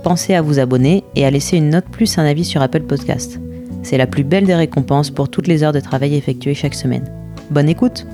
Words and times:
pensez 0.00 0.34
à 0.34 0.42
vous 0.42 0.58
abonner 0.58 1.04
et 1.14 1.24
à 1.24 1.30
laisser 1.30 1.56
une 1.56 1.70
note 1.70 1.86
plus 1.86 2.18
un 2.18 2.24
avis 2.24 2.44
sur 2.44 2.62
Apple 2.62 2.82
Podcast. 2.82 3.38
C'est 3.82 3.98
la 3.98 4.06
plus 4.06 4.24
belle 4.24 4.46
des 4.46 4.54
récompenses 4.54 5.10
pour 5.10 5.28
toutes 5.28 5.46
les 5.46 5.62
heures 5.62 5.72
de 5.72 5.80
travail 5.80 6.14
effectuées 6.14 6.54
chaque 6.54 6.74
semaine. 6.74 7.04
Bonne 7.50 7.68
écoute 7.68 8.06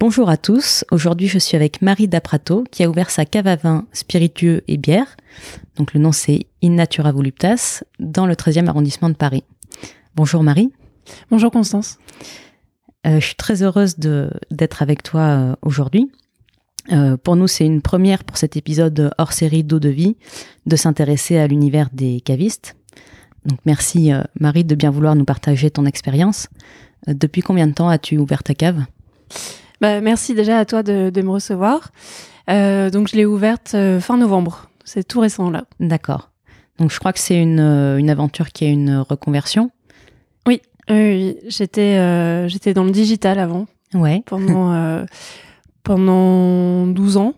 Bonjour 0.00 0.28
à 0.28 0.36
tous, 0.36 0.84
aujourd'hui 0.90 1.28
je 1.28 1.38
suis 1.38 1.56
avec 1.56 1.80
Marie 1.80 2.08
Daprato 2.08 2.64
qui 2.70 2.84
a 2.84 2.90
ouvert 2.90 3.08
sa 3.08 3.24
cave 3.24 3.46
à 3.46 3.56
vin 3.56 3.86
spiritueux 3.94 4.62
et 4.68 4.76
bière, 4.76 5.16
donc 5.76 5.94
le 5.94 6.00
nom 6.00 6.12
c'est 6.12 6.46
In 6.62 6.72
Natura 6.72 7.10
Voluptas, 7.10 7.82
dans 8.00 8.26
le 8.26 8.34
13e 8.34 8.68
arrondissement 8.68 9.08
de 9.08 9.14
Paris. 9.14 9.44
Bonjour 10.14 10.42
Marie. 10.42 10.70
Bonjour 11.30 11.50
Constance. 11.50 11.98
Euh, 13.06 13.20
je 13.20 13.26
suis 13.26 13.34
très 13.34 13.62
heureuse 13.62 13.96
d'être 13.98 14.82
avec 14.82 15.02
toi 15.02 15.20
euh, 15.20 15.56
aujourd'hui. 15.62 16.10
Euh, 16.92 17.16
pour 17.16 17.36
nous, 17.36 17.46
c'est 17.46 17.66
une 17.66 17.82
première 17.82 18.24
pour 18.24 18.36
cet 18.36 18.56
épisode 18.56 19.12
hors 19.18 19.32
série 19.32 19.64
d'eau 19.64 19.78
de 19.78 19.88
vie 19.88 20.16
de 20.66 20.76
s'intéresser 20.76 21.38
à 21.38 21.46
l'univers 21.46 21.88
des 21.92 22.20
cavistes. 22.20 22.76
Donc 23.46 23.58
merci 23.66 24.10
Marie 24.40 24.64
de 24.64 24.74
bien 24.74 24.90
vouloir 24.90 25.14
nous 25.14 25.26
partager 25.26 25.70
ton 25.70 25.84
expérience. 25.84 26.48
depuis 27.06 27.42
combien 27.42 27.66
de 27.66 27.72
temps 27.72 27.90
as-tu 27.90 28.16
ouvert 28.16 28.42
ta 28.42 28.54
cave? 28.54 28.84
Bah, 29.82 30.00
Merci 30.00 30.34
déjà 30.34 30.58
à 30.58 30.64
toi 30.64 30.82
de, 30.82 31.10
me 31.20 31.28
recevoir. 31.28 31.92
donc 32.48 33.08
je 33.08 33.16
l'ai 33.16 33.26
ouverte 33.26 33.76
fin 34.00 34.16
novembre. 34.16 34.70
C'est 34.84 35.06
tout 35.06 35.20
récent 35.20 35.50
là. 35.50 35.64
D'accord. 35.78 36.30
Donc 36.78 36.90
je 36.90 36.98
crois 36.98 37.12
que 37.12 37.18
c'est 37.18 37.40
une, 37.40 37.60
une 37.60 38.08
aventure 38.08 38.50
qui 38.50 38.64
a 38.64 38.68
une 38.68 38.96
reconversion. 38.96 39.70
Oui, 40.46 40.62
j'étais 40.88 41.98
euh, 41.98 42.48
j'étais 42.48 42.74
dans 42.74 42.84
le 42.84 42.90
digital 42.90 43.38
avant. 43.38 43.66
Ouais. 43.94 44.22
Pendant 44.26 44.72
euh, 44.74 45.04
pendant 45.82 46.86
12 46.86 47.16
ans. 47.16 47.34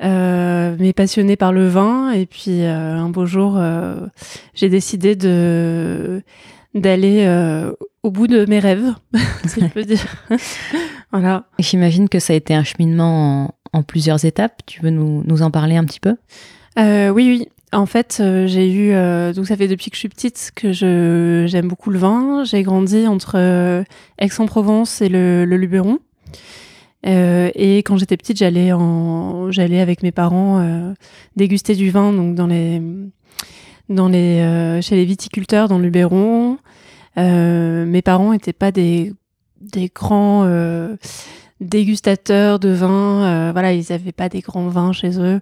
Euh, 0.00 0.76
mais 0.78 0.92
passionnée 0.92 1.36
par 1.36 1.52
le 1.52 1.66
vin. 1.68 2.12
Et 2.12 2.26
puis 2.26 2.62
un 2.62 3.08
beau 3.08 3.26
jour 3.26 3.60
j'ai 4.54 4.68
décidé 4.68 5.16
de 5.16 6.22
d'aller 6.74 7.26
au 8.02 8.10
bout 8.10 8.26
de 8.26 8.46
mes 8.46 8.58
rêves 8.58 8.94
si 9.46 9.60
je 9.60 9.66
peux 9.66 9.84
dire. 9.84 10.04
Voilà. 11.10 11.44
J'imagine 11.58 12.10
que 12.10 12.18
ça 12.18 12.34
a 12.34 12.36
été 12.36 12.54
un 12.54 12.64
cheminement 12.64 13.46
en, 13.72 13.78
en 13.78 13.82
plusieurs 13.82 14.26
étapes. 14.26 14.60
Tu 14.66 14.82
veux 14.82 14.90
nous, 14.90 15.22
nous 15.24 15.40
en 15.40 15.50
parler 15.50 15.76
un 15.76 15.84
petit 15.86 16.00
peu? 16.00 16.16
Oui 16.76 17.12
oui 17.14 17.48
en 17.72 17.86
fait, 17.86 18.18
euh, 18.20 18.46
j'ai 18.46 18.70
eu 18.72 18.92
euh, 18.92 19.32
donc 19.32 19.46
ça 19.46 19.56
fait 19.56 19.68
depuis 19.68 19.90
que 19.90 19.96
je 19.96 20.00
suis 20.00 20.08
petite 20.08 20.52
que 20.54 20.72
je 20.72 21.44
j'aime 21.46 21.68
beaucoup 21.68 21.90
le 21.90 21.98
vin. 21.98 22.44
J'ai 22.44 22.62
grandi 22.62 23.06
entre 23.06 23.32
euh, 23.36 23.84
Aix-en-Provence 24.18 25.02
et 25.02 25.08
le, 25.08 25.44
le 25.44 25.56
Luberon. 25.56 25.98
et 27.04 27.78
quand 27.84 27.96
j'étais 27.98 28.16
petite, 28.16 28.38
j'allais 28.38 28.72
en 28.72 29.50
j'allais 29.50 29.80
avec 29.80 30.02
mes 30.02 30.12
parents 30.12 30.94
déguster 31.36 31.74
du 31.74 31.90
vin 31.90 32.12
donc 32.12 32.34
dans 32.34 32.46
les 32.46 32.82
dans 33.88 34.08
les 34.08 34.80
chez 34.82 34.96
les 34.96 35.04
viticulteurs 35.04 35.68
dans 35.68 35.78
le 35.78 35.84
Luberon. 35.84 36.58
mes 37.16 38.02
parents 38.02 38.32
n'étaient 38.32 38.52
pas 38.52 38.72
des 38.72 39.12
des 39.60 39.90
grands 39.94 40.44
dégustateurs 41.60 42.58
de 42.58 42.70
vin. 42.70 43.52
voilà, 43.52 43.72
ils 43.72 43.86
n'avaient 43.90 44.12
pas 44.12 44.28
des 44.28 44.40
grands 44.40 44.68
vins 44.68 44.92
chez 44.92 45.18
eux 45.20 45.40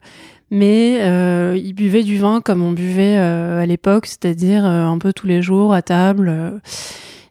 mais 0.50 0.98
euh, 1.00 1.58
ils 1.60 1.74
buvaient 1.74 2.02
du 2.02 2.18
vin 2.18 2.40
comme 2.40 2.62
on 2.62 2.72
buvait 2.72 3.16
euh, 3.18 3.62
à 3.62 3.66
l'époque, 3.66 4.06
c'est-à-dire 4.06 4.64
euh, 4.64 4.84
un 4.84 4.98
peu 4.98 5.12
tous 5.12 5.26
les 5.26 5.42
jours 5.42 5.74
à 5.74 5.82
table. 5.82 6.28
Euh, 6.28 6.58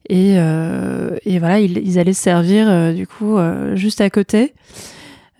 et, 0.07 0.35
euh, 0.37 1.17
et, 1.25 1.39
voilà, 1.39 1.59
ils, 1.59 1.77
ils, 1.77 1.97
allaient 1.97 2.13
se 2.13 2.21
servir 2.21 2.93
du 2.93 3.07
coup 3.07 3.37
juste 3.73 4.01
à 4.01 4.11
côté. 4.11 4.53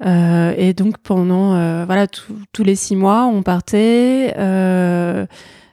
et 0.04 0.74
donc 0.76 0.98
pendant 0.98 1.86
voilà 1.86 2.08
tous 2.08 2.64
les 2.64 2.74
six 2.74 2.96
mois, 2.96 3.28
on 3.28 3.44
partait 3.44 4.34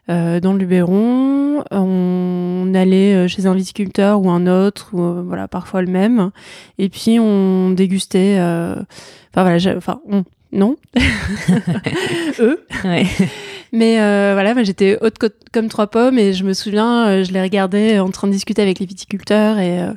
dans 0.09 0.53
le 0.53 0.59
Luberon, 0.59 1.65
on 1.71 2.73
allait 2.75 3.29
chez 3.29 3.47
un 3.47 3.55
viticulteur 3.55 4.21
ou 4.21 4.31
un 4.31 4.47
autre, 4.47 4.91
ou 4.93 5.23
voilà 5.27 5.49
parfois 5.49 5.83
le 5.83 5.91
même, 5.91 6.31
et 6.79 6.89
puis 6.89 7.19
on 7.19 7.71
dégustait. 7.71 8.39
Enfin 8.41 9.43
voilà, 9.43 9.77
enfin 9.77 10.01
on 10.09 10.25
non. 10.53 10.77
Eux. 12.41 12.65
Mais 13.73 14.01
euh, 14.01 14.33
voilà, 14.35 14.53
moi 14.53 14.63
j'étais 14.63 14.99
haute 15.01 15.17
comme 15.53 15.69
trois 15.69 15.87
pommes 15.87 16.19
et 16.19 16.34
je 16.34 16.45
me 16.45 16.53
souviens, 16.53 17.09
euh, 17.09 17.25
je 17.25 17.33
les 17.33 17.41
regardais 17.41 17.99
en 17.99 18.11
train 18.11 18.29
de 18.29 18.33
discuter 18.33 18.61
avec 18.61 18.79
les 18.79 18.87
viticulteurs 18.87 19.59
et, 19.59 19.81
euh, 19.81 19.93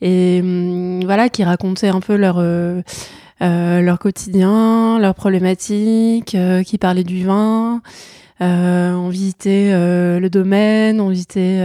et 0.00 0.40
hum, 0.42 1.04
voilà, 1.04 1.28
qui 1.28 1.44
racontaient 1.44 1.88
un 1.88 2.00
peu 2.00 2.16
leur 2.16 2.42
leur 3.40 3.98
quotidien, 3.98 5.00
leurs 5.00 5.14
problématiques, 5.14 6.36
qui 6.64 6.78
parlaient 6.78 7.04
du 7.04 7.24
vin. 7.24 7.82
On 8.42 9.08
visitait 9.08 9.72
le 9.72 10.28
domaine, 10.28 11.00
on 11.00 11.08
visitait 11.08 11.60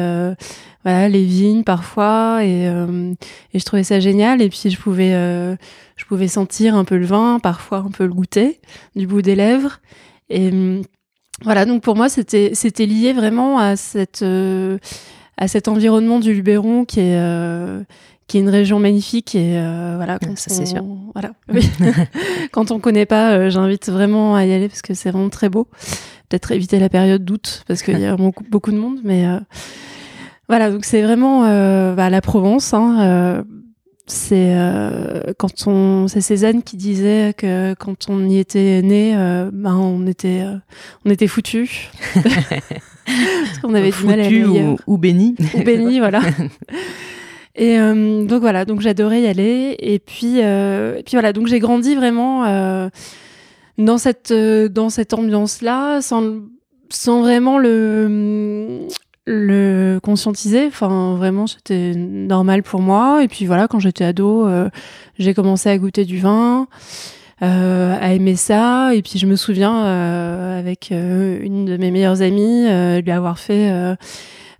voilà 0.84 1.10
les 1.10 1.26
vignes 1.26 1.64
parfois 1.64 2.44
et, 2.44 2.66
et 2.66 3.60
je 3.60 3.66
trouvais 3.66 3.84
ça 3.84 4.00
génial 4.00 4.42
et 4.42 4.50
puis 4.50 4.70
je 4.70 4.80
pouvais 4.80 5.14
je 5.98 6.06
pouvais 6.06 6.28
sentir 6.28 6.76
un 6.76 6.86
peu 6.86 6.98
le 6.98 7.06
vin, 7.06 7.40
parfois 7.40 7.80
un 7.80 7.92
peu 7.92 8.06
le 8.06 8.14
goûter 8.14 8.62
du 8.96 9.08
bout 9.08 9.22
des 9.22 9.36
lèvres. 9.36 9.80
Et 10.30 10.52
voilà, 11.44 11.66
donc 11.66 11.84
pour 11.84 11.96
moi, 11.96 12.08
c'était 12.08 12.52
c'était 12.54 12.86
lié 12.86 13.14
vraiment 13.14 13.60
à 13.60 13.76
cette 13.76 14.22
euh, 14.22 14.78
à 15.38 15.48
cet 15.48 15.68
environnement 15.68 16.20
du 16.20 16.34
Luberon 16.34 16.86
qui 16.86 17.00
est 17.00 17.18
euh, 17.18 17.84
qui 18.28 18.38
est 18.38 18.42
une 18.42 18.50
région 18.50 18.80
magnifique 18.80 19.36
et 19.36 19.58
euh, 19.58 19.94
voilà 19.96 20.20
quand 20.20 20.38
ça 20.38 20.50
c'est 20.50 20.66
sûr. 20.66 20.84
voilà. 21.14 21.32
Quand 22.52 22.72
on 22.72 22.80
connaît 22.80 23.06
pas 23.06 23.50
j'invite 23.50 23.90
vraiment 23.90 24.36
à 24.36 24.46
y 24.46 24.54
aller 24.54 24.68
parce 24.68 24.82
que 24.82 24.94
c'est 24.94 25.12
vraiment 25.12 25.30
très 25.30 25.50
beau. 25.50 25.68
Peut-être 26.30 26.52
éviter 26.52 26.80
la 26.80 26.90
période 26.90 27.24
d'août 27.24 27.64
parce 27.68 27.82
qu'il 27.82 28.00
y 28.00 28.06
a 28.06 28.16
beaucoup, 28.16 28.44
beaucoup 28.50 28.72
de 28.72 28.78
monde 28.78 29.00
mais 29.04 29.26
voilà 30.50 30.72
donc 30.72 30.86
c'est 30.86 31.02
vraiment 31.02 31.42
bah, 31.94 32.10
la 32.10 32.22
Provence 32.22 32.74
hein, 32.74 33.44
c'est 34.08 34.54
euh, 34.56 35.34
quand 35.38 35.68
on 35.68 36.08
c'est 36.08 36.22
Cézanne 36.22 36.64
qui 36.64 36.78
disait 36.78 37.34
que 37.38 37.74
quand 37.74 38.10
on 38.10 38.28
y 38.28 38.38
était 38.40 38.82
né 38.82 39.14
euh, 39.16 39.52
ben 39.52 39.76
on 39.76 40.08
était 40.08 40.42
euh, 40.44 40.56
on 41.06 41.10
était 41.10 41.28
foutu 41.28 41.90
parce 42.14 43.60
qu'on 43.62 43.74
avait 43.74 43.92
du 43.92 44.06
mal 44.06 44.22
à 44.22 44.30
ou, 44.30 44.78
ou 44.88 44.98
béni 44.98 45.36
ou 45.54 45.62
béni 45.62 46.00
voilà 46.00 46.22
et 47.58 47.80
euh, 47.80 48.26
donc 48.26 48.40
voilà 48.42 48.66
donc 48.66 48.82
j'adorais 48.82 49.22
y 49.22 49.28
aller 49.28 49.76
et 49.80 50.00
puis 50.00 50.40
et 50.40 51.04
puis 51.06 51.14
voilà 51.14 51.34
donc 51.34 51.48
j'ai 51.48 51.60
grandi 51.60 51.96
vraiment 51.96 52.90
dans 53.78 53.98
cette 53.98 54.32
dans 54.34 54.90
cette 54.90 55.14
ambiance 55.14 55.62
là 55.62 56.02
sans 56.02 56.42
sans 56.90 57.22
vraiment 57.22 57.58
le 57.60 58.88
conscientiser. 60.02 60.66
Enfin, 60.68 61.16
vraiment, 61.16 61.48
c'était 61.48 61.94
normal 61.96 62.64
pour 62.64 62.82
moi. 62.82 63.24
Et 63.24 63.28
puis 63.28 63.46
voilà, 63.46 63.68
quand 63.68 63.80
j'étais 63.80 64.06
ado, 64.06 64.48
euh, 64.48 64.70
j'ai 65.20 65.34
commencé 65.34 65.70
à 65.70 65.78
goûter 65.78 66.06
du 66.06 66.20
vin, 66.20 66.68
euh, 67.42 67.98
à 68.00 68.14
aimer 68.14 68.36
ça. 68.36 68.94
Et 68.96 69.02
puis 69.02 69.20
je 69.20 69.26
me 69.26 69.36
souviens, 69.36 69.86
euh, 69.86 70.60
avec 70.60 70.92
une 70.92 71.66
de 71.66 71.78
mes 71.78 71.92
meilleures 71.92 72.22
amies, 72.22 72.66
lui 73.02 73.12
avoir 73.12 73.40
fait 73.40 73.72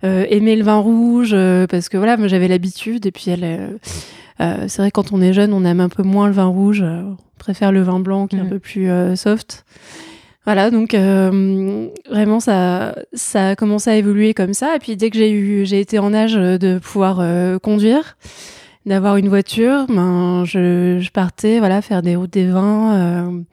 aimer 0.02 0.56
le 0.56 0.64
vin 0.64 0.78
rouge, 0.78 1.34
parce 1.68 1.88
que 1.88 1.96
voilà, 1.96 2.16
moi 2.16 2.28
j'avais 2.28 2.48
l'habitude. 2.48 3.06
Et 3.06 3.12
puis 3.12 3.30
elle, 3.30 3.78
c'est 4.38 4.78
vrai 4.78 4.90
quand 4.90 5.12
on 5.12 5.20
est 5.20 5.32
jeune, 5.32 5.52
on 5.52 5.64
aime 5.64 5.80
un 5.80 5.88
peu 5.88 6.02
moins 6.02 6.26
le 6.26 6.32
vin 6.32 6.46
rouge. 6.46 6.82
on 6.82 7.16
préfère 7.38 7.72
le 7.72 7.82
vin 7.82 8.00
blanc 8.00 8.26
qui 8.26 8.36
est 8.36 8.40
un 8.40 8.44
mmh. 8.44 8.48
peu 8.48 8.58
plus 8.58 8.90
soft. 9.16 9.64
Voilà, 10.48 10.70
donc 10.70 10.94
euh, 10.94 11.88
vraiment 12.08 12.40
ça, 12.40 12.94
ça 13.12 13.48
a 13.50 13.54
commencé 13.54 13.90
à 13.90 13.96
évoluer 13.96 14.32
comme 14.32 14.54
ça. 14.54 14.76
Et 14.76 14.78
puis 14.78 14.96
dès 14.96 15.10
que 15.10 15.18
j'ai 15.18 15.30
eu, 15.30 15.66
j'ai 15.66 15.78
été 15.78 15.98
en 15.98 16.14
âge 16.14 16.36
de 16.36 16.78
pouvoir 16.78 17.18
euh, 17.20 17.58
conduire, 17.58 18.16
d'avoir 18.86 19.18
une 19.18 19.28
voiture, 19.28 19.84
ben 19.90 20.46
je, 20.46 21.00
je, 21.02 21.10
partais, 21.10 21.58
voilà, 21.58 21.82
faire 21.82 22.00
des 22.00 22.16
routes 22.16 22.32
des 22.32 22.46
vins, 22.46 23.44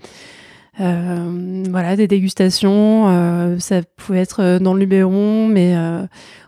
voilà, 0.77 1.95
des 1.95 2.07
dégustations. 2.07 3.57
ça 3.59 3.81
pouvait 3.97 4.19
être 4.19 4.59
dans 4.59 4.73
le 4.73 4.81
Luberon, 4.81 5.47
mais 5.47 5.75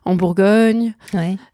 en 0.08 0.16
Bourgogne, 0.16 0.94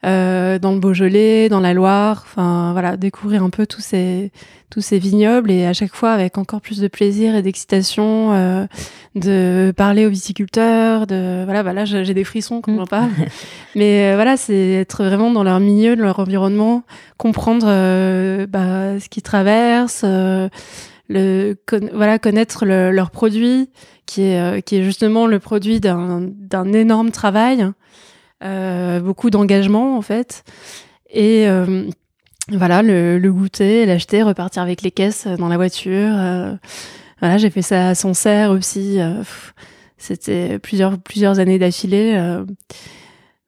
euh, 0.05 0.59
dans 0.59 0.73
le 0.73 0.79
Beaujolais, 0.79 1.49
dans 1.49 1.59
la 1.59 1.73
Loire. 1.73 2.23
Enfin, 2.23 2.71
voilà, 2.73 2.97
découvrir 2.97 3.43
un 3.43 3.49
peu 3.49 3.65
tous 3.65 3.81
ces 3.81 4.31
tous 4.69 4.81
ces 4.81 4.97
vignobles 4.97 5.51
et 5.51 5.67
à 5.67 5.73
chaque 5.73 5.93
fois 5.93 6.11
avec 6.13 6.39
encore 6.39 6.59
plus 6.59 6.79
de 6.79 6.87
plaisir 6.87 7.35
et 7.35 7.43
d'excitation 7.43 8.33
euh, 8.33 8.65
de 9.13 9.71
parler 9.75 10.05
aux 10.05 10.09
viticulteurs. 10.09 11.07
De 11.07 11.43
voilà, 11.45 11.63
bah 11.63 11.73
là 11.73 11.85
j'ai 11.85 12.13
des 12.13 12.23
frissons 12.23 12.61
quand 12.61 12.75
j'en 12.75 12.85
parle. 12.85 13.09
Mais 13.75 14.11
euh, 14.11 14.15
voilà, 14.15 14.37
c'est 14.37 14.73
être 14.73 15.03
vraiment 15.03 15.31
dans 15.31 15.43
leur 15.43 15.59
milieu, 15.59 15.95
dans 15.95 16.03
leur 16.03 16.19
environnement, 16.19 16.83
comprendre 17.17 17.65
bah, 18.45 18.99
ce 18.99 19.09
qu'ils 19.09 19.23
traversent. 19.23 20.05
Voilà 21.93 22.19
connaître 22.19 22.65
leurs 22.65 23.11
produits 23.11 23.69
qui 24.05 24.23
est 24.23 24.65
qui 24.65 24.77
est 24.77 24.83
justement 24.83 25.27
le 25.27 25.39
produit 25.39 25.79
d'un 25.79 26.73
énorme 26.73 27.11
travail 27.11 27.71
euh, 28.43 28.99
beaucoup 28.99 29.29
d'engagement 29.29 29.97
en 29.97 30.01
fait. 30.01 30.43
Et 31.09 31.47
euh, 31.47 31.87
voilà, 32.49 32.81
le, 32.81 33.19
goûter, 33.31 33.85
l'acheter, 33.85 34.21
repartir 34.21 34.61
avec 34.61 34.81
les 34.81 34.91
caisses 34.91 35.27
dans 35.27 35.47
la 35.47 35.55
voiture. 35.55 36.11
Euh, 36.13 36.53
voilà, 37.19 37.37
j'ai 37.37 37.49
fait 37.49 37.61
ça 37.61 37.89
à 37.89 37.95
Sancerre 37.95 38.51
aussi. 38.51 38.99
c'était 39.97 40.59
plusieurs 40.59 40.99
plusieurs 40.99 41.39
années 41.39 41.57
d'affilée. 41.57 42.19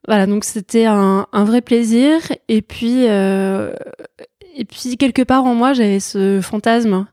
voilà, 0.07 0.27
donc 0.27 0.45
c'était 0.45 0.85
un, 0.85 1.27
un, 1.33 1.44
vrai 1.44 1.61
plaisir. 1.61 2.19
Et 2.47 2.61
puis 2.61 3.03
et 3.03 4.65
puis 4.65 4.95
quelque 4.95 5.23
part 5.23 5.44
en 5.44 5.56
moi, 5.56 5.73
j'avais 5.73 6.00
ce 6.00 6.39
fantasme 6.41 7.06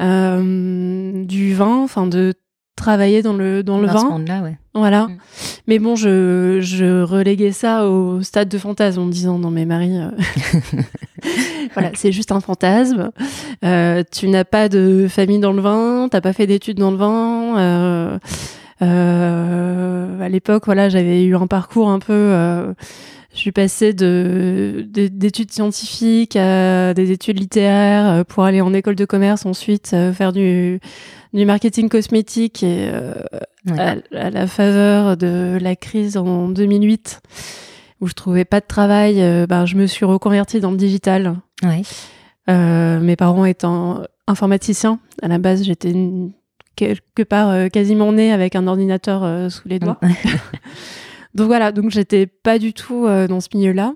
du 0.00 1.54
vin, 1.54 1.82
enfin 1.82 2.06
de 2.06 2.34
travailler 2.76 3.22
dans 3.22 3.34
le 3.34 3.62
dans 3.62 3.78
le 3.78 3.86
vin. 3.86 4.18
là 4.26 4.42
ouais. 4.42 4.58
Voilà. 4.74 5.06
Mm. 5.06 5.18
Mais 5.68 5.78
bon, 5.78 5.94
je, 5.96 6.58
je 6.60 7.02
reléguais 7.02 7.52
ça 7.52 7.88
au 7.88 8.22
stade 8.22 8.48
de 8.48 8.58
fantasme 8.58 9.00
en 9.00 9.04
me 9.06 9.12
disant 9.12 9.38
non 9.38 9.50
mais 9.50 9.64
Marie, 9.64 9.96
euh, 9.96 10.10
voilà, 11.74 11.90
c'est 11.94 12.12
juste 12.12 12.32
un 12.32 12.40
fantasme. 12.40 13.10
Euh, 13.64 14.02
tu 14.10 14.28
n'as 14.28 14.44
pas 14.44 14.68
de 14.68 15.06
famille 15.08 15.38
dans 15.38 15.52
le 15.52 15.62
vin, 15.62 16.08
t'as 16.10 16.20
pas 16.20 16.32
fait 16.32 16.46
d'études 16.46 16.78
dans 16.78 16.90
le 16.90 16.96
vin. 16.96 17.58
Euh, 17.58 18.18
euh 18.82 20.20
à 20.20 20.28
l'époque, 20.28 20.64
voilà, 20.66 20.88
j'avais 20.88 21.24
eu 21.24 21.36
un 21.36 21.46
parcours 21.46 21.88
un 21.90 21.98
peu. 21.98 22.74
Je 23.34 23.38
suis 23.38 23.52
passée 23.52 23.92
de 23.92 24.86
d'études 24.88 25.52
scientifiques 25.52 26.36
à 26.36 26.94
des 26.94 27.10
études 27.10 27.38
littéraires 27.38 28.24
pour 28.26 28.44
aller 28.44 28.60
en 28.60 28.72
école 28.72 28.94
de 28.94 29.04
commerce, 29.04 29.44
ensuite 29.44 29.96
faire 30.14 30.32
du 30.32 30.80
du 31.34 31.44
marketing 31.44 31.88
cosmétique 31.88 32.62
et 32.62 32.88
euh, 32.88 33.12
à, 33.76 34.30
la 34.30 34.46
faveur 34.46 35.16
de 35.16 35.58
la 35.60 35.76
crise 35.76 36.16
en 36.16 36.48
2008 36.48 37.20
où 38.00 38.06
je 38.06 38.12
trouvais 38.12 38.44
pas 38.44 38.60
de 38.60 38.66
travail, 38.66 39.20
euh, 39.20 39.46
ben, 39.46 39.66
je 39.66 39.76
me 39.76 39.86
suis 39.86 40.04
reconvertie 40.04 40.60
dans 40.60 40.70
le 40.70 40.76
digital. 40.76 41.36
Euh, 42.48 43.00
mes 43.00 43.16
parents 43.16 43.44
étant 43.44 44.02
informaticiens, 44.26 45.00
à 45.22 45.28
la 45.28 45.38
base 45.38 45.64
j'étais 45.64 45.94
quelque 46.76 47.22
part 47.22 47.70
quasiment 47.70 48.12
née 48.12 48.32
avec 48.32 48.56
un 48.56 48.66
ordinateur 48.66 49.50
sous 49.50 49.68
les 49.68 49.78
doigts. 49.78 49.98
donc 51.34 51.46
voilà, 51.46 51.72
donc 51.72 51.90
j'étais 51.90 52.26
pas 52.26 52.58
du 52.58 52.72
tout 52.72 53.06
dans 53.06 53.40
ce 53.40 53.48
milieu-là. 53.54 53.94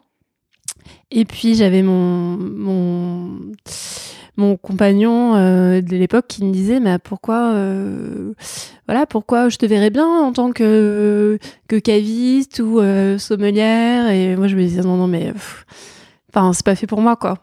Et 1.10 1.24
puis 1.24 1.54
j'avais 1.54 1.82
mon, 1.82 2.36
mon 2.36 3.38
mon 4.38 4.56
compagnon 4.56 5.34
euh, 5.34 5.80
de 5.82 5.96
l'époque 5.96 6.26
qui 6.28 6.44
me 6.44 6.52
disait 6.52 6.78
mais 6.78 6.98
pourquoi 6.98 7.52
euh, 7.54 8.32
voilà 8.86 9.04
pourquoi 9.04 9.48
je 9.48 9.58
te 9.58 9.66
verrais 9.66 9.90
bien 9.90 10.06
en 10.06 10.32
tant 10.32 10.52
que 10.52 11.38
que 11.66 11.76
caviste 11.76 12.60
ou 12.60 12.78
euh, 12.78 13.18
sommelière? 13.18 14.08
Et 14.10 14.36
moi 14.36 14.46
je 14.46 14.56
me 14.56 14.62
disais 14.62 14.82
non 14.82 14.96
non 14.96 15.08
mais 15.08 15.32
enfin 16.32 16.52
c'est 16.52 16.64
pas 16.64 16.76
fait 16.76 16.86
pour 16.86 17.00
moi 17.00 17.16
quoi. 17.16 17.38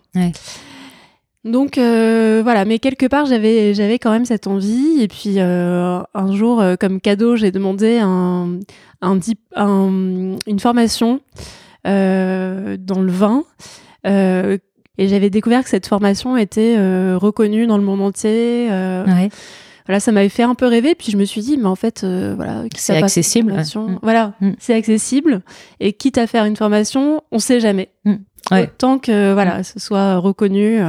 Donc 1.44 1.76
voilà 1.78 2.64
mais 2.66 2.80
quelque 2.80 3.08
part 3.08 3.26
j'avais 3.26 3.74
j'avais 3.74 4.00
quand 4.00 4.12
même 4.12 4.26
cette 4.26 4.48
envie. 4.48 5.02
Et 5.02 5.10
puis 5.10 5.40
un 5.40 6.32
jour 6.32 6.64
comme 6.80 7.02
cadeau 7.02 7.36
j'ai 7.36 7.52
demandé 7.52 8.00
un, 8.02 8.60
un, 9.06 9.20
un, 9.56 10.38
une 10.48 10.60
formation 10.60 11.22
dans 11.84 13.02
le 13.02 13.12
vin 13.12 13.44
et 14.98 15.08
j'avais 15.08 15.30
découvert 15.30 15.64
que 15.64 15.70
cette 15.70 15.88
formation 15.88 16.38
était 16.38 16.76
euh, 16.78 17.18
reconnue 17.18 17.68
dans 17.68 17.78
le 17.78 17.84
monde 17.84 18.02
entier. 18.02 18.70
Euh, 18.72 19.06
ouais. 19.06 19.30
Voilà, 19.86 20.00
ça 20.00 20.12
m'avait 20.12 20.30
fait 20.30 20.44
un 20.44 20.56
peu 20.56 20.68
rêver. 20.68 20.96
Puis 20.96 21.12
je 21.12 21.18
me 21.18 21.26
suis 21.26 21.42
dit, 21.42 21.58
mais 21.58 21.68
en 21.68 21.76
fait, 21.76 22.04
euh, 22.04 22.34
voilà, 22.36 22.64
c'est 22.76 22.98
accessible. 22.98 23.54
Mm. 23.54 24.00
Voilà, 24.02 24.34
mm. 24.42 24.52
c'est 24.58 24.74
accessible. 24.74 25.42
Et 25.80 25.94
quitte 25.94 26.18
à 26.18 26.28
faire 26.28 26.46
une 26.46 26.56
formation, 26.56 27.22
on 27.32 27.40
sait 27.40 27.60
jamais. 27.60 27.90
Mm. 28.06 28.16
Ouais. 28.52 28.70
Tant 28.78 29.00
que 29.00 29.34
voilà, 29.34 29.64
ce 29.64 29.80
soit 29.80 30.18
reconnu. 30.18 30.80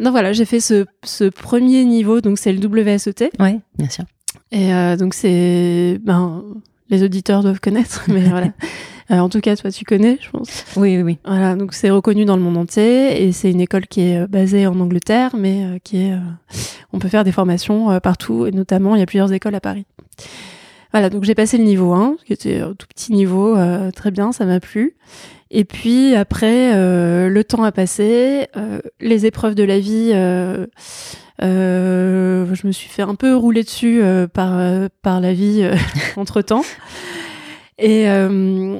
Donc 0.00 0.12
voilà, 0.12 0.32
j'ai 0.32 0.44
fait 0.44 0.60
ce, 0.60 0.86
ce, 1.04 1.24
premier 1.24 1.84
niveau, 1.84 2.20
donc 2.20 2.38
c'est 2.38 2.52
le 2.52 2.66
WSET. 2.66 3.30
Oui, 3.40 3.60
bien 3.78 3.88
sûr. 3.88 4.04
Et 4.50 4.70
donc 4.96 5.14
c'est, 5.14 5.98
ben, 6.02 6.42
les 6.90 7.02
auditeurs 7.02 7.42
doivent 7.42 7.60
connaître, 7.60 8.04
mais 8.08 8.20
voilà. 8.28 8.52
Euh, 9.10 9.18
en 9.18 9.28
tout 9.28 9.40
cas, 9.40 9.56
toi, 9.56 9.70
tu 9.70 9.84
connais, 9.84 10.18
je 10.20 10.30
pense. 10.30 10.64
Oui, 10.76 10.96
oui, 10.96 11.02
oui. 11.02 11.18
Voilà, 11.24 11.56
donc 11.56 11.72
c'est 11.72 11.90
reconnu 11.90 12.26
dans 12.26 12.36
le 12.36 12.42
monde 12.42 12.58
entier 12.58 13.22
et 13.22 13.32
c'est 13.32 13.50
une 13.50 13.60
école 13.60 13.86
qui 13.86 14.02
est 14.02 14.18
euh, 14.18 14.26
basée 14.26 14.66
en 14.66 14.78
Angleterre, 14.80 15.34
mais 15.36 15.64
euh, 15.64 15.78
qui 15.82 16.02
est, 16.02 16.12
on 16.92 16.98
peut 16.98 17.08
faire 17.08 17.24
des 17.24 17.32
formations 17.32 17.98
partout 18.00 18.46
et 18.46 18.50
notamment 18.50 18.94
il 18.94 18.98
y 18.98 19.02
a 19.02 19.06
plusieurs 19.06 19.32
écoles 19.32 19.54
à 19.54 19.60
Paris. 19.60 19.86
Voilà, 20.92 21.10
donc 21.10 21.24
j'ai 21.24 21.34
passé 21.34 21.58
le 21.58 21.64
niveau 21.64 21.92
1, 21.92 22.16
qui 22.24 22.32
était 22.32 22.60
un 22.60 22.74
tout 22.74 22.86
petit 22.86 23.12
niveau, 23.12 23.56
très 23.94 24.10
bien, 24.10 24.32
ça 24.32 24.46
m'a 24.46 24.58
plu. 24.58 24.96
Et 25.50 25.64
puis 25.64 26.14
après, 26.14 26.74
le 26.74 27.42
temps 27.42 27.62
a 27.62 27.72
passé, 27.72 28.48
les 29.00 29.26
épreuves 29.26 29.54
de 29.54 29.64
la 29.64 29.78
vie, 29.78 30.10
je 30.12 30.66
me 32.66 32.72
suis 32.72 32.88
fait 32.88 33.02
un 33.02 33.14
peu 33.14 33.34
rouler 33.34 33.62
dessus 33.62 34.02
par 34.34 34.60
par 35.02 35.20
la 35.20 35.32
vie 35.32 35.68
entre 36.16 36.42
temps. 36.42 36.62
Et, 37.78 38.08
euh, 38.08 38.76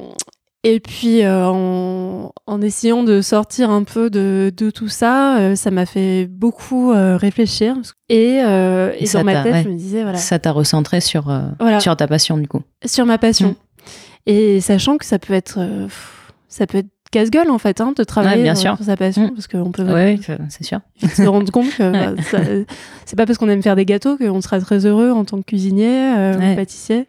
et 0.63 0.79
puis 0.81 1.23
euh, 1.23 1.47
en, 1.47 2.33
en, 2.45 2.61
essayant 2.61 3.03
de 3.03 3.21
sortir 3.21 3.69
un 3.69 3.83
peu 3.83 4.09
de, 4.09 4.51
de 4.55 4.69
tout 4.69 4.89
ça, 4.89 5.37
euh, 5.39 5.55
ça 5.55 5.71
m'a 5.71 5.85
fait 5.85 6.25
beaucoup 6.25 6.91
réfléchir. 6.91 7.75
Et, 8.09 8.39
et, 8.39 9.09
dans 9.13 9.23
ma 9.23 9.43
tête, 9.43 9.63
je 9.63 9.69
me 9.69 9.75
disais 9.75 10.03
voilà. 10.03 10.17
Ça 10.17 10.37
t'a 10.37 10.51
recentré 10.51 11.01
sur 11.01 11.33
sur 11.79 11.95
ta 11.95 12.07
passion 12.07 12.37
du 12.37 12.47
coup. 12.47 12.61
Sur 12.85 13.05
ma 13.05 13.17
passion. 13.17 13.49
Mm. 13.49 13.55
Et 14.25 14.61
sachant 14.61 14.97
que 14.97 15.05
ça 15.05 15.17
peut 15.17 15.33
être 15.33 15.59
ça 16.49 16.67
peut 16.67 16.79
être 16.79 16.89
casse-gueule 17.11 17.49
en 17.49 17.57
fait 17.57 17.81
hein, 17.81 17.93
de 17.95 18.03
travailler 18.03 18.43
bien 18.43 18.53
sûr. 18.53 18.75
sur 18.75 18.85
sa 18.85 18.97
passion 18.97 19.27
mm. 19.27 19.33
parce 19.33 19.47
qu'on 19.47 19.71
peut 19.71 19.83
oui, 19.83 20.21
c'est 20.49 20.63
sûr 20.63 20.81
se 21.15 21.23
rendre 21.23 21.51
compte 21.51 21.73
que 21.75 21.91
bah, 22.13 22.21
c'est 23.05 23.15
pas 23.15 23.25
parce 23.25 23.39
qu'on 23.39 23.49
aime 23.49 23.63
faire 23.63 23.75
des 23.75 23.85
gâteaux 23.85 24.17
qu'on 24.17 24.41
sera 24.41 24.59
très 24.59 24.85
heureux 24.85 25.11
en 25.11 25.25
tant 25.25 25.37
que 25.37 25.45
cuisinier 25.45 26.35
ou 26.35 26.55
pâtissier 26.55 27.07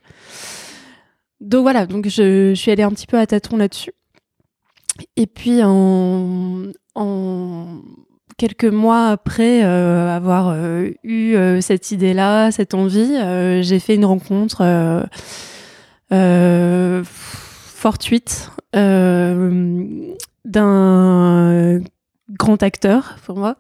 donc 1.41 1.63
voilà, 1.63 1.87
donc 1.87 2.07
je, 2.09 2.53
suis 2.55 2.71
allée 2.71 2.83
un 2.83 2.91
petit 2.91 3.07
peu 3.07 3.19
à 3.19 3.27
tâtons 3.27 3.57
là-dessus. 3.57 3.93
Et 5.17 5.27
puis 5.27 5.63
en, 5.65 6.67
quelques 8.37 8.65
mois 8.65 9.09
après 9.09 9.65
euh, 9.65 10.15
avoir 10.15 10.49
euh, 10.49 10.91
eu 11.03 11.35
euh, 11.35 11.61
cette 11.63 11.91
idée-là, 11.91 12.51
cette 12.51 12.75
envie, 12.75 13.15
j'ai 13.63 13.79
fait 13.79 13.95
une 13.95 14.05
rencontre 14.05 14.63
fortuite 17.81 18.51
d'un 20.45 21.81
grand 22.39 22.63
acteur 22.63 23.17
pour 23.25 23.37
moi. 23.37 23.57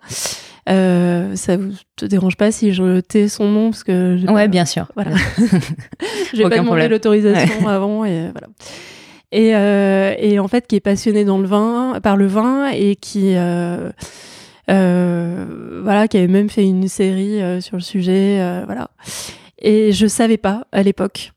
Euh, 0.69 1.35
ça 1.37 1.57
vous 1.57 1.73
te 1.97 2.05
dérange 2.05 2.37
pas 2.37 2.53
si 2.53 2.73
je 2.73 3.00
tais 3.00 3.29
son 3.29 3.49
nom 3.49 3.71
parce 3.71 3.83
que 3.83 4.31
ouais 4.31 4.47
bien 4.49 4.65
sûr. 4.65 4.87
Voilà. 4.95 5.12
J'ai 6.35 6.43
pas 6.43 6.59
demandé 6.59 6.87
l'autorisation 6.89 7.67
avant 7.67 8.05
et 8.05 8.31
voilà. 8.31 8.49
Et, 9.33 9.55
euh, 9.55 10.15
et 10.19 10.39
en 10.39 10.49
fait 10.49 10.67
qui 10.67 10.77
est 10.77 10.81
passionné 10.81 11.25
dans 11.25 11.39
le 11.39 11.47
vin 11.47 11.99
par 12.03 12.17
le 12.17 12.27
vin 12.27 12.69
et 12.69 12.97
qui 12.97 13.37
euh, 13.37 13.91
euh 14.71 15.81
voilà 15.83 16.09
qui 16.09 16.19
avait 16.19 16.27
même 16.27 16.50
fait 16.50 16.65
une 16.65 16.89
série 16.89 17.41
euh, 17.41 17.61
sur 17.61 17.77
le 17.77 17.83
sujet 17.83 18.39
euh, 18.41 18.65
voilà. 18.67 18.91
Et 19.62 19.93
je 19.93 20.07
savais 20.07 20.39
pas 20.39 20.67
à 20.73 20.83
l'époque 20.83 21.33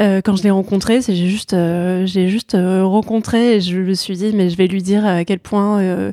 quand 0.00 0.34
je 0.34 0.42
l'ai 0.42 0.50
rencontré, 0.50 1.00
j'ai 1.02 1.28
juste, 1.28 1.54
j'ai 1.54 2.28
juste 2.28 2.56
rencontré 2.56 3.56
et 3.56 3.60
je 3.60 3.78
me 3.78 3.94
suis 3.94 4.16
dit 4.16 4.32
mais 4.34 4.48
je 4.48 4.56
vais 4.56 4.66
lui 4.66 4.82
dire 4.82 5.06
à 5.06 5.24
quel 5.24 5.40
point 5.40 6.12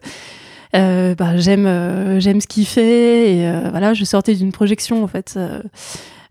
euh, 0.75 1.15
bah, 1.15 1.37
j'aime 1.37 1.65
euh, 1.65 2.19
ce 2.19 2.45
qu'il 2.45 2.65
fait 2.65 3.47
euh, 3.47 3.69
voilà 3.69 3.93
je 3.93 4.03
sortais 4.03 4.35
d'une 4.35 4.51
projection 4.51 5.01
en 5.01 5.07
fait 5.07 5.39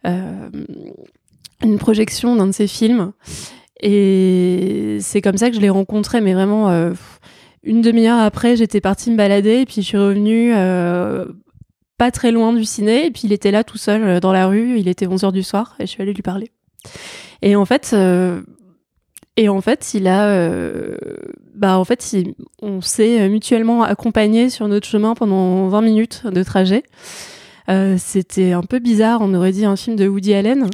une 0.04 1.78
projection 1.78 2.36
d'un 2.36 2.46
de 2.48 2.52
ses 2.52 2.66
films 2.66 3.12
et 3.80 4.98
c'est 5.00 5.22
comme 5.22 5.38
ça 5.38 5.48
que 5.48 5.56
je 5.56 5.60
l'ai 5.60 5.70
rencontré 5.70 6.20
mais 6.20 6.34
vraiment 6.34 6.70
une 7.62 7.80
demi-heure 7.80 8.20
après 8.20 8.56
j'étais 8.56 8.82
partie 8.82 9.10
me 9.10 9.16
balader 9.16 9.60
et 9.60 9.64
puis 9.64 9.76
je 9.76 9.86
suis 9.86 9.98
revenue 9.98 10.52
pas 11.98 12.10
très 12.10 12.30
loin 12.30 12.52
du 12.52 12.66
ciné, 12.66 13.06
et 13.06 13.10
puis 13.10 13.22
il 13.25 13.32
était 13.32 13.50
là 13.50 13.64
tout 13.64 13.78
seul 13.78 14.20
dans 14.20 14.32
la 14.32 14.48
rue, 14.48 14.78
il 14.78 14.86
était 14.86 15.06
11h 15.06 15.32
du 15.32 15.42
soir, 15.42 15.76
et 15.78 15.86
je 15.86 15.90
suis 15.92 16.02
allée 16.02 16.12
lui 16.12 16.20
parler. 16.20 16.50
Et 17.42 17.56
en 17.56 17.64
fait, 17.64 17.95
et 19.37 19.49
en 19.49 19.61
fait, 19.61 19.92
il 19.95 20.09
a, 20.09 20.49
bah 21.54 21.78
en 21.78 21.85
fait, 21.85 22.16
on 22.62 22.80
s'est 22.80 23.28
mutuellement 23.28 23.83
accompagnés 23.83 24.50
sur 24.50 24.68
notre 24.68 24.87
chemin 24.87 25.14
pendant 25.14 25.68
20 25.68 25.83
minutes 25.83 26.26
de 26.26 26.42
trajet. 26.42 26.83
Euh, 27.68 27.97
c'était 27.99 28.52
un 28.52 28.62
peu 28.62 28.78
bizarre, 28.78 29.21
on 29.23 29.35
aurait 29.35 29.52
dit 29.52 29.64
un 29.64 29.76
film 29.76 29.97
de 29.97 30.06
Woody 30.06 30.35
Allen. 30.35 30.71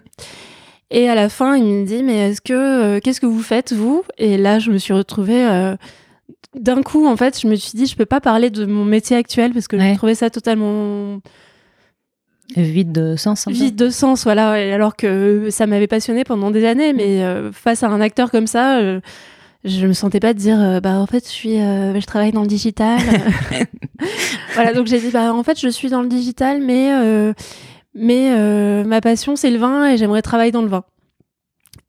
et 0.90 1.08
à 1.08 1.14
la 1.14 1.28
fin, 1.28 1.56
il 1.56 1.64
me 1.64 1.84
dit 1.84 2.02
mais 2.02 2.30
est-ce 2.30 2.40
que 2.40 2.52
euh, 2.52 3.00
qu'est-ce 3.02 3.20
que 3.20 3.26
vous 3.26 3.42
faites 3.42 3.72
vous? 3.72 4.04
Et 4.16 4.36
là, 4.38 4.58
je 4.58 4.70
me 4.70 4.78
suis 4.78 4.92
retrouvée 4.92 5.44
euh, 5.44 5.76
d'un 6.54 6.82
coup 6.82 7.06
en 7.06 7.16
fait, 7.16 7.40
je 7.40 7.48
me 7.48 7.56
suis 7.56 7.76
dit 7.76 7.86
je 7.86 7.96
peux 7.96 8.06
pas 8.06 8.20
parler 8.20 8.50
de 8.50 8.64
mon 8.64 8.84
métier 8.84 9.16
actuel 9.16 9.52
parce 9.52 9.66
que 9.66 9.78
je 9.78 9.94
trouvais 9.96 10.14
ça 10.14 10.30
totalement 10.30 11.20
vide 12.56 12.92
de 12.92 13.16
sens. 13.16 13.46
Vide 13.48 13.76
de 13.76 13.90
sens, 13.90 14.24
voilà. 14.24 14.52
alors 14.74 14.96
que 14.96 15.48
ça 15.50 15.66
m'avait 15.66 15.86
passionné 15.86 16.24
pendant 16.24 16.50
des 16.50 16.64
années, 16.64 16.92
mais 16.92 17.22
face 17.52 17.82
à 17.82 17.88
un 17.88 18.00
acteur 18.00 18.30
comme 18.30 18.46
ça 18.46 18.80
je 19.64 19.86
me 19.86 19.92
sentais 19.92 20.20
pas 20.20 20.34
de 20.34 20.38
dire 20.38 20.60
euh, 20.60 20.80
bah 20.80 20.98
en 20.98 21.06
fait 21.06 21.24
je 21.24 21.30
suis 21.30 21.60
euh, 21.60 21.98
je 21.98 22.06
travaille 22.06 22.32
dans 22.32 22.42
le 22.42 22.46
digital 22.46 23.00
voilà 24.54 24.72
donc 24.72 24.86
j'ai 24.86 25.00
dit 25.00 25.10
bah 25.10 25.32
en 25.34 25.42
fait 25.42 25.58
je 25.58 25.68
suis 25.68 25.90
dans 25.90 26.02
le 26.02 26.08
digital 26.08 26.60
mais 26.60 26.92
euh, 26.92 27.32
mais 27.94 28.84
ma 28.84 29.00
passion 29.00 29.36
c'est 29.36 29.50
le 29.50 29.58
vin 29.58 29.90
et 29.90 29.96
j'aimerais 29.96 30.22
travailler 30.22 30.52
dans 30.52 30.62
le 30.62 30.68
vin 30.68 30.84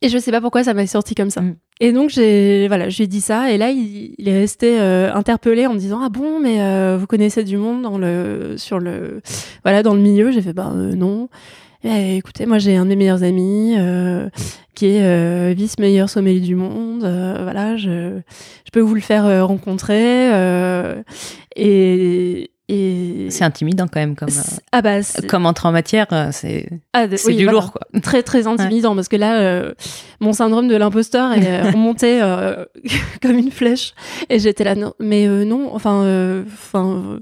et 0.01 0.09
je 0.09 0.17
sais 0.17 0.31
pas 0.31 0.41
pourquoi 0.41 0.63
ça 0.63 0.73
m'a 0.73 0.87
sorti 0.87 1.13
comme 1.13 1.29
ça 1.29 1.41
mm. 1.41 1.55
Et 1.79 1.91
donc 1.91 2.09
j'ai 2.09 2.67
voilà 2.67 2.87
dit 2.87 3.21
ça 3.21 3.51
et 3.51 3.57
là 3.57 3.69
il, 3.69 4.13
est 4.27 4.39
resté 4.39 4.79
interpellé 4.79 5.65
en 5.65 5.73
me 5.73 5.79
disant 5.79 6.01
ah 6.03 6.09
bon 6.09 6.39
mais 6.39 6.97
vous 6.97 7.07
connaissez 7.07 7.43
du 7.43 7.57
monde 7.57 7.81
dans 7.81 7.97
le 7.97 8.55
sur 8.57 8.79
le 8.79 9.21
voilà 9.63 9.83
dans 9.83 9.93
le 9.93 10.01
milieu 10.01 10.31
j'ai 10.31 10.41
fait 10.41 10.53
bah 10.53 10.71
non 10.73 11.29
eh, 11.83 12.17
écoutez, 12.17 12.45
moi 12.45 12.57
j'ai 12.57 12.75
un 12.75 12.83
de 12.83 12.89
mes 12.89 12.97
meilleurs 12.97 13.23
amis 13.23 13.75
euh, 13.77 14.29
qui 14.75 14.87
est 14.87 15.01
euh, 15.01 15.53
vice 15.55 15.79
meilleur 15.79 16.09
sommelier 16.09 16.41
du 16.41 16.55
monde. 16.55 17.05
Euh, 17.05 17.39
voilà, 17.41 17.77
je, 17.77 18.19
je 18.65 18.71
peux 18.73 18.81
vous 18.81 18.95
le 18.95 19.01
faire 19.01 19.25
euh, 19.25 19.45
rencontrer. 19.45 20.33
Euh, 20.33 21.01
et, 22.71 23.27
c'est 23.31 23.43
intimidant 23.43 23.87
quand 23.87 23.99
même 23.99 24.15
comme 24.15 24.29
ah 24.71 24.81
bah, 24.83 24.99
comme 25.27 25.47
entrer 25.47 25.67
en 25.67 25.71
matière 25.71 26.07
c'est 26.31 26.69
ah, 26.93 27.07
du 27.07 27.45
lourd 27.47 27.71
quoi. 27.71 27.81
Très 28.01 28.21
très 28.21 28.45
intimidant 28.45 28.95
parce 28.95 29.07
que 29.07 29.15
là 29.15 29.39
euh, 29.39 29.73
mon 30.19 30.33
syndrome 30.33 30.67
de 30.67 30.75
l'imposteur 30.75 31.33
est 31.33 31.71
remonté 31.71 32.21
euh, 32.21 32.65
comme 33.21 33.37
une 33.37 33.51
flèche. 33.51 33.93
Et 34.29 34.37
j'étais 34.37 34.63
là 34.63 34.75
non 34.75 34.93
mais 34.99 35.27
euh, 35.27 35.45
non 35.45 35.73
enfin 35.73 36.45
enfin 36.53 37.19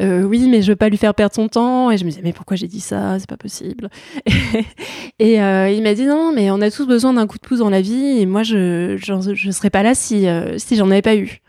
oui 0.00 0.48
mais 0.48 0.62
je 0.62 0.72
veux 0.72 0.76
pas 0.76 0.88
lui 0.88 0.96
faire 0.96 1.14
perdre 1.14 1.34
son 1.34 1.48
temps. 1.48 1.90
Et 1.90 1.98
je 1.98 2.04
me 2.04 2.10
disais 2.10 2.22
mais 2.24 2.32
pourquoi 2.32 2.56
j'ai 2.56 2.68
dit 2.68 2.80
ça? 2.80 3.18
C'est 3.18 3.28
pas 3.28 3.36
possible. 3.36 3.90
Et, 5.18 5.34
il 5.34 5.82
m'a 5.82 5.94
dit 5.94 6.06
non 6.06 6.32
mais 6.34 6.50
on 6.50 6.62
a 6.62 6.70
tous 6.70 6.86
besoin 6.86 7.12
d'un 7.12 7.26
coup 7.26 7.36
de 7.36 7.46
pouce 7.46 7.58
dans 7.58 7.70
la 7.70 7.82
vie. 7.82 8.20
Et 8.20 8.26
moi 8.26 8.42
je 8.42 8.96
je, 8.96 9.34
je 9.34 9.50
serais 9.50 9.70
pas 9.70 9.82
là 9.82 9.94
si 9.94 10.26
si 10.56 10.76
j'en 10.76 10.90
avais 10.90 11.02
pas 11.02 11.16
eu 11.16 11.41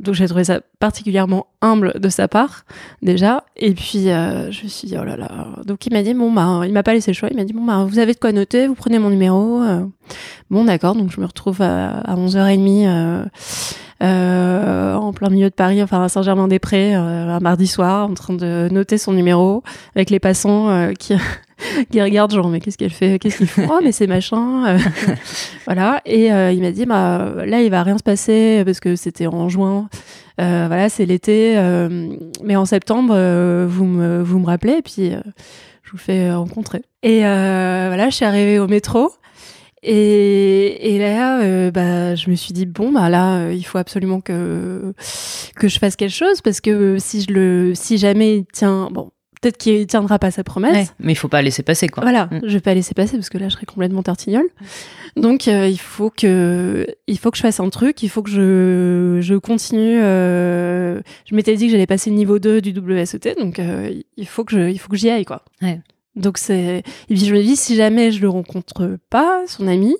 donc 0.00 0.14
j'ai 0.14 0.26
trouvé 0.26 0.44
ça 0.44 0.60
particulièrement 0.80 1.46
humble 1.60 1.92
de 2.00 2.08
sa 2.08 2.26
part 2.26 2.64
déjà. 3.02 3.44
Et 3.56 3.74
puis 3.74 4.10
euh, 4.10 4.50
je 4.50 4.64
me 4.64 4.68
suis 4.68 4.88
dit 4.88 4.96
oh 5.00 5.04
là 5.04 5.16
là. 5.16 5.28
Donc 5.64 5.86
il 5.86 5.92
m'a 5.92 6.02
dit 6.02 6.14
bon 6.14 6.32
bah 6.32 6.62
il 6.64 6.72
m'a 6.72 6.82
pas 6.82 6.94
laissé 6.94 7.12
le 7.12 7.16
choix. 7.16 7.28
Il 7.30 7.36
m'a 7.36 7.44
dit 7.44 7.52
bon 7.52 7.64
bah 7.64 7.84
vous 7.88 7.98
avez 7.98 8.12
de 8.12 8.18
quoi 8.18 8.32
noter, 8.32 8.66
vous 8.66 8.74
prenez 8.74 8.98
mon 8.98 9.10
numéro. 9.10 9.62
Euh. 9.62 9.84
Bon 10.50 10.64
d'accord. 10.64 10.96
Donc 10.96 11.12
je 11.12 11.20
me 11.20 11.26
retrouve 11.26 11.62
à, 11.62 12.02
11h30 12.16 13.28
euh, 14.02 14.94
en 14.94 15.12
plein 15.12 15.30
milieu 15.30 15.48
de 15.48 15.54
Paris, 15.54 15.80
enfin 15.82 16.02
à 16.02 16.08
Saint-Germain-des-Prés, 16.08 16.94
un 16.94 17.38
mardi 17.38 17.68
soir, 17.68 18.10
en 18.10 18.14
train 18.14 18.34
de 18.34 18.68
noter 18.72 18.98
son 18.98 19.12
numéro 19.12 19.62
avec 19.94 20.10
les 20.10 20.18
passants 20.18 20.92
qui 20.98 21.14
qui 21.90 22.02
regarde 22.02 22.32
genre 22.32 22.48
mais 22.48 22.60
qu'est-ce 22.60 22.78
qu'elle 22.78 22.90
fait 22.90 23.18
qu'est-ce 23.18 23.38
qu'il 23.38 23.46
fait 23.46 23.66
oh 23.70 23.80
mais 23.82 23.92
c'est 23.92 24.06
machin 24.06 24.66
euh, 24.66 24.78
voilà. 25.66 26.00
Et 26.04 26.32
euh, 26.32 26.52
il 26.52 26.60
m'a 26.60 26.70
dit 26.70 26.86
bah 26.86 27.32
là 27.46 27.62
il 27.62 27.70
va 27.70 27.82
rien 27.82 27.98
se 27.98 28.02
passer 28.02 28.62
parce 28.64 28.80
que 28.80 28.96
c'était 28.96 29.26
en 29.26 29.48
juin. 29.48 29.88
Euh, 30.40 30.64
voilà 30.66 30.88
c'est 30.88 31.06
l'été 31.06 31.56
mais 32.42 32.56
en 32.56 32.64
septembre 32.64 33.14
vous 33.66 33.84
me 33.84 34.22
vous 34.22 34.38
me 34.38 34.46
rappelez 34.46 34.78
et 34.78 34.82
puis 34.82 35.12
je 35.82 35.90
vous 35.90 35.98
fais 35.98 36.32
rencontrer. 36.32 36.82
Et 37.02 37.20
voilà 37.20 38.08
je 38.10 38.14
suis 38.14 38.24
arrivée 38.24 38.58
au 38.58 38.66
métro 38.66 39.10
et, 39.86 40.94
et 40.94 40.98
là, 40.98 41.70
bah, 41.70 42.14
je 42.14 42.30
me 42.30 42.36
suis 42.36 42.54
dit 42.54 42.64
bon, 42.64 42.90
bah 42.90 43.10
là, 43.10 43.50
il 43.50 43.64
faut 43.64 43.76
absolument 43.76 44.22
que 44.22 44.94
que 45.56 45.68
je 45.68 45.78
fasse 45.78 45.94
quelque 45.94 46.14
chose 46.14 46.40
parce 46.40 46.62
que 46.62 46.96
si 46.98 47.20
je 47.20 47.30
le, 47.30 47.74
si 47.74 47.98
jamais, 47.98 48.46
tiens, 48.50 48.88
bon, 48.90 49.10
peut-être 49.44 49.58
qu'il 49.58 49.86
tiendra 49.86 50.18
pas 50.18 50.30
sa 50.30 50.42
promesse. 50.42 50.94
mais 50.98 51.12
il 51.12 51.16
faut 51.16 51.28
pas 51.28 51.42
laisser 51.42 51.62
passer, 51.62 51.88
quoi. 51.88 52.02
Voilà, 52.02 52.26
mm. 52.26 52.40
je 52.44 52.54
vais 52.54 52.60
pas 52.60 52.72
laisser 52.72 52.94
passer 52.94 53.16
parce 53.16 53.28
que 53.28 53.36
là, 53.36 53.48
je 53.48 53.54
serais 53.54 53.66
complètement 53.66 54.02
tartignole. 54.02 54.48
Donc, 55.16 55.48
euh, 55.48 55.68
il 55.68 55.78
faut 55.78 56.10
que, 56.10 56.86
il 57.06 57.18
faut 57.18 57.30
que 57.30 57.36
je 57.36 57.42
fasse 57.42 57.60
un 57.60 57.68
truc. 57.68 58.02
Il 58.02 58.08
faut 58.08 58.22
que 58.22 58.30
je, 58.30 59.18
je 59.20 59.34
continue. 59.34 60.00
Euh, 60.02 61.00
je 61.26 61.34
m'étais 61.34 61.56
dit 61.56 61.66
que 61.66 61.72
j'allais 61.72 61.86
passer 61.86 62.08
le 62.08 62.16
niveau 62.16 62.38
2 62.38 62.62
du 62.62 62.72
WSET, 62.78 63.36
donc 63.38 63.58
euh, 63.58 63.92
il 64.16 64.26
faut 64.26 64.44
que 64.44 64.52
je, 64.52 64.70
il 64.70 64.78
faut 64.78 64.88
que 64.88 64.96
j'y 64.96 65.10
aille, 65.10 65.26
quoi. 65.26 65.44
Donc 66.16 66.38
c'est, 66.38 66.78
et 66.78 67.14
puis 67.14 67.24
je 67.24 67.34
me 67.34 67.42
dis 67.42 67.56
si 67.56 67.74
jamais 67.74 68.12
je 68.12 68.20
le 68.20 68.28
rencontre 68.28 68.98
pas, 69.10 69.42
son 69.48 69.66
ami, 69.66 69.96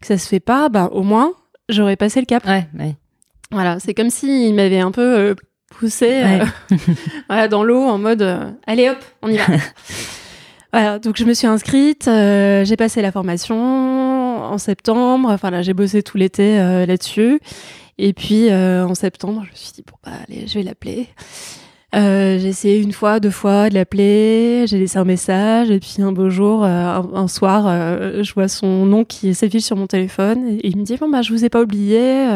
que 0.00 0.06
ça 0.06 0.16
se 0.16 0.28
fait 0.28 0.40
pas, 0.40 0.68
ben 0.68 0.88
au 0.92 1.02
moins 1.02 1.32
j'aurais 1.68 1.96
passé 1.96 2.20
le 2.20 2.26
cap. 2.26 2.46
Ouais, 2.46 2.66
Voilà, 3.50 3.80
c'est 3.80 3.92
comme 3.92 4.10
s'il 4.10 4.54
m'avait 4.54 4.78
un 4.78 4.92
peu 4.92 5.34
poussé 5.74 6.22
euh, 6.22 6.44
voilà, 7.28 7.48
dans 7.48 7.64
l'eau 7.64 7.82
en 7.82 7.98
mode 7.98 8.22
euh, 8.22 8.50
allez 8.66 8.88
hop, 8.88 8.98
on 9.22 9.28
y 9.28 9.36
va. 9.36 9.44
voilà, 10.72 10.98
donc 10.98 11.16
je 11.16 11.24
me 11.24 11.34
suis 11.34 11.46
inscrite, 11.46 12.08
euh, 12.08 12.64
j'ai 12.64 12.76
passé 12.76 13.02
la 13.02 13.12
formation 13.12 13.56
en 13.56 14.58
septembre, 14.58 15.30
enfin 15.30 15.50
là 15.50 15.62
j'ai 15.62 15.74
bossé 15.74 16.02
tout 16.02 16.18
l'été 16.18 16.56
là-dessus. 16.58 17.40
Et 17.98 18.12
puis 18.12 18.52
en 18.52 18.94
septembre, 18.94 19.42
je 19.46 19.50
me 19.50 19.56
suis 19.56 19.72
dit 19.72 19.82
bon 19.86 19.96
bah 20.04 20.12
allez, 20.28 20.46
je 20.46 20.58
vais 20.58 20.62
l'appeler. 20.62 21.08
j'ai 21.94 22.46
essayé 22.46 22.78
une 22.78 22.92
fois, 22.92 23.20
deux 23.20 23.30
fois 23.30 23.70
de 23.70 23.74
l'appeler, 23.74 24.66
j'ai 24.66 24.78
laissé 24.78 24.98
un 24.98 25.04
message 25.04 25.70
et 25.70 25.80
puis 25.80 26.02
un 26.02 26.12
beau 26.12 26.28
jour, 26.28 26.64
un, 26.64 27.28
soir, 27.28 27.64
je 28.22 28.34
vois 28.34 28.48
son 28.48 28.84
nom 28.84 29.04
qui 29.04 29.34
s'affiche 29.34 29.64
sur 29.64 29.76
mon 29.76 29.86
téléphone 29.86 30.46
et, 30.46 30.68
il 30.68 30.76
me 30.76 30.84
dit 30.84 30.96
bon 30.98 31.08
bah 31.08 31.22
je 31.22 31.32
vous 31.32 31.44
ai 31.46 31.48
pas 31.48 31.62
oublié, 31.62 32.28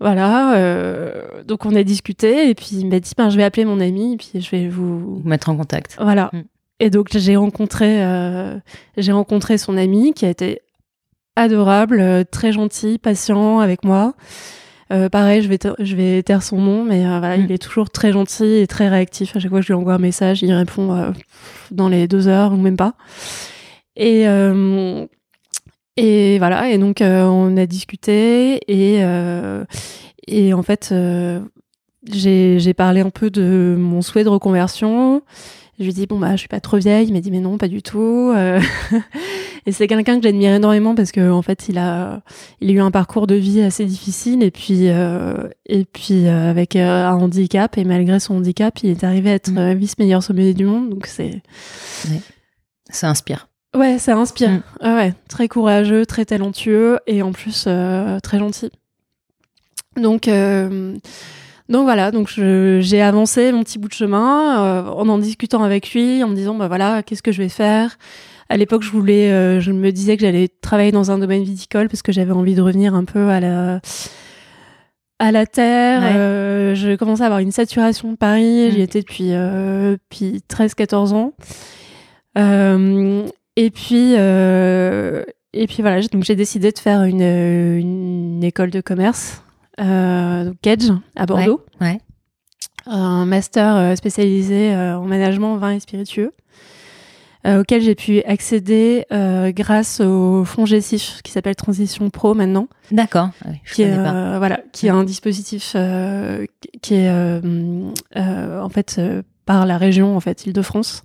voilà, 0.00 0.54
euh, 0.56 1.42
donc 1.44 1.66
on 1.66 1.74
a 1.74 1.82
discuté 1.82 2.48
et 2.48 2.54
puis 2.54 2.68
il 2.72 2.86
m'a 2.86 3.00
dit 3.00 3.12
ben, 3.16 3.30
je 3.30 3.36
vais 3.36 3.42
appeler 3.42 3.64
mon 3.64 3.80
ami 3.80 4.14
et 4.14 4.16
puis 4.16 4.40
je 4.40 4.50
vais 4.50 4.68
vous 4.68 5.20
mettre 5.24 5.48
en 5.48 5.56
contact. 5.56 5.96
Voilà. 6.00 6.30
Mm. 6.32 6.42
Et 6.80 6.90
donc 6.90 7.08
j'ai 7.10 7.34
rencontré 7.34 8.04
euh, 8.04 8.56
j'ai 8.96 9.10
rencontré 9.10 9.58
son 9.58 9.76
ami 9.76 10.12
qui 10.14 10.24
a 10.24 10.30
été 10.30 10.60
adorable, 11.34 12.00
euh, 12.00 12.22
très 12.22 12.52
gentil, 12.52 12.98
patient 12.98 13.58
avec 13.58 13.84
moi. 13.84 14.14
pareil, 15.10 15.42
je 15.42 15.48
vais 15.48 15.58
je 15.80 15.96
vais 15.96 16.22
taire 16.22 16.44
son 16.44 16.58
nom, 16.58 16.84
mais 16.84 17.00
voilà, 17.00 17.36
mm. 17.36 17.44
il 17.44 17.52
est 17.52 17.58
toujours 17.62 17.90
très 17.90 18.12
gentil 18.12 18.44
et 18.44 18.68
très 18.68 18.88
réactif. 18.88 19.34
À 19.34 19.40
chaque 19.40 19.50
fois 19.50 19.58
que 19.58 19.66
je 19.66 19.72
lui 19.72 19.78
envoie 19.80 19.94
un 19.94 19.98
message, 19.98 20.42
il 20.42 20.52
répond 20.52 21.12
dans 21.72 21.88
les 21.88 22.06
deux 22.06 22.28
heures 22.28 22.52
ou 22.52 22.56
même 22.56 22.76
pas. 22.76 22.94
Et 23.96 24.26
et 26.00 26.38
voilà, 26.38 26.70
et 26.70 26.78
donc 26.78 27.02
euh, 27.02 27.24
on 27.24 27.56
a 27.56 27.66
discuté 27.66 28.60
et, 28.68 29.02
euh, 29.02 29.64
et 30.28 30.54
en 30.54 30.62
fait, 30.62 30.90
euh, 30.92 31.40
j'ai 32.06 32.72
parlé 32.72 33.00
un 33.00 33.10
peu 33.10 33.30
de 33.30 33.74
mon 33.76 34.00
souhait 34.00 34.22
de 34.22 34.28
reconversion. 34.28 35.22
Je 35.80 35.82
lui 35.82 35.90
ai 35.90 35.92
dit, 35.92 36.06
bon, 36.06 36.20
bah, 36.20 36.32
je 36.32 36.36
suis 36.36 36.48
pas 36.48 36.60
trop 36.60 36.76
vieille. 36.76 37.08
Il 37.08 37.12
m'a 37.12 37.20
dit, 37.20 37.32
mais 37.32 37.40
non, 37.40 37.58
pas 37.58 37.66
du 37.66 37.82
tout. 37.82 38.32
et 39.66 39.72
c'est 39.72 39.88
quelqu'un 39.88 40.18
que 40.18 40.22
j'admire 40.22 40.52
énormément 40.52 40.94
parce 40.94 41.10
que, 41.10 41.30
en 41.32 41.42
fait, 41.42 41.68
il 41.68 41.78
a, 41.78 42.22
il 42.60 42.70
a 42.70 42.72
eu 42.72 42.80
un 42.80 42.92
parcours 42.92 43.26
de 43.26 43.34
vie 43.34 43.60
assez 43.60 43.84
difficile 43.84 44.44
et 44.44 44.50
puis, 44.52 44.86
et 45.66 45.84
puis, 45.84 46.28
avec 46.28 46.74
un 46.74 47.12
handicap. 47.12 47.76
Et 47.78 47.84
malgré 47.84 48.18
son 48.18 48.36
handicap, 48.36 48.76
il 48.82 48.90
est 48.90 49.04
arrivé 49.04 49.30
à 49.30 49.34
être 49.34 49.50
mmh. 49.50 49.74
vice-meilleur 49.74 50.22
sommet 50.22 50.54
du 50.54 50.64
monde. 50.64 50.90
Donc, 50.90 51.06
c'est. 51.06 51.42
Ça 52.90 53.08
inspire. 53.08 53.47
Ouais, 53.76 53.98
ça 53.98 54.16
inspire. 54.16 54.50
Mm. 54.50 54.62
ouais, 54.82 55.14
très 55.28 55.48
courageux, 55.48 56.06
très 56.06 56.24
talentueux 56.24 56.98
et 57.06 57.22
en 57.22 57.32
plus 57.32 57.64
euh, 57.66 58.18
très 58.20 58.38
gentil. 58.38 58.70
Donc, 59.96 60.28
euh, 60.28 60.96
donc 61.68 61.84
voilà, 61.84 62.10
donc 62.10 62.28
j'ai 62.28 63.02
avancé 63.02 63.52
mon 63.52 63.62
petit 63.64 63.78
bout 63.78 63.88
de 63.88 63.94
chemin 63.94 64.64
euh, 64.64 64.88
en 64.88 65.08
en 65.08 65.18
discutant 65.18 65.62
avec 65.62 65.92
lui, 65.92 66.22
en 66.22 66.28
me 66.28 66.34
disant 66.34 66.54
bah 66.54 66.68
voilà, 66.68 67.02
qu'est-ce 67.02 67.22
que 67.22 67.32
je 67.32 67.42
vais 67.42 67.48
faire? 67.48 67.98
À 68.48 68.56
l'époque, 68.56 68.82
je 68.82 68.90
voulais, 68.90 69.60
je 69.60 69.72
me 69.72 69.92
disais 69.92 70.16
que 70.16 70.22
j'allais 70.22 70.48
travailler 70.48 70.92
dans 70.92 71.10
un 71.10 71.18
domaine 71.18 71.42
viticole 71.42 71.88
parce 71.88 72.00
que 72.00 72.12
j'avais 72.12 72.32
envie 72.32 72.54
de 72.54 72.62
revenir 72.62 72.94
un 72.94 73.04
peu 73.04 73.28
à 73.28 73.40
la 73.40 73.80
à 75.18 75.32
la 75.32 75.44
terre. 75.44 76.00
je 76.74 76.96
commençais 76.96 77.24
à 77.24 77.26
avoir 77.26 77.40
une 77.40 77.52
saturation 77.52 78.12
de 78.12 78.16
Paris. 78.16 78.70
J'y 78.70 78.78
mm. 78.78 78.82
étais 78.82 79.00
depuis, 79.00 79.28
depuis 79.32 80.42
13-14 80.48 81.12
ans. 81.12 81.34
Euh, 82.38 83.26
et 83.60 83.72
puis, 83.72 84.14
euh, 84.16 85.24
et 85.52 85.66
puis 85.66 85.82
voilà, 85.82 86.00
donc 86.02 86.22
j'ai 86.22 86.36
décidé 86.36 86.70
de 86.70 86.78
faire 86.78 87.02
une, 87.02 87.22
une 87.22 88.44
école 88.44 88.70
de 88.70 88.80
commerce, 88.80 89.42
euh, 89.80 90.52
à 91.16 91.26
Bordeaux. 91.26 91.64
Ouais. 91.80 91.98
un 92.86 93.26
master 93.26 93.96
spécialisé 93.96 94.72
en 94.72 95.02
management 95.06 95.56
vin 95.56 95.72
et 95.72 95.80
spiritueux. 95.80 96.30
auquel 97.44 97.82
j'ai 97.82 97.96
pu 97.96 98.22
accéder 98.22 99.04
grâce 99.56 100.00
au 100.00 100.44
fonds 100.44 100.64
GESIF 100.64 101.20
qui 101.24 101.32
s'appelle 101.32 101.56
Transition 101.56 102.10
Pro 102.10 102.34
maintenant. 102.34 102.68
D'accord. 102.92 103.30
qui 103.74 103.82
est 103.82 103.96
voilà, 103.96 104.60
qui 104.70 104.86
est 104.86 104.90
un 104.90 105.02
dispositif 105.02 105.74
qui 106.80 106.94
est 106.94 107.10
en 107.10 108.68
fait 108.68 109.00
par 109.46 109.66
la 109.66 109.78
région 109.78 110.16
en 110.16 110.20
fait 110.20 110.46
Île-de-France 110.46 111.02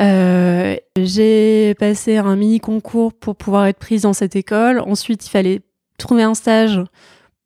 euh, 0.00 0.76
j'ai 0.96 1.74
passé 1.74 2.16
un 2.16 2.36
mini 2.36 2.60
concours 2.60 3.12
pour 3.12 3.36
pouvoir 3.36 3.66
être 3.66 3.78
prise 3.78 4.02
dans 4.02 4.12
cette 4.12 4.36
école. 4.36 4.80
Ensuite, 4.80 5.26
il 5.26 5.30
fallait 5.30 5.60
trouver 5.98 6.22
un 6.22 6.34
stage 6.34 6.80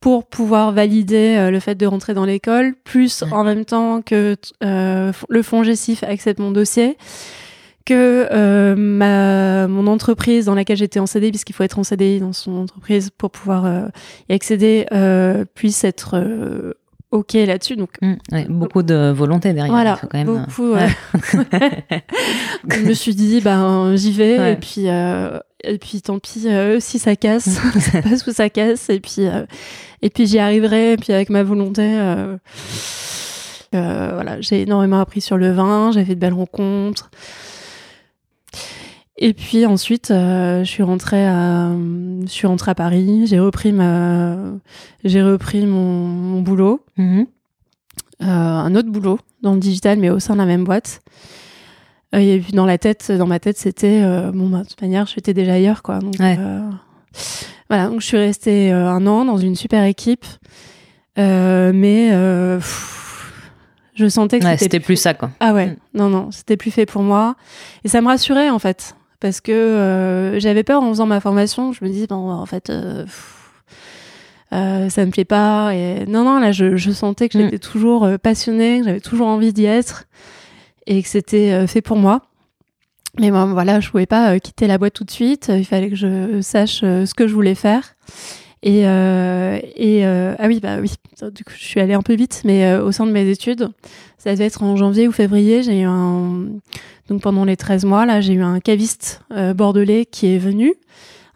pour 0.00 0.26
pouvoir 0.26 0.72
valider 0.72 1.36
euh, 1.36 1.50
le 1.50 1.60
fait 1.60 1.74
de 1.74 1.86
rentrer 1.86 2.14
dans 2.14 2.26
l'école, 2.26 2.74
plus 2.84 3.24
en 3.30 3.42
même 3.42 3.64
temps 3.64 4.02
que 4.02 4.36
euh, 4.62 5.12
le 5.28 5.42
fonds 5.42 5.62
GESIF 5.62 6.04
accepte 6.04 6.38
mon 6.38 6.52
dossier, 6.52 6.96
que 7.86 8.74
ma, 8.74 9.66
mon 9.66 9.86
entreprise 9.86 10.46
dans 10.46 10.54
laquelle 10.54 10.76
j'étais 10.76 11.00
en 11.00 11.06
CDI, 11.06 11.30
puisqu'il 11.30 11.54
faut 11.54 11.64
être 11.64 11.78
en 11.78 11.84
CDI 11.84 12.20
dans 12.20 12.32
son 12.32 12.56
entreprise 12.56 13.10
pour 13.10 13.30
pouvoir 13.30 13.90
y 14.28 14.32
accéder, 14.32 14.86
puisse 15.54 15.84
être 15.84 16.74
ok 17.10 17.32
là-dessus. 17.34 17.76
Donc 17.76 17.90
mmh, 18.02 18.14
beaucoup 18.48 18.82
de 18.82 19.10
volonté 19.10 19.52
derrière. 19.52 19.72
Voilà, 19.72 19.98
quand 20.00 20.12
même... 20.12 20.26
beaucoup. 20.26 20.74
je 22.70 22.80
me 22.80 22.92
suis 22.92 23.14
dit 23.14 23.40
ben 23.40 23.94
j'y 23.96 24.12
vais 24.12 24.52
et 24.52 24.56
puis 24.56 24.88
euh, 24.88 25.38
et 25.62 25.78
puis 25.78 26.02
tant 26.02 26.18
pis 26.18 26.42
euh, 26.46 26.78
si 26.80 26.98
ça 26.98 27.16
casse, 27.16 27.48
ça 27.80 28.02
passe 28.02 28.26
ou 28.26 28.32
ça 28.32 28.50
casse 28.50 28.90
et 28.90 29.00
puis 29.00 29.26
euh, 29.26 29.46
et 30.02 30.10
puis 30.10 30.26
j'y 30.26 30.38
arriverai 30.38 30.92
et 30.92 30.96
puis 30.96 31.12
avec 31.12 31.30
ma 31.30 31.42
volonté. 31.42 31.96
voilà, 33.72 34.40
j'ai 34.40 34.62
énormément 34.62 35.00
appris 35.00 35.20
sur 35.20 35.36
le 35.36 35.52
vin, 35.52 35.92
j'ai 35.92 36.04
fait 36.04 36.14
de 36.14 36.20
belles 36.20 36.34
rencontres. 36.34 37.10
Et 39.16 39.32
puis 39.32 39.64
ensuite, 39.64 40.10
euh, 40.10 40.64
je 40.64 40.70
suis 40.70 40.82
rentrée 40.82 41.24
à, 41.26 41.70
je 42.24 42.30
suis 42.30 42.46
rentrée 42.46 42.72
à 42.72 42.74
Paris. 42.74 43.26
J'ai 43.26 43.38
repris 43.38 43.72
ma, 43.72 44.36
j'ai 45.04 45.22
repris 45.22 45.64
mon, 45.66 46.06
mon 46.06 46.42
boulot, 46.42 46.84
mhm. 46.96 47.26
euh, 48.22 48.26
un 48.26 48.74
autre 48.74 48.90
boulot 48.90 49.20
dans 49.42 49.54
le 49.54 49.60
digital, 49.60 49.98
mais 49.98 50.10
au 50.10 50.18
sein 50.18 50.34
de 50.34 50.38
la 50.38 50.46
même 50.46 50.64
boîte. 50.64 51.00
Euh, 52.14 52.18
et 52.18 52.40
puis 52.40 52.52
dans 52.54 52.66
la 52.66 52.76
tête, 52.76 53.12
dans 53.12 53.26
ma 53.26 53.38
tête, 53.38 53.56
c'était 53.56 54.02
bon, 54.32 54.48
bah, 54.48 54.62
de 54.62 54.68
toute 54.68 54.82
manière, 54.82 55.06
je 55.06 55.14
j'étais 55.14 55.34
déjà 55.34 55.54
ailleurs, 55.54 55.82
quoi. 55.82 56.00
Donc, 56.00 56.16
voilà, 57.70 57.88
donc 57.88 58.00
je 58.00 58.06
suis 58.06 58.18
restée 58.18 58.72
un 58.72 59.06
an 59.06 59.24
dans 59.24 59.38
une 59.38 59.54
super 59.54 59.84
équipe, 59.84 60.26
mais 61.16 62.10
je 63.94 64.08
sentais 64.08 64.40
que 64.40 64.56
c'était 64.56 64.80
plus 64.80 64.96
ça, 64.96 65.14
quoi. 65.14 65.30
Ah 65.38 65.54
ouais, 65.54 65.66
mm. 65.66 65.76
non, 65.94 66.08
non, 66.08 66.32
c'était 66.32 66.56
plus 66.56 66.72
fait 66.72 66.84
pour 66.84 67.02
moi, 67.02 67.36
et 67.84 67.88
ça 67.88 68.00
me 68.00 68.08
rassurait 68.08 68.50
en 68.50 68.58
fait 68.58 68.96
parce 69.20 69.40
que 69.40 69.52
euh, 69.52 70.38
j'avais 70.40 70.64
peur 70.64 70.82
en 70.82 70.88
faisant 70.90 71.06
ma 71.06 71.20
formation. 71.20 71.72
Je 71.72 71.84
me 71.84 71.90
dis, 71.90 72.06
bon, 72.06 72.30
en 72.30 72.46
fait, 72.46 72.70
euh, 72.70 73.04
euh, 74.52 74.88
ça 74.88 75.04
me 75.04 75.10
plaît 75.10 75.24
pas. 75.24 75.74
Et 75.74 76.06
non, 76.06 76.24
non, 76.24 76.38
là, 76.38 76.52
je, 76.52 76.76
sentais 76.90 77.28
que 77.28 77.38
mm. 77.38 77.40
j'étais 77.42 77.58
toujours 77.58 78.08
passionnée, 78.22 78.80
que 78.80 78.84
j'avais 78.84 79.00
toujours 79.00 79.28
envie 79.28 79.52
d'y 79.52 79.64
être 79.64 80.04
et 80.86 81.02
que 81.02 81.08
c'était 81.08 81.66
fait 81.66 81.82
pour 81.82 81.96
moi. 81.96 82.22
Mais 83.18 83.30
bon, 83.30 83.46
voilà, 83.52 83.80
je 83.80 83.90
pouvais 83.90 84.06
pas 84.06 84.38
quitter 84.40 84.66
la 84.66 84.76
boîte 84.76 84.94
tout 84.94 85.04
de 85.04 85.10
suite. 85.10 85.50
Il 85.54 85.64
fallait 85.64 85.88
que 85.88 85.96
je 85.96 86.40
sache 86.40 86.80
ce 86.80 87.14
que 87.14 87.26
je 87.26 87.34
voulais 87.34 87.54
faire. 87.54 87.94
Et, 88.66 88.80
et 88.80 90.04
ah 90.04 90.46
oui, 90.46 90.58
bah 90.60 90.78
oui, 90.80 90.90
du 91.32 91.44
coup, 91.44 91.52
je 91.54 91.64
suis 91.64 91.80
allée 91.80 91.94
un 91.94 92.02
peu 92.02 92.14
vite, 92.14 92.42
mais 92.44 92.76
au 92.76 92.92
sein 92.92 93.04
de 93.06 93.12
mes 93.12 93.28
études, 93.28 93.68
ça 94.16 94.32
devait 94.32 94.46
être 94.46 94.62
en 94.62 94.74
janvier 94.74 95.06
ou 95.06 95.12
février, 95.12 95.62
j'ai 95.62 95.80
eu 95.80 95.84
un, 95.84 96.46
donc 97.08 97.20
pendant 97.20 97.44
les 97.44 97.56
13 97.56 97.84
mois, 97.84 98.06
là, 98.06 98.20
j'ai 98.20 98.34
eu 98.34 98.42
un 98.42 98.60
caviste 98.60 99.20
euh, 99.32 99.52
bordelais 99.52 100.06
qui 100.06 100.34
est 100.34 100.38
venu 100.38 100.74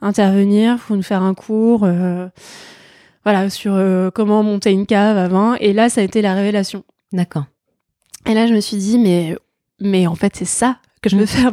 intervenir 0.00 0.78
pour 0.78 0.96
nous 0.96 1.02
faire 1.02 1.22
un 1.22 1.34
cours 1.34 1.82
euh, 1.84 2.28
voilà, 3.24 3.50
sur 3.50 3.74
euh, 3.74 4.10
comment 4.10 4.42
monter 4.42 4.70
une 4.70 4.86
cave 4.86 5.18
à 5.18 5.28
vin. 5.28 5.56
Et 5.60 5.72
là, 5.72 5.90
ça 5.90 6.00
a 6.00 6.04
été 6.04 6.22
la 6.22 6.34
révélation. 6.34 6.84
D'accord. 7.12 7.44
Et 8.26 8.34
là, 8.34 8.46
je 8.46 8.54
me 8.54 8.60
suis 8.60 8.76
dit, 8.78 8.98
mais, 8.98 9.36
mais 9.80 10.06
en 10.06 10.14
fait, 10.14 10.36
c'est 10.36 10.46
ça 10.46 10.78
que 11.02 11.10
je 11.10 11.16
veux 11.16 11.24
mm. 11.24 11.26
faire. 11.26 11.52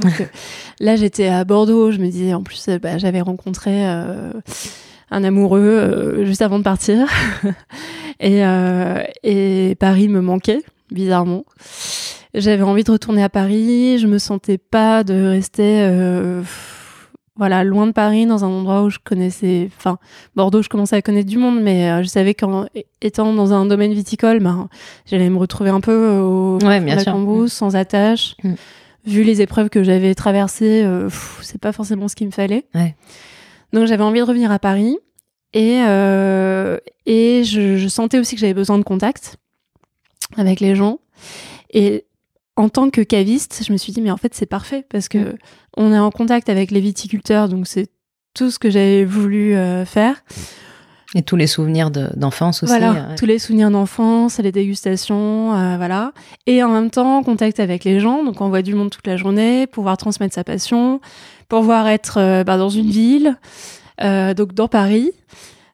là, 0.80 0.96
j'étais 0.96 1.28
à 1.28 1.44
Bordeaux, 1.44 1.92
je 1.92 1.98
me 1.98 2.08
disais, 2.08 2.34
en 2.34 2.44
plus, 2.44 2.70
bah, 2.82 2.98
j'avais 2.98 3.22
rencontré 3.22 3.86
un 5.12 5.24
amoureux 5.24 6.24
juste 6.26 6.42
avant 6.42 6.60
de 6.60 6.64
partir. 6.64 7.08
et, 8.20 8.42
et 9.24 9.76
Paris 9.76 10.08
me 10.08 10.22
manquait, 10.22 10.64
bizarrement. 10.92 11.44
J'avais 12.36 12.64
envie 12.64 12.84
de 12.84 12.92
retourner 12.92 13.24
à 13.24 13.30
Paris. 13.30 13.98
Je 13.98 14.08
me 14.08 14.18
sentais 14.18 14.58
pas 14.58 15.06
de 15.06 15.14
rester, 15.14 15.80
euh, 15.84 16.44
voilà, 17.38 17.64
loin 17.64 17.88
de 17.88 17.94
Paris, 17.94 18.26
dans 18.26 18.44
un 18.44 18.50
endroit 18.50 18.84
où 18.84 18.90
je 18.90 19.00
connaissais. 19.02 19.70
Enfin, 19.78 19.98
Bordeaux, 20.36 20.62
je 20.62 20.68
commençais 20.68 20.98
à 20.98 21.02
connaître 21.02 21.30
du 21.30 21.38
monde, 21.38 21.62
mais 21.62 21.90
euh, 21.90 22.04
je 22.04 22.08
savais 22.08 22.34
qu'en 22.34 22.66
étant 23.02 23.34
dans 23.34 23.54
un 23.54 23.66
domaine 23.66 23.94
viticole, 23.94 24.40
ben, 24.40 24.68
j'allais 25.06 25.30
me 25.30 25.38
retrouver 25.38 25.70
un 25.70 25.80
peu 25.80 26.18
au 26.20 26.60
ouais, 26.62 26.82
bien 26.82 27.00
sûr. 27.00 27.18
Mm. 27.18 27.48
sans 27.48 27.78
attache. 27.78 28.36
Mm. 28.44 28.54
Vu 29.06 29.24
les 29.24 29.42
épreuves 29.42 29.70
que 29.70 29.84
j'avais 29.84 30.14
traversées, 30.14 30.84
euh, 30.84 31.10
c'est 31.42 31.62
pas 31.62 31.72
forcément 31.72 32.10
ce 32.10 32.18
qu'il 32.18 32.28
me 32.28 32.34
fallait. 32.34 32.66
Ouais. 32.76 32.96
Donc 33.76 33.86
j'avais 33.86 34.04
envie 34.04 34.20
de 34.20 34.26
revenir 34.26 34.52
à 34.52 34.58
Paris 34.58 34.98
et 35.54 35.82
et 37.06 37.44
je, 37.44 37.78
je 37.78 37.88
sentais 37.88 38.18
aussi 38.18 38.34
que 38.36 38.42
j'avais 38.42 38.56
besoin 38.56 38.80
de 38.80 38.84
contact 38.84 39.38
avec 40.38 40.60
les 40.60 40.76
gens. 40.76 41.00
Et 41.72 42.06
en 42.56 42.70
tant 42.70 42.90
que 42.90 43.02
caviste, 43.02 43.64
je 43.66 43.72
me 43.72 43.78
suis 43.78 43.92
dit 43.92 44.02
mais 44.02 44.12
en 44.12 44.18
fait 44.18 44.34
c'est 44.34 44.46
parfait 44.46 44.86
parce 44.90 45.08
que 45.08 45.18
mm. 45.18 45.38
on 45.78 45.94
est 45.94 46.00
en 46.00 46.12
contact 46.12 46.50
avec 46.50 46.72
les 46.72 46.80
viticulteurs, 46.80 47.50
donc 47.50 47.68
c'est 47.68 47.90
tout 48.34 48.52
ce 48.52 48.60
que 48.60 48.70
j'avais 48.70 49.06
voulu 49.06 49.56
euh, 49.56 49.86
faire. 49.86 50.24
Et 51.14 51.22
tous 51.22 51.38
les 51.38 51.48
souvenirs 51.48 51.92
d'enfance 51.92 52.62
aussi. 52.64 52.72
Voilà, 52.78 53.16
tous 53.18 53.26
les 53.26 53.40
souvenirs 53.40 53.72
d'enfance, 53.72 54.38
les 54.40 54.52
dégustations, 54.52 55.56
euh, 55.56 55.78
voilà. 55.78 56.12
Et 56.46 56.62
en 56.62 56.70
même 56.70 56.90
temps, 56.90 57.24
contact 57.24 57.62
avec 57.62 57.86
les 57.86 58.02
gens, 58.02 58.24
donc 58.24 58.42
on 58.42 58.50
voit 58.50 58.62
du 58.62 58.76
monde 58.76 58.90
toute 58.90 59.08
la 59.08 59.16
journée, 59.16 59.66
pouvoir 59.66 59.96
transmettre 59.96 60.36
sa 60.36 60.44
passion, 60.44 61.00
pouvoir 61.48 61.88
être 61.88 62.20
euh, 62.20 62.44
bah, 62.44 62.58
dans 62.58 62.70
une 62.70 62.90
ville, 62.90 63.38
donc 64.00 64.54
dans 64.54 64.68
Paris. 64.68 65.12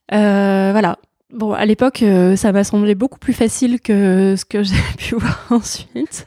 voilà. 0.09 0.97
Bon, 1.33 1.53
à 1.53 1.65
l'époque, 1.65 2.03
ça 2.35 2.51
m'a 2.51 2.65
semblé 2.65 2.93
beaucoup 2.93 3.17
plus 3.17 3.31
facile 3.31 3.79
que 3.79 4.35
ce 4.37 4.43
que 4.43 4.63
j'ai 4.63 4.75
pu 4.97 5.15
voir 5.15 5.45
ensuite. 5.49 6.25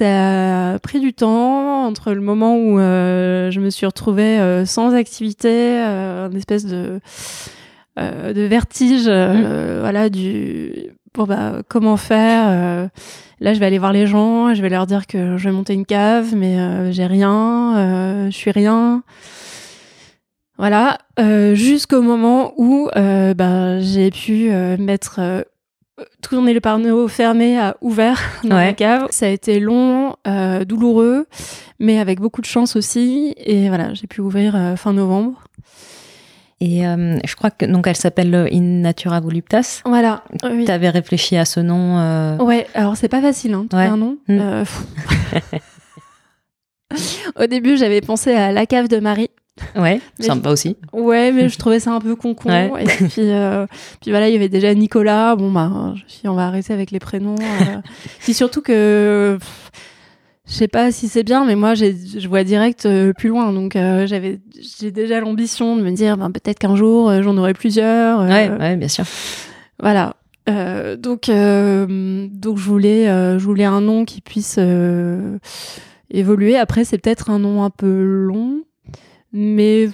Ça 0.00 0.74
a 0.74 0.78
pris 0.78 1.00
du 1.00 1.12
temps 1.12 1.84
entre 1.84 2.12
le 2.12 2.20
moment 2.20 2.56
où 2.56 2.78
euh, 2.78 3.50
je 3.50 3.58
me 3.58 3.68
suis 3.68 3.84
retrouvée 3.84 4.38
euh, 4.38 4.64
sans 4.64 4.94
activité, 4.94 5.48
euh, 5.50 6.30
une 6.30 6.36
espèce 6.36 6.66
de, 6.66 7.00
de 7.96 8.42
vertige, 8.42 9.08
mmh. 9.08 9.80
voilà, 9.80 10.08
du 10.08 10.92
bon 11.18 11.24
bah 11.24 11.62
comment 11.68 11.98
faire. 11.98 12.88
là, 13.40 13.54
je 13.54 13.60
vais 13.60 13.66
aller 13.66 13.78
voir 13.78 13.92
les 13.92 14.06
gens, 14.06 14.54
je 14.54 14.62
vais 14.62 14.70
leur 14.70 14.86
dire 14.86 15.06
que 15.06 15.36
je 15.36 15.44
vais 15.44 15.54
monter 15.54 15.74
une 15.74 15.84
cave, 15.84 16.34
mais 16.34 16.92
j'ai 16.92 17.06
rien, 17.06 18.26
je 18.30 18.36
suis 18.36 18.50
rien. 18.50 19.02
Voilà, 20.56 20.98
jusqu'au 21.54 22.00
moment 22.00 22.54
où 22.56 22.88
bah, 22.94 23.80
j'ai 23.80 24.10
pu 24.10 24.50
mettre 24.78 25.44
tourner 26.22 26.52
le 26.52 26.60
panneau 26.60 27.08
fermé 27.08 27.58
à 27.58 27.76
ouvert 27.80 28.20
dans 28.44 28.56
la 28.56 28.72
cave. 28.72 29.08
Ça 29.10 29.26
a 29.26 29.28
été 29.28 29.60
long, 29.60 30.16
euh, 30.26 30.64
douloureux, 30.64 31.26
mais 31.78 31.98
avec 31.98 32.20
beaucoup 32.20 32.40
de 32.40 32.46
chance 32.46 32.76
aussi. 32.76 33.34
Et 33.38 33.68
voilà, 33.68 33.94
j'ai 33.94 34.06
pu 34.06 34.20
ouvrir 34.20 34.54
euh, 34.56 34.76
fin 34.76 34.92
novembre. 34.92 35.44
Et 36.60 36.86
euh, 36.86 37.18
je 37.24 37.36
crois 37.36 37.50
que 37.50 37.64
donc 37.66 37.86
elle 37.86 37.96
s'appelle 37.96 38.34
In 38.52 38.82
Natura 38.82 39.20
Voluptas. 39.20 39.82
Voilà. 39.84 40.24
Tu 40.42 40.70
avais 40.70 40.90
réfléchi 40.90 41.36
à 41.36 41.44
ce 41.44 41.60
nom. 41.60 42.36
Ouais. 42.38 42.66
Alors 42.74 42.96
c'est 42.96 43.08
pas 43.08 43.20
facile, 43.20 43.54
hein, 43.54 43.66
un 43.72 43.96
nom. 43.96 44.18
Hmm. 44.28 44.64
Au 47.38 47.46
début, 47.46 47.76
j'avais 47.76 48.00
pensé 48.00 48.32
à 48.32 48.50
la 48.50 48.66
cave 48.66 48.88
de 48.88 48.98
Marie. 48.98 49.30
Ouais, 49.76 50.00
sympa 50.20 50.50
aussi. 50.50 50.76
Ouais, 50.92 51.32
mais 51.32 51.48
je 51.48 51.58
trouvais 51.58 51.80
ça 51.80 51.92
un 51.92 52.00
peu 52.00 52.16
con-con. 52.16 52.76
Et 52.76 52.84
puis, 52.84 53.10
euh, 53.18 53.66
puis 54.00 54.10
voilà, 54.10 54.28
il 54.28 54.32
y 54.32 54.36
avait 54.36 54.48
déjà 54.48 54.72
Nicolas. 54.74 55.36
Bon, 55.36 55.50
bah, 55.50 55.70
je 55.96 56.02
me 56.02 56.08
suis 56.08 56.28
on 56.28 56.34
va 56.34 56.46
arrêter 56.46 56.72
avec 56.72 56.90
les 56.90 56.98
prénoms. 56.98 57.36
Euh. 57.40 57.80
puis 58.20 58.34
surtout 58.34 58.62
que, 58.62 59.38
je 60.48 60.54
sais 60.54 60.68
pas 60.68 60.90
si 60.90 61.08
c'est 61.08 61.22
bien, 61.22 61.44
mais 61.44 61.54
moi, 61.54 61.74
je 61.74 62.26
vois 62.26 62.42
direct 62.42 62.86
euh, 62.86 63.12
plus 63.12 63.28
loin. 63.28 63.52
Donc, 63.52 63.74
j'avais, 63.74 64.40
j'ai 64.80 64.90
déjà 64.90 65.20
l'ambition 65.20 65.76
de 65.76 65.82
me 65.82 65.90
dire, 65.90 66.16
ben, 66.16 66.30
peut-être 66.30 66.58
qu'un 66.58 66.74
jour, 66.74 67.12
j'en 67.22 67.36
aurai 67.36 67.52
plusieurs. 67.52 68.20
ouais, 68.20 68.50
ouais, 68.50 68.76
bien 68.76 68.88
sûr. 68.88 69.04
Voilà. 69.80 70.16
donc, 70.46 71.28
donc, 71.28 72.58
je 72.58 72.64
voulais, 72.64 73.06
je 73.38 73.44
voulais 73.44 73.64
un 73.64 73.80
nom 73.80 74.04
qui 74.04 74.20
puisse 74.20 74.58
évoluer. 76.10 76.56
Après, 76.56 76.84
c'est 76.84 76.98
peut-être 76.98 77.30
un 77.30 77.38
nom 77.38 77.62
un 77.62 77.70
peu 77.70 78.02
long 78.02 78.62
mais 79.32 79.90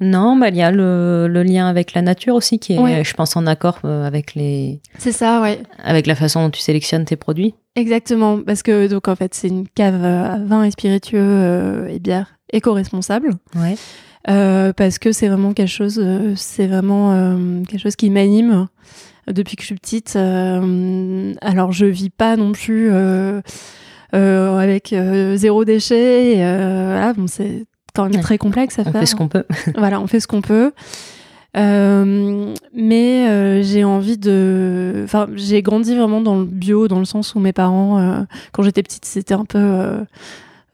Non, 0.00 0.36
bah, 0.36 0.48
il 0.48 0.56
y 0.56 0.62
a 0.62 0.70
le, 0.70 1.28
le, 1.28 1.42
lien 1.42 1.66
avec 1.66 1.94
la 1.94 2.02
nature 2.02 2.34
aussi 2.34 2.58
qui 2.58 2.74
est, 2.74 3.04
je 3.04 3.14
pense, 3.14 3.36
en 3.36 3.46
accord 3.46 3.78
avec 3.84 4.34
les. 4.34 4.80
C'est 4.98 5.12
ça, 5.12 5.40
ouais. 5.40 5.60
Avec 5.82 6.06
la 6.06 6.14
façon 6.14 6.44
dont 6.44 6.50
tu 6.50 6.60
sélectionnes 6.60 7.04
tes 7.04 7.16
produits. 7.16 7.54
Exactement, 7.76 8.42
parce 8.42 8.62
que 8.62 8.88
donc 8.88 9.08
en 9.08 9.14
fait 9.14 9.34
c'est 9.34 9.48
une 9.48 9.68
cave 9.68 10.04
à 10.04 10.38
vin 10.38 10.64
et 10.64 10.70
spiritueux 10.70 11.86
et 11.88 11.98
bière 11.98 12.34
éco-responsable. 12.52 13.30
Ouais. 13.54 13.76
Euh, 14.28 14.72
parce 14.74 14.98
que 14.98 15.12
c'est 15.12 15.28
vraiment 15.28 15.54
quelque 15.54 15.68
chose, 15.68 15.98
euh, 16.02 16.34
c'est 16.36 16.66
vraiment 16.66 17.12
euh, 17.12 17.62
quelque 17.64 17.80
chose 17.80 17.96
qui 17.96 18.10
m'anime 18.10 18.66
depuis 19.26 19.56
que 19.56 19.62
je 19.62 19.66
suis 19.66 19.74
petite. 19.76 20.16
alors 20.16 21.72
je 21.72 21.86
vis 21.86 22.10
pas 22.10 22.36
non 22.36 22.52
plus 22.52 22.90
avec 24.12 24.94
zéro 25.34 25.64
déchet. 25.64 26.34
voilà, 26.34 27.12
bon, 27.14 27.26
c'est 27.26 27.64
quand 27.94 28.08
même 28.08 28.20
très 28.20 28.38
complexe 28.38 28.78
à 28.78 28.84
faire. 28.84 28.94
On 28.94 28.98
fait 29.00 29.06
ce 29.06 29.16
qu'on 29.16 29.28
peut. 29.28 29.44
voilà, 29.76 30.00
on 30.00 30.06
fait 30.06 30.20
ce 30.20 30.26
qu'on 30.26 30.42
peut. 30.42 30.72
Mais 31.54 33.62
j'ai 33.62 33.84
envie 33.84 34.18
de. 34.18 35.02
Enfin, 35.04 35.28
j'ai 35.34 35.62
grandi 35.62 35.96
vraiment 35.96 36.20
dans 36.20 36.38
le 36.38 36.44
bio, 36.44 36.88
dans 36.88 36.98
le 36.98 37.04
sens 37.04 37.34
où 37.34 37.40
mes 37.40 37.52
parents, 37.52 38.24
quand 38.52 38.62
j'étais 38.62 38.82
petite, 38.82 39.04
c'était 39.04 39.34
un 39.34 39.44
peu 39.44 40.04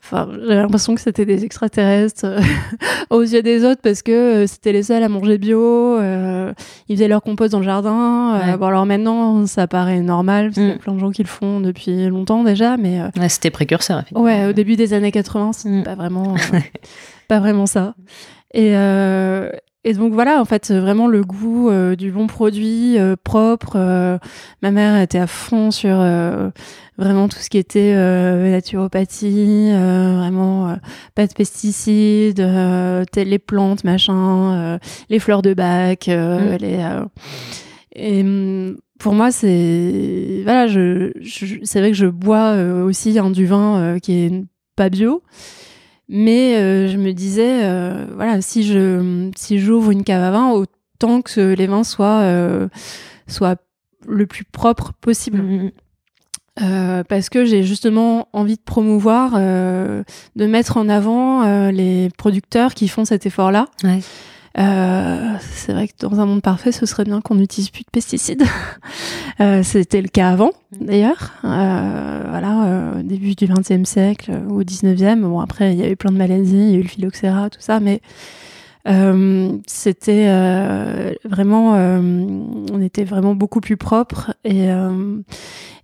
Enfin, 0.06 0.28
j'avais 0.46 0.62
l'impression 0.62 0.94
que 0.94 1.00
c'était 1.00 1.26
des 1.26 1.44
extraterrestres 1.44 2.26
euh, 2.26 2.40
aux 3.10 3.22
yeux 3.22 3.42
des 3.42 3.64
autres 3.64 3.80
parce 3.82 4.02
que 4.02 4.12
euh, 4.12 4.46
c'était 4.46 4.70
les 4.70 4.84
seuls 4.84 5.02
à 5.02 5.08
manger 5.08 5.36
bio. 5.36 5.98
Euh, 5.98 6.52
ils 6.88 6.94
faisaient 6.94 7.08
leur 7.08 7.22
compost 7.22 7.50
dans 7.50 7.58
le 7.58 7.64
jardin. 7.64 8.56
bon, 8.56 8.66
alors 8.66 8.86
maintenant, 8.86 9.46
ça 9.46 9.66
paraît 9.66 10.02
normal. 10.02 10.46
Parce 10.46 10.54
qu'il 10.54 10.68
y 10.68 10.70
a 10.70 10.74
mm. 10.76 10.78
plein 10.78 10.94
de 10.94 11.00
gens 11.00 11.10
qui 11.10 11.24
le 11.24 11.28
font 11.28 11.58
depuis 11.58 12.06
longtemps 12.06 12.44
déjà, 12.44 12.76
mais 12.76 13.00
c'était 13.28 13.50
précurseur. 13.50 14.04
Ouais, 14.14 14.46
au 14.46 14.52
début 14.52 14.76
des 14.76 14.92
années 14.92 15.10
80, 15.10 15.54
c'était 15.54 15.80
mm. 15.80 15.82
pas 15.82 15.96
vraiment, 15.96 16.36
pas 17.28 17.40
vraiment 17.40 17.66
ça. 17.66 17.96
Et, 18.54 18.76
et 19.88 19.94
donc 19.94 20.12
voilà, 20.12 20.40
en 20.40 20.44
fait, 20.44 20.70
vraiment 20.72 21.06
le 21.06 21.22
goût 21.22 21.70
du 21.96 22.10
bon 22.10 22.26
produit 22.26 22.96
propre. 23.24 23.76
ma 24.62 24.70
mère 24.70 25.00
était 25.00 25.18
à 25.18 25.26
fond 25.26 25.70
sur 25.70 26.02
vraiment 26.98 27.28
tout 27.28 27.38
ce 27.38 27.50
qui 27.50 27.58
était 27.58 27.92
euh, 27.94 28.50
naturopathie, 28.50 29.70
euh, 29.72 30.16
vraiment 30.16 30.68
euh, 30.68 30.74
pas 31.14 31.26
de 31.26 31.32
pesticides, 31.32 32.40
les 33.16 33.38
plantes, 33.38 33.84
machin, 33.84 34.78
les 35.08 35.18
fleurs 35.18 35.42
de 35.42 35.54
bac, 35.54 36.08
mm. 36.08 36.56
les, 36.60 36.84
et 37.94 38.22
mm, 38.22 38.78
pour 38.98 39.14
moi, 39.14 39.30
c'est 39.30 40.40
voilà, 40.44 40.66
je, 40.66 41.12
c'est 41.64 41.80
vrai 41.80 41.90
que 41.90 41.96
je 41.96 42.06
bois 42.06 42.54
aussi 42.84 43.18
un 43.18 43.30
du 43.30 43.46
vin 43.46 43.98
qui 44.02 44.12
est 44.12 44.44
pas 44.74 44.88
bio, 44.88 45.22
mais 46.08 46.88
je 46.88 46.96
me 46.96 47.12
disais 47.12 47.60
voilà, 48.14 48.40
si 48.40 48.62
je 48.64 49.30
si 49.36 49.58
j'ouvre 49.58 49.90
une 49.90 50.04
cave 50.04 50.22
à 50.22 50.30
vin, 50.30 50.50
autant 50.50 51.22
que 51.22 51.54
les 51.54 51.66
vins 51.66 51.84
soient 51.84 52.24
soient 53.26 53.56
le 54.06 54.26
plus 54.26 54.44
propre 54.44 54.92
possible. 55.00 55.42
Mm, 55.42 55.70
euh, 56.62 57.04
parce 57.04 57.28
que 57.28 57.44
j'ai 57.44 57.62
justement 57.62 58.28
envie 58.32 58.56
de 58.56 58.62
promouvoir, 58.62 59.32
euh, 59.36 60.02
de 60.36 60.46
mettre 60.46 60.78
en 60.78 60.88
avant 60.88 61.42
euh, 61.42 61.70
les 61.70 62.08
producteurs 62.16 62.72
qui 62.72 62.88
font 62.88 63.04
cet 63.04 63.26
effort-là. 63.26 63.66
Ouais. 63.84 64.00
C'est 64.56 65.72
vrai 65.72 65.88
que 65.88 65.92
dans 66.00 66.20
un 66.20 66.26
monde 66.26 66.42
parfait, 66.42 66.72
ce 66.72 66.86
serait 66.86 67.04
bien 67.04 67.20
qu'on 67.20 67.34
n'utilise 67.34 67.70
plus 67.70 67.82
de 67.82 67.90
pesticides. 67.90 68.44
C'était 69.62 70.00
le 70.00 70.08
cas 70.08 70.30
avant, 70.30 70.52
d'ailleurs. 70.80 71.32
voilà, 71.42 72.92
début 73.02 73.34
du 73.34 73.46
XXe 73.46 73.88
siècle 73.88 74.32
ou 74.48 74.60
au 74.60 74.64
XIXe. 74.64 75.20
Bon, 75.20 75.40
après, 75.40 75.72
il 75.72 75.78
y 75.78 75.84
avait 75.84 75.96
plein 75.96 76.12
de 76.12 76.16
maladies, 76.16 76.56
il 76.56 76.70
y 76.70 76.74
a 76.74 76.78
eu 76.78 76.82
le 76.82 76.88
phylloxéra, 76.88 77.50
tout 77.50 77.60
ça, 77.60 77.80
mais 77.80 78.00
c'était 79.66 80.26
vraiment, 81.24 81.72
on 81.74 82.80
était 82.80 83.04
vraiment 83.04 83.34
beaucoup 83.34 83.60
plus 83.60 83.76
propre 83.76 84.34
et 84.44 84.70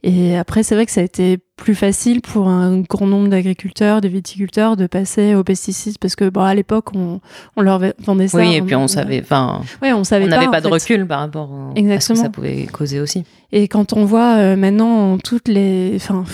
et 0.04 0.36
après, 0.36 0.64
c'est 0.64 0.74
vrai 0.74 0.84
que 0.84 0.90
ça 0.90 1.00
a 1.00 1.04
été 1.04 1.38
plus 1.56 1.76
facile 1.76 2.22
pour 2.22 2.48
un 2.48 2.80
grand 2.80 3.06
nombre 3.06 3.28
d'agriculteurs, 3.28 4.00
de 4.00 4.08
viticulteurs, 4.08 4.76
de 4.76 4.88
passer 4.88 5.36
aux 5.36 5.44
pesticides 5.44 5.98
parce 5.98 6.16
que, 6.16 6.28
bon, 6.28 6.40
à 6.40 6.54
l'époque, 6.54 6.88
on, 6.96 7.20
on 7.56 7.62
leur 7.62 7.80
vendait 8.00 8.26
ça. 8.26 8.38
Oui, 8.38 8.56
et 8.56 8.62
puis 8.62 8.74
on 8.74 8.88
savait, 8.88 9.20
enfin, 9.22 9.62
ouais, 9.80 9.92
on 9.92 10.02
savait 10.02 10.24
on 10.24 10.28
n'avait 10.28 10.50
pas, 10.50 10.60
de 10.60 10.66
recul 10.66 11.06
par 11.06 11.20
rapport 11.20 11.50
à 11.76 12.00
ce 12.00 12.08
que 12.08 12.18
ça 12.18 12.30
pouvait 12.30 12.66
causer 12.66 12.98
aussi. 12.98 13.24
Et 13.52 13.68
quand 13.68 13.92
on 13.92 14.04
voit 14.04 14.38
euh, 14.38 14.56
maintenant 14.56 15.18
toutes 15.18 15.46
les, 15.46 15.92
enfin, 15.94 16.24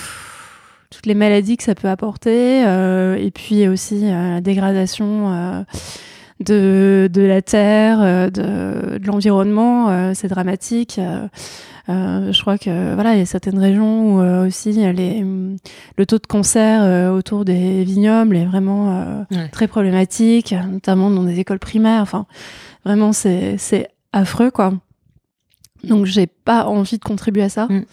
toutes 0.89 1.05
les 1.05 1.13
maladies 1.13 1.57
que 1.57 1.63
ça 1.63 1.75
peut 1.75 1.89
apporter, 1.89 2.65
euh, 2.65 3.17
et 3.17 3.29
puis 3.29 3.67
aussi 3.67 4.05
euh, 4.05 4.35
la 4.35 4.41
dégradation 4.41 5.63
de, 6.39 7.09
de 7.11 7.21
la 7.21 7.41
terre, 7.41 8.31
de, 8.31 8.97
de 8.97 9.07
l'environnement, 9.07 10.13
c'est 10.13 10.27
dramatique. 10.27 10.99
Euh, 11.89 12.31
je 12.31 12.41
crois 12.41 12.57
que 12.57 12.93
voilà, 12.93 13.15
il 13.15 13.19
y 13.19 13.21
a 13.21 13.25
certaines 13.25 13.57
régions 13.57 14.15
où 14.15 14.21
euh, 14.21 14.47
aussi 14.47 14.71
les, 14.73 15.25
le 15.97 16.05
taux 16.05 16.19
de 16.19 16.27
cancer 16.27 16.83
euh, 16.83 17.09
autour 17.09 17.45
des 17.45 17.83
vignobles 17.83 18.35
est 18.35 18.45
vraiment 18.45 19.25
très 19.51 19.67
problématique, 19.67 20.53
notamment 20.69 21.09
dans 21.09 21.23
des 21.23 21.39
écoles 21.39 21.59
primaires. 21.59 22.01
Enfin, 22.01 22.25
vraiment, 22.85 23.11
c'est 23.11 23.87
affreux, 24.13 24.51
quoi. 24.51 24.73
Donc, 25.83 26.05
j'ai 26.05 26.27
pas 26.27 26.65
envie 26.65 26.97
de 26.97 27.03
contribuer 27.03 27.43
à 27.43 27.49
ça. 27.49 27.67
Mm. 27.67 27.85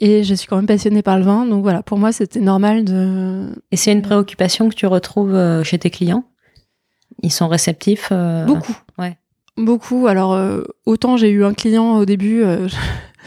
Et 0.00 0.22
je 0.22 0.32
suis 0.34 0.46
quand 0.46 0.56
même 0.56 0.66
passionnée 0.66 1.02
par 1.02 1.18
le 1.18 1.24
vin. 1.24 1.44
Donc 1.44 1.62
voilà, 1.62 1.82
pour 1.82 1.98
moi, 1.98 2.12
c'était 2.12 2.40
normal 2.40 2.84
de. 2.84 3.48
Et 3.72 3.76
c'est 3.76 3.92
une 3.92 4.02
préoccupation 4.02 4.68
que 4.68 4.74
tu 4.74 4.86
retrouves 4.86 5.36
chez 5.64 5.78
tes 5.78 5.90
clients? 5.90 6.24
Ils 7.22 7.32
sont 7.32 7.48
réceptifs 7.48 8.12
Beaucoup. 8.46 8.76
Ouais. 8.98 9.16
Beaucoup. 9.56 10.06
Alors, 10.06 10.38
autant 10.86 11.16
j'ai 11.16 11.30
eu 11.30 11.44
un 11.44 11.54
client 11.54 11.96
au 11.96 12.04
début, 12.04 12.44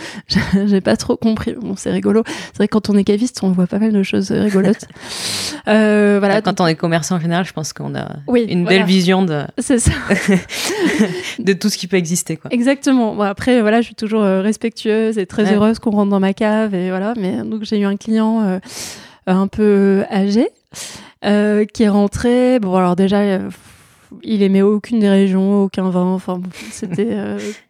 j'ai 0.66 0.82
pas 0.82 0.98
trop 0.98 1.18
compris. 1.18 1.54
Bon, 1.54 1.76
c'est 1.76 1.92
rigolo. 1.92 2.24
C'est 2.26 2.58
vrai 2.58 2.68
que 2.68 2.74
quand 2.74 2.90
on 2.90 2.98
est 2.98 3.04
caviste, 3.04 3.42
on 3.44 3.52
voit 3.52 3.68
pas 3.68 3.80
mal 3.80 3.92
de 3.92 4.04
choses 4.04 4.32
rigolotes. 4.32 4.86
euh, 5.68 6.18
voilà. 6.20 6.42
Quand 6.42 6.62
on 6.62 6.68
est 6.68 6.76
commerçant 6.76 7.16
en 7.16 7.20
général, 7.20 7.46
je 7.46 7.54
pense 7.54 7.74
qu'on 7.74 7.96
a 7.96 8.08
une 8.28 8.66
belle 8.66 8.86
vision 8.86 9.24
de. 9.24 9.44
C'est 9.58 9.80
ça. 9.80 9.92
de 11.40 11.54
tout 11.54 11.70
ce 11.70 11.78
qui 11.78 11.88
peut 11.88 11.98
exister, 11.98 12.38
quoi. 12.38 12.52
Exactement. 12.52 13.16
Bon, 13.16 13.24
après, 13.24 13.62
voilà, 13.62 13.82
je 13.82 13.88
suis 13.88 13.96
toujours 13.96 14.24
euh, 14.24 14.42
respectueuse 14.42 15.18
et 15.18 15.26
très 15.26 15.54
heureuse 15.54 15.80
qu'on 15.80 15.92
rentre 15.92 16.10
dans 16.10 16.20
ma 16.20 16.34
cave 16.34 16.74
et 16.74 16.90
voilà. 16.90 17.14
Mais 17.18 17.38
donc 17.44 17.64
j'ai 17.64 17.80
eu 17.80 17.86
un 17.86 17.98
client 17.98 18.42
euh, 18.44 18.60
un 19.28 19.48
peu 19.48 20.04
âgé 20.12 20.50
euh, 21.26 21.66
qui 21.66 21.84
est 21.84 21.90
rentré. 21.90 22.60
Bon, 22.60 22.76
alors 22.76 22.96
déjà. 22.96 23.40
Il 24.24 24.44
aimait 24.44 24.62
aucune 24.62 25.00
des 25.00 25.10
régions, 25.10 25.64
aucun 25.64 25.90
vin, 25.90 26.06
enfin 26.06 26.42
c'était 26.72 27.18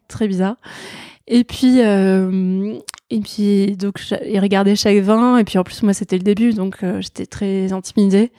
très 0.08 0.27
bizarre. 0.27 0.58
Et 1.34 1.45
puis, 1.45 1.82
euh, 1.82 2.73
et 3.10 3.19
puis 3.21 3.77
donc, 3.77 4.01
il 4.25 4.39
regardait 4.39 4.75
chaque 4.75 4.97
vin. 4.97 5.38
Et 5.38 5.43
puis, 5.43 5.58
en 5.58 5.63
plus, 5.63 5.82
moi, 5.82 5.93
c'était 5.93 6.17
le 6.17 6.23
début. 6.23 6.54
Donc, 6.54 6.84
euh, 6.84 6.99
j'étais 7.01 7.25
très 7.25 7.71
intimidée. 7.71 8.32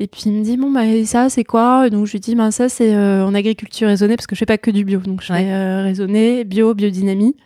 Et 0.00 0.08
puis, 0.08 0.22
il 0.26 0.32
me 0.32 0.42
dit, 0.42 0.56
bon, 0.56 0.72
bah, 0.72 0.82
ça, 1.04 1.28
c'est 1.28 1.44
quoi? 1.44 1.88
Donc, 1.88 2.06
je 2.06 2.12
lui 2.12 2.20
dis, 2.20 2.34
bah, 2.34 2.50
ça, 2.50 2.68
c'est 2.68 2.94
euh, 2.94 3.24
en 3.24 3.34
agriculture 3.34 3.86
raisonnée, 3.86 4.16
parce 4.16 4.26
que 4.26 4.34
je 4.34 4.40
fais 4.40 4.46
pas 4.46 4.58
que 4.58 4.72
du 4.72 4.84
bio. 4.84 4.98
Donc, 4.98 5.22
je 5.22 5.26
fais 5.26 5.82
raisonné, 5.82 6.42
bio, 6.44 6.74
biodynamie. 6.74 7.36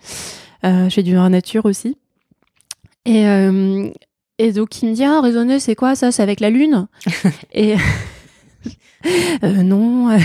je 0.62 0.88
fais 0.90 1.02
du 1.02 1.14
vin 1.14 1.28
nature 1.28 1.66
aussi. 1.66 1.98
Et, 3.04 3.24
et 4.38 4.52
donc, 4.52 4.82
il 4.82 4.88
me 4.88 4.94
dit, 4.94 5.04
ah, 5.04 5.20
raisonné, 5.20 5.60
c'est 5.60 5.74
quoi? 5.74 5.94
Ça 5.94 6.10
C'est 6.10 6.22
avec 6.22 6.40
la 6.40 6.48
lune 6.48 6.88
Et 7.52 7.74
non. 9.42 10.18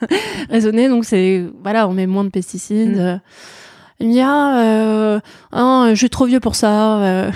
raisonné, 0.50 0.88
donc, 0.88 1.04
c'est, 1.04 1.44
voilà, 1.62 1.88
on 1.88 1.92
met 1.92 2.06
moins 2.06 2.24
de 2.24 2.30
pesticides. 2.30 2.96
Mm. 2.96 3.20
Il 4.00 4.08
me 4.08 4.12
dit 4.12 4.20
ah, 4.20 5.20
euh, 5.54 5.90
je 5.90 5.94
suis 5.94 6.10
trop 6.10 6.24
vieux 6.24 6.40
pour 6.40 6.54
ça. 6.54 7.02
Euh. 7.02 7.30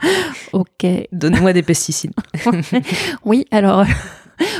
ok. 0.52 0.86
Donne-moi 1.10 1.52
des 1.52 1.62
pesticides. 1.62 2.12
oui, 3.24 3.46
alors 3.50 3.84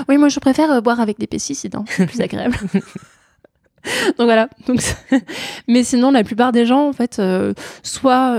oui, 0.09 0.19
moi 0.19 0.29
je 0.29 0.41
préfère 0.41 0.71
euh, 0.73 0.81
boire 0.81 1.01
avec 1.01 1.19
des 1.19 1.29
pesticides, 1.29 1.77
hein. 1.77 1.85
c'est 1.89 2.07
plus 2.07 2.21
agréable. 2.21 2.57
Donc 4.19 4.27
voilà. 4.27 4.49
Donc, 4.67 4.81
mais 5.69 5.85
sinon, 5.85 6.11
la 6.11 6.25
plupart 6.25 6.51
des 6.51 6.67
gens, 6.67 6.89
en 6.89 6.93
fait, 6.93 7.23
soit 7.85 8.37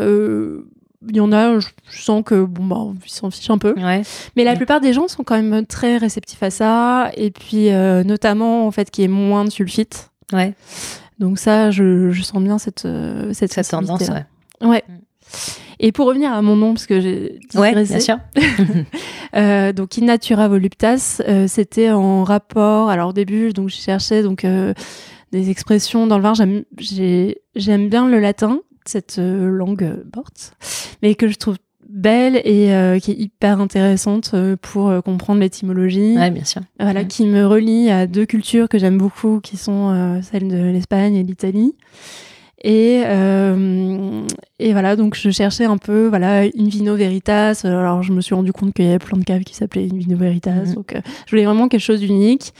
il 1.07 1.15
y 1.15 1.19
en 1.19 1.31
a, 1.31 1.59
je 1.59 1.67
sens 1.89 2.23
que 2.25 2.43
bon 2.43 2.65
bah 2.65 2.99
ils 3.05 3.11
s'en 3.11 3.29
fichent 3.29 3.49
un 3.49 3.57
peu. 3.57 3.73
Ouais. 3.77 4.01
Mais 4.35 4.43
la 4.43 4.55
plupart 4.55 4.81
des 4.81 4.93
gens 4.93 5.07
sont 5.07 5.23
quand 5.23 5.41
même 5.41 5.65
très 5.65 5.97
réceptifs 5.97 6.41
à 6.41 6.49
ça 6.49 7.11
et 7.15 7.31
puis 7.31 7.69
notamment 8.05 8.65
en 8.65 8.71
fait 8.71 8.89
qu'il 8.89 9.03
y 9.03 9.05
ait 9.05 9.09
moins 9.09 9.45
de 9.45 9.49
sulfite. 9.49 10.11
Ouais. 10.33 10.53
Donc 11.19 11.39
ça, 11.39 11.71
je, 11.71 12.11
je 12.11 12.21
sens 12.21 12.41
bien 12.43 12.57
cette 12.57 12.85
euh, 12.85 13.33
cette, 13.33 13.53
cette 13.53 13.69
tendance. 13.69 14.07
Ouais. 14.07 14.67
ouais. 14.67 14.83
Mm. 14.87 14.93
Et 15.79 15.91
pour 15.91 16.07
revenir 16.07 16.33
à 16.33 16.41
mon 16.41 16.55
nom, 16.55 16.73
parce 16.73 16.87
que 16.87 16.99
j'ai 17.01 17.39
ouais, 17.55 17.83
bien 17.83 17.99
sûr. 17.99 18.17
euh, 19.35 19.73
donc 19.73 19.97
Innatura 19.97 20.47
voluptas, 20.47 21.21
euh, 21.27 21.47
c'était 21.47 21.91
en 21.91 22.23
rapport. 22.23 22.89
Alors 22.89 23.09
au 23.09 23.13
début, 23.13 23.53
donc 23.53 23.69
je 23.69 23.75
cherchais 23.75 24.23
donc 24.23 24.43
euh, 24.43 24.73
des 25.31 25.49
expressions 25.51 26.07
dans 26.07 26.17
le 26.17 26.23
vin. 26.23 26.33
J'aime 27.55 27.89
bien 27.89 28.07
le 28.07 28.19
latin, 28.19 28.59
cette 28.89 29.17
langue 29.19 30.03
morte, 30.15 30.53
mais 31.01 31.15
que 31.15 31.27
je 31.27 31.35
trouve 31.37 31.57
belle 31.89 32.41
et 32.43 32.73
euh, 32.73 32.99
qui 32.99 33.11
est 33.11 33.15
hyper 33.17 33.61
intéressante 33.61 34.31
euh, 34.33 34.55
pour 34.61 34.89
euh, 34.89 34.99
comprendre 35.01 35.39
l'étymologie. 35.39 36.15
Ouais, 36.17 36.31
bien 36.31 36.43
sûr. 36.43 36.61
Voilà, 36.79 36.99
Ouais. 37.01 37.07
qui 37.07 37.25
me 37.25 37.45
relie 37.47 37.89
à 37.89 38.07
deux 38.07 38.25
cultures 38.25 38.67
que 38.67 38.77
j'aime 38.77 38.97
beaucoup, 38.97 39.39
qui 39.39 39.55
sont 39.57 39.89
euh, 39.93 40.19
celles 40.21 40.47
de 40.49 40.57
l'Espagne 40.69 41.15
et 41.15 41.23
l'Italie. 41.23 41.73
Et, 42.63 43.03
euh, 43.05 44.25
et 44.59 44.71
voilà, 44.73 44.95
donc 44.95 45.15
je 45.15 45.29
cherchais 45.29 45.65
un 45.65 45.77
peu, 45.77 46.07
voilà, 46.07 46.45
une 46.45 46.67
Vino 46.67 46.95
Veritas. 46.95 47.61
Alors 47.63 48.01
je 48.01 48.11
me 48.11 48.19
suis 48.19 48.33
rendu 48.33 48.51
compte 48.51 48.73
qu'il 48.73 48.85
y 48.85 48.89
avait 48.89 48.97
plein 48.99 49.17
de 49.19 49.23
caves 49.23 49.43
qui 49.43 49.53
s'appelaient 49.55 49.87
une 49.87 49.99
Vino 49.99 50.17
Veritas. 50.17 50.65
Mhm. 50.65 50.73
Donc 50.73 50.95
euh, 50.95 51.01
je 51.27 51.31
voulais 51.31 51.45
vraiment 51.45 51.67
quelque 51.67 51.81
chose 51.81 51.99
d'unique. 51.99 52.53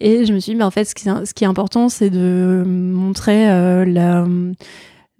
Et 0.00 0.26
je 0.26 0.32
me 0.34 0.40
suis 0.40 0.52
dit, 0.52 0.58
mais 0.58 0.64
en 0.64 0.72
fait, 0.72 0.84
ce 0.84 0.94
qui, 0.94 1.08
est- 1.08 1.24
ce 1.24 1.32
qui 1.34 1.44
est 1.44 1.46
important, 1.46 1.88
c'est 1.88 2.10
de 2.10 2.64
montrer 2.66 3.48
euh, 3.50 3.84
la, 3.84 4.26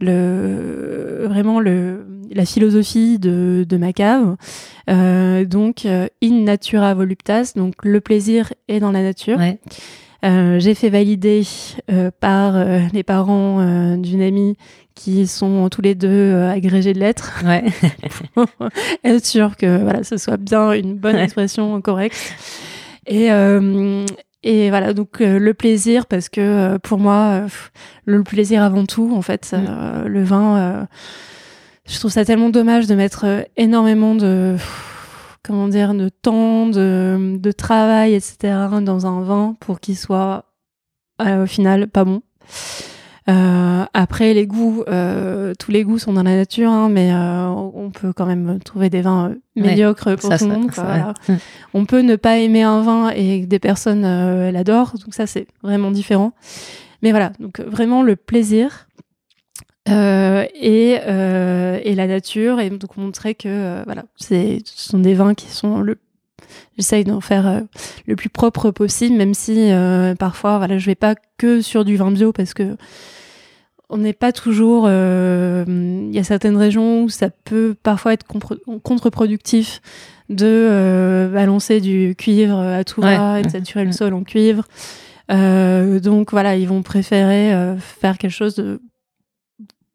le, 0.04 1.26
vraiment 1.28 1.60
le, 1.60 2.06
la 2.32 2.44
philosophie 2.44 3.18
de, 3.18 3.64
de 3.68 3.76
ma 3.76 3.92
cave. 3.92 4.36
Euh, 4.90 5.44
donc, 5.44 5.86
euh, 5.86 6.06
in 6.22 6.42
natura 6.42 6.94
voluptas, 6.94 7.52
donc 7.56 7.74
le 7.82 8.00
plaisir 8.00 8.52
est 8.68 8.80
dans 8.80 8.92
la 8.92 9.02
nature. 9.02 9.38
Ouais. 9.38 9.58
Euh, 10.24 10.58
j'ai 10.58 10.74
fait 10.74 10.88
valider 10.88 11.42
euh, 11.90 12.10
par 12.18 12.56
euh, 12.56 12.80
les 12.94 13.02
parents 13.02 13.96
d'une 13.96 14.22
amie 14.22 14.56
qui 14.94 15.26
sont 15.26 15.68
tous 15.68 15.82
les 15.82 15.94
deux 15.94 16.34
agrégés 16.34 16.92
de 16.92 17.00
lettres, 17.00 17.42
Ouais. 17.44 17.64
être 19.04 19.24
sûr 19.24 19.56
que 19.56 19.82
voilà, 19.82 20.04
ce 20.04 20.16
soit 20.16 20.36
bien 20.36 20.72
une 20.72 20.94
bonne 20.94 21.16
expression 21.16 21.80
correcte. 21.80 22.16
Et, 23.06 23.28
et 24.44 24.68
voilà, 24.68 24.92
donc 24.92 25.22
euh, 25.22 25.38
le 25.38 25.54
plaisir, 25.54 26.04
parce 26.04 26.28
que 26.28 26.40
euh, 26.40 26.78
pour 26.78 26.98
moi, 26.98 27.44
euh, 27.44 27.48
le 28.04 28.22
plaisir 28.22 28.62
avant 28.62 28.84
tout, 28.84 29.10
en 29.14 29.22
fait, 29.22 29.54
Mm. 29.54 30.04
le 30.06 30.22
vin, 30.22 30.86
je 31.86 31.98
trouve 31.98 32.10
ça 32.10 32.24
tellement 32.24 32.50
dommage 32.50 32.86
de 32.86 32.94
mettre 32.94 33.46
énormément 33.56 34.14
de, 34.14 34.56
comment 35.42 35.68
dire, 35.68 35.94
de 35.94 36.10
temps, 36.10 36.66
de, 36.66 37.36
de 37.38 37.52
travail, 37.52 38.14
etc., 38.14 38.36
dans 38.82 39.06
un 39.06 39.22
vin 39.22 39.56
pour 39.60 39.80
qu'il 39.80 39.96
soit 39.96 40.44
au 41.20 41.46
final 41.46 41.88
pas 41.88 42.04
bon. 42.04 42.22
Euh, 43.28 43.84
après 43.94 44.34
les 44.34 44.46
goûts, 44.46 44.84
euh, 44.88 45.54
tous 45.58 45.70
les 45.70 45.82
goûts 45.82 45.98
sont 45.98 46.12
dans 46.12 46.22
la 46.22 46.36
nature, 46.36 46.70
hein, 46.70 46.88
mais 46.90 47.12
euh, 47.12 47.46
on 47.48 47.90
peut 47.90 48.12
quand 48.12 48.26
même 48.26 48.58
trouver 48.62 48.90
des 48.90 49.00
vins 49.00 49.34
Ouais, 49.56 49.62
médiocres 49.62 50.16
pour 50.16 50.30
Ça, 50.30 50.38
tout 50.38 50.46
le 50.46 50.52
monde. 50.52 50.70
quoi, 50.70 50.84
voilà. 50.84 51.14
Mm. 51.28 51.34
On 51.74 51.84
peut 51.86 52.00
ne 52.00 52.16
pas 52.16 52.38
aimer 52.38 52.62
un 52.62 52.82
vin 52.82 53.10
et 53.10 53.42
que 53.42 53.46
des 53.46 53.58
personnes 53.58 54.02
l'adorent, 54.50 54.94
donc 55.02 55.14
ça 55.14 55.26
c'est 55.26 55.46
vraiment 55.62 55.90
différent. 55.90 56.32
Mais 57.02 57.10
voilà, 57.10 57.32
donc 57.38 57.60
vraiment 57.60 58.02
le 58.02 58.16
plaisir 58.16 58.88
euh, 59.90 60.46
et, 60.54 60.98
euh, 61.06 61.78
et 61.82 61.94
la 61.94 62.06
nature, 62.06 62.60
et 62.60 62.70
donc 62.70 62.96
montrer 62.96 63.34
que 63.34 63.48
euh, 63.48 63.82
voilà, 63.84 64.04
ce 64.16 64.58
sont 64.64 64.98
des 64.98 65.14
vins 65.14 65.34
qui 65.34 65.48
sont 65.50 65.80
le 65.80 65.98
J'essaye 66.76 67.04
d'en 67.04 67.20
faire 67.20 67.46
euh, 67.46 67.60
le 68.06 68.16
plus 68.16 68.28
propre 68.28 68.70
possible, 68.70 69.16
même 69.16 69.34
si 69.34 69.70
euh, 69.72 70.14
parfois, 70.14 70.58
voilà, 70.58 70.78
je 70.78 70.86
vais 70.86 70.94
pas 70.94 71.14
que 71.38 71.60
sur 71.60 71.84
du 71.84 71.96
vin 71.96 72.10
bio 72.10 72.32
parce 72.32 72.54
que 72.54 72.76
on 73.90 73.98
n'est 73.98 74.12
pas 74.12 74.32
toujours. 74.32 74.86
euh, 74.88 75.64
Il 75.68 76.14
y 76.14 76.18
a 76.18 76.24
certaines 76.24 76.56
régions 76.56 77.02
où 77.04 77.08
ça 77.08 77.28
peut 77.30 77.74
parfois 77.82 78.14
être 78.14 78.24
contre-productif 78.82 79.80
de 80.30 81.30
balancer 81.32 81.80
du 81.80 82.14
cuivre 82.16 82.58
à 82.58 82.82
tout 82.82 83.00
va 83.02 83.34
Ouais. 83.34 83.40
et 83.40 83.44
de 83.44 83.50
saturer 83.50 83.84
le 83.84 83.92
sol 83.92 84.14
en 84.14 84.24
cuivre. 84.24 84.64
Donc 85.28 86.30
voilà, 86.32 86.56
ils 86.56 86.66
vont 86.66 86.82
préférer 86.82 87.76
faire 87.78 88.16
quelque 88.18 88.30
chose 88.32 88.54
de. 88.56 88.80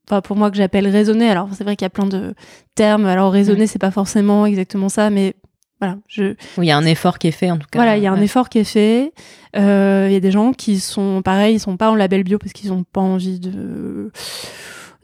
Enfin, 0.07 0.21
pour 0.21 0.35
moi, 0.37 0.49
que 0.49 0.57
j'appelle 0.57 0.87
raisonner. 0.87 1.29
Alors, 1.29 1.49
c'est 1.53 1.63
vrai 1.63 1.75
qu'il 1.75 1.85
y 1.85 1.87
a 1.87 1.91
plein 1.91 2.07
de 2.07 2.33
termes. 2.75 3.05
Alors, 3.05 3.31
raisonner, 3.31 3.67
c'est 3.67 3.77
pas 3.79 3.91
forcément 3.91 4.45
exactement 4.47 4.89
ça, 4.89 5.09
mais 5.11 5.35
voilà, 5.81 5.97
je, 6.07 6.35
il 6.57 6.63
y 6.65 6.71
a 6.71 6.77
un 6.77 6.85
effort 6.85 7.19
qui 7.19 7.27
est 7.27 7.31
fait, 7.31 7.51
en 7.51 7.57
tout 7.57 7.67
cas. 7.71 7.79
voilà, 7.79 7.95
il 7.97 8.03
y 8.03 8.07
a 8.07 8.11
un 8.11 8.21
effort 8.21 8.49
qui 8.49 8.59
est 8.59 8.63
fait. 8.65 9.13
Euh, 9.55 10.07
Il 10.09 10.13
y 10.13 10.15
a 10.17 10.19
des 10.19 10.31
gens 10.31 10.51
qui 10.51 10.79
sont 10.79 11.21
pareil, 11.21 11.55
ils 11.55 11.59
sont 11.59 11.77
pas 11.77 11.89
en 11.89 11.95
label 11.95 12.23
bio 12.23 12.37
parce 12.37 12.51
qu'ils 12.53 12.73
ont 12.73 12.83
pas 12.83 13.01
envie 13.01 13.39
de 13.39 14.11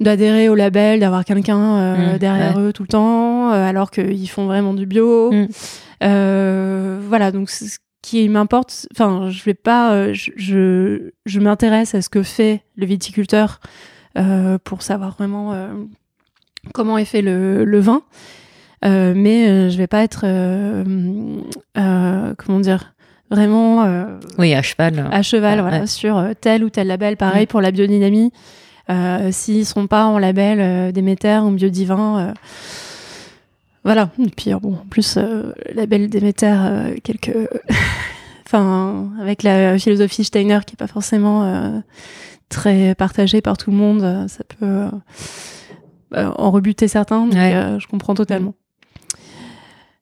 d'adhérer 0.01 0.49
au 0.49 0.55
label, 0.55 0.99
d'avoir 0.99 1.23
quelqu'un 1.23 1.77
euh, 1.77 2.15
Mm, 2.15 2.17
derrière 2.17 2.59
eux 2.59 2.73
tout 2.73 2.83
le 2.83 2.89
temps, 2.89 3.53
euh, 3.53 3.65
alors 3.65 3.91
qu'ils 3.91 4.29
font 4.29 4.45
vraiment 4.45 4.73
du 4.73 4.85
bio. 4.85 5.31
Mm. 5.31 5.47
Euh, 6.03 6.99
voilà, 7.07 7.31
donc 7.31 7.49
ce 7.49 7.77
qui 8.01 8.27
m'importe. 8.27 8.87
Enfin, 8.91 9.29
je 9.29 9.43
vais 9.45 9.53
pas, 9.53 10.11
je 10.11 10.31
je, 10.35 11.11
je 11.25 11.39
m'intéresse 11.39 11.95
à 11.95 12.01
ce 12.01 12.09
que 12.09 12.23
fait 12.23 12.63
le 12.75 12.85
viticulteur 12.85 13.61
pour 14.65 14.81
savoir 14.81 15.13
vraiment 15.15 15.53
comment 16.73 16.97
est 16.97 17.05
fait 17.05 17.21
le, 17.21 17.63
le 17.63 17.79
vin. 17.79 18.01
Euh, 18.85 19.13
mais 19.15 19.47
euh, 19.49 19.69
je 19.69 19.77
vais 19.77 19.87
pas 19.87 20.03
être 20.03 20.21
euh, 20.25 20.83
comment 22.37 22.59
dire 22.59 22.93
vraiment 23.31 23.83
Oui, 24.37 24.53
à 24.53 24.61
cheval. 24.61 25.07
à 25.11 25.21
cheval 25.23 25.55
Ouais, 25.55 25.61
voilà, 25.61 25.79
ouais. 25.81 25.87
sur 25.87 26.23
tel 26.39 26.63
ou 26.63 26.69
tel 26.69 26.87
label. 26.87 27.17
Pareil 27.17 27.45
Mm. 27.45 27.47
pour 27.47 27.61
la 27.61 27.71
biodynamie. 27.71 28.31
Euh, 28.91 29.29
S'ils 29.31 29.65
sont 29.65 29.87
pas 29.87 30.05
en 30.05 30.19
label 30.19 30.59
euh, 30.61 30.91
Déméter 30.91 31.39
ou 31.43 31.49
biodivin, 31.51 32.19
euh, 32.19 32.33
voilà. 33.83 34.09
Et 34.23 34.29
puis 34.29 34.51
bon, 34.61 34.73
en 34.73 34.85
plus 34.89 35.17
label 35.73 36.07
Déméter, 36.09 36.55
quelques, 37.03 37.35
enfin 38.45 39.09
avec 39.19 39.41
la 39.41 39.79
philosophie 39.79 40.23
Steiner 40.23 40.59
qui 40.67 40.75
est 40.75 40.77
pas 40.77 40.85
forcément 40.87 41.81
très 42.49 42.93
partagée 42.93 43.41
par 43.41 43.57
tout 43.57 43.71
le 43.71 43.77
monde, 43.77 44.25
ça 44.27 44.43
peut 44.43 44.65
euh, 46.15 46.29
en 46.37 46.51
rebuter 46.51 46.87
certains. 46.87 47.25
Donc 47.25 47.33
Ouais. 47.33 47.77
je 47.79 47.87
comprends 47.87 48.13
totalement. 48.13 48.53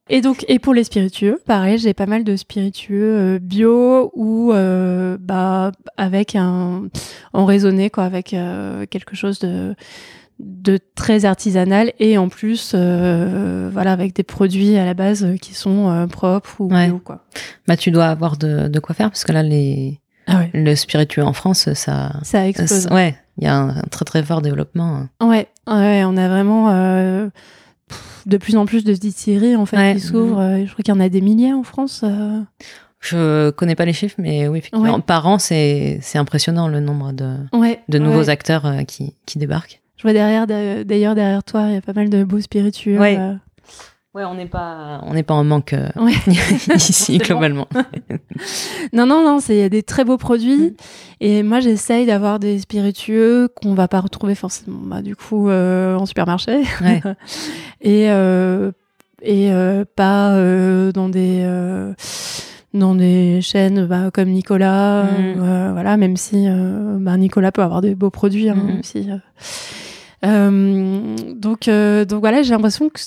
Et 0.09 0.19
donc, 0.21 0.43
et 0.49 0.59
pour 0.59 0.73
les 0.73 0.83
spiritueux, 0.83 1.39
pareil, 1.45 1.77
j'ai 1.77 1.93
pas 1.93 2.05
mal 2.07 2.23
de 2.25 2.35
spiritueux 2.35 3.15
euh, 3.35 3.39
bio 3.39 4.11
ou 4.15 4.51
euh, 4.51 5.17
bah 5.19 5.71
avec 5.95 6.35
un 6.35 6.83
en 7.31 7.45
raisonné 7.45 7.89
quoi, 7.89 8.03
avec 8.03 8.33
euh, 8.33 8.85
quelque 8.89 9.15
chose 9.15 9.39
de 9.39 9.75
de 10.39 10.79
très 10.95 11.23
artisanal 11.25 11.93
et 11.99 12.17
en 12.17 12.27
plus 12.27 12.73
voilà 12.75 13.91
avec 13.93 14.13
des 14.15 14.23
produits 14.23 14.75
à 14.77 14.83
la 14.83 14.93
base 14.93 15.25
qui 15.41 15.53
sont 15.53 16.07
propres 16.11 16.55
ou 16.59 16.73
Ouais. 16.73 16.87
bio 16.87 16.97
quoi. 16.99 17.23
Bah, 17.67 17.77
tu 17.77 17.91
dois 17.91 18.07
avoir 18.07 18.35
de, 18.37 18.67
de 18.67 18.79
quoi 18.79 18.93
faire, 18.95 19.09
parce 19.09 19.23
que 19.23 19.31
là, 19.31 19.41
les, 19.43 20.01
Ah 20.27 20.39
ouais. 20.39 20.49
le 20.53 20.75
spiritueux 20.75 21.23
en 21.23 21.33
France, 21.33 21.71
ça. 21.75 22.13
Ça 22.23 22.45
explose. 22.47 22.67
ça- 22.87 22.93
ouais, 22.93 23.15
il 23.37 23.45
y 23.45 23.47
a 23.47 23.55
un, 23.55 23.69
un 23.77 23.81
très 23.89 24.03
très 24.05 24.21
fort 24.23 24.41
développement. 24.41 25.07
Ouais, 25.21 25.47
ouais, 25.67 26.03
on 26.03 26.17
a 26.17 26.27
vraiment 26.27 26.67
de 28.25 28.37
plus 28.37 28.55
en 28.55 28.65
plus 28.65 28.83
de 28.83 28.93
distilleries 28.93 29.55
en 29.55 29.65
fait 29.65 29.77
Ouais. 29.77 29.93
qui 29.95 30.01
s'ouvrent. 30.01 30.39
Euh, 30.39 30.65
Je 30.65 30.71
crois 30.71 30.83
qu'il 30.83 30.93
y 30.93 30.97
en 30.97 30.99
a 31.01 31.09
des 31.09 31.21
milliers 31.21 31.53
en 31.53 31.63
France. 31.63 32.01
euh. 32.03 32.41
Je 32.99 33.49
connais 33.49 33.75
pas 33.75 33.83
les 33.85 33.91
chiffres, 33.93 34.15
mais 34.17 34.47
oui, 34.47 34.59
effectivement. 34.59 34.95
Ouais. 34.95 35.01
Par 35.01 35.27
an, 35.27 35.37
c'est 35.37 35.99
c'est 36.01 36.17
impressionnant 36.17 36.69
le 36.69 36.79
nombre 36.79 37.11
de, 37.11 37.35
Ouais. 37.51 37.81
de 37.89 37.99
nouveaux 37.99 38.29
acteurs 38.29 38.65
euh, 38.65 38.83
qui, 38.83 39.13
qui 39.25 39.37
débarquent. 39.39 39.81
Je 39.97 40.03
vois 40.03 40.13
derrière, 40.13 40.47
d'a- 40.47 40.83
d'ailleurs 40.85 41.13
derrière 41.15 41.43
toi, 41.43 41.65
il 41.67 41.73
y 41.73 41.77
a 41.77 41.81
pas 41.81 41.91
mal 41.93 42.09
de 42.09 42.23
beaux 42.23 42.39
spiritueux. 42.39 42.97
Ouais. 42.99 43.17
euh. 43.19 43.33
Ouais, 44.15 44.23
on 44.25 44.35
n'est 44.35 44.45
pas, 44.45 44.99
on 45.07 45.13
n'est 45.15 45.23
pas 45.23 45.33
en 45.33 45.43
manque 45.43 45.73
euh, 45.73 45.89
Ouais. 45.95 46.13
ici, 46.75 47.17
globalement. 47.23 47.67
Non, 48.93 49.05
non, 49.07 49.23
non, 49.23 49.39
c'est 49.39 49.55
il 49.55 49.59
y 49.59 49.63
a 49.63 49.69
des 49.69 49.83
très 49.83 50.03
beaux 50.05 50.17
produits. 50.17 50.55
Mm. 50.71 50.73
Et 51.21 51.43
moi, 51.43 51.59
j'essaye 51.61 52.05
d'avoir 52.05 52.39
des 52.39 52.59
spiritueux 52.59 53.47
qu'on 53.55 53.73
va 53.73 53.87
pas 53.87 54.01
retrouver 54.01 54.35
forcément, 54.35 54.79
bah, 54.83 55.01
du 55.01 55.15
coup, 55.15 55.49
euh, 55.49 55.95
en 55.95 56.05
supermarché. 56.05 56.63
Ouais. 56.81 57.01
et 57.81 58.09
euh, 58.11 58.71
et 59.23 59.51
pas 59.95 60.31
dans 60.93 61.09
des 61.09 61.47
dans 62.73 62.95
des 62.95 63.39
chaînes 63.41 63.85
bah, 63.85 64.11
comme 64.13 64.29
Nicolas. 64.29 65.03
Mm. 65.03 65.71
voilà, 65.73 65.97
même 65.97 66.17
si 66.17 66.47
bah, 66.99 67.17
Nicolas 67.17 67.51
peut 67.51 67.63
avoir 67.63 67.81
des 67.81 67.95
beaux 67.95 68.09
produits 68.11 68.49
hein, 68.49 68.55
Mm. 68.55 68.81
euh. 69.09 69.17
Euh, 70.25 71.15
donc, 71.35 71.69
donc 71.69 72.19
voilà, 72.21 72.43
j'ai 72.43 72.51
l'impression 72.51 72.89
que, 72.89 72.99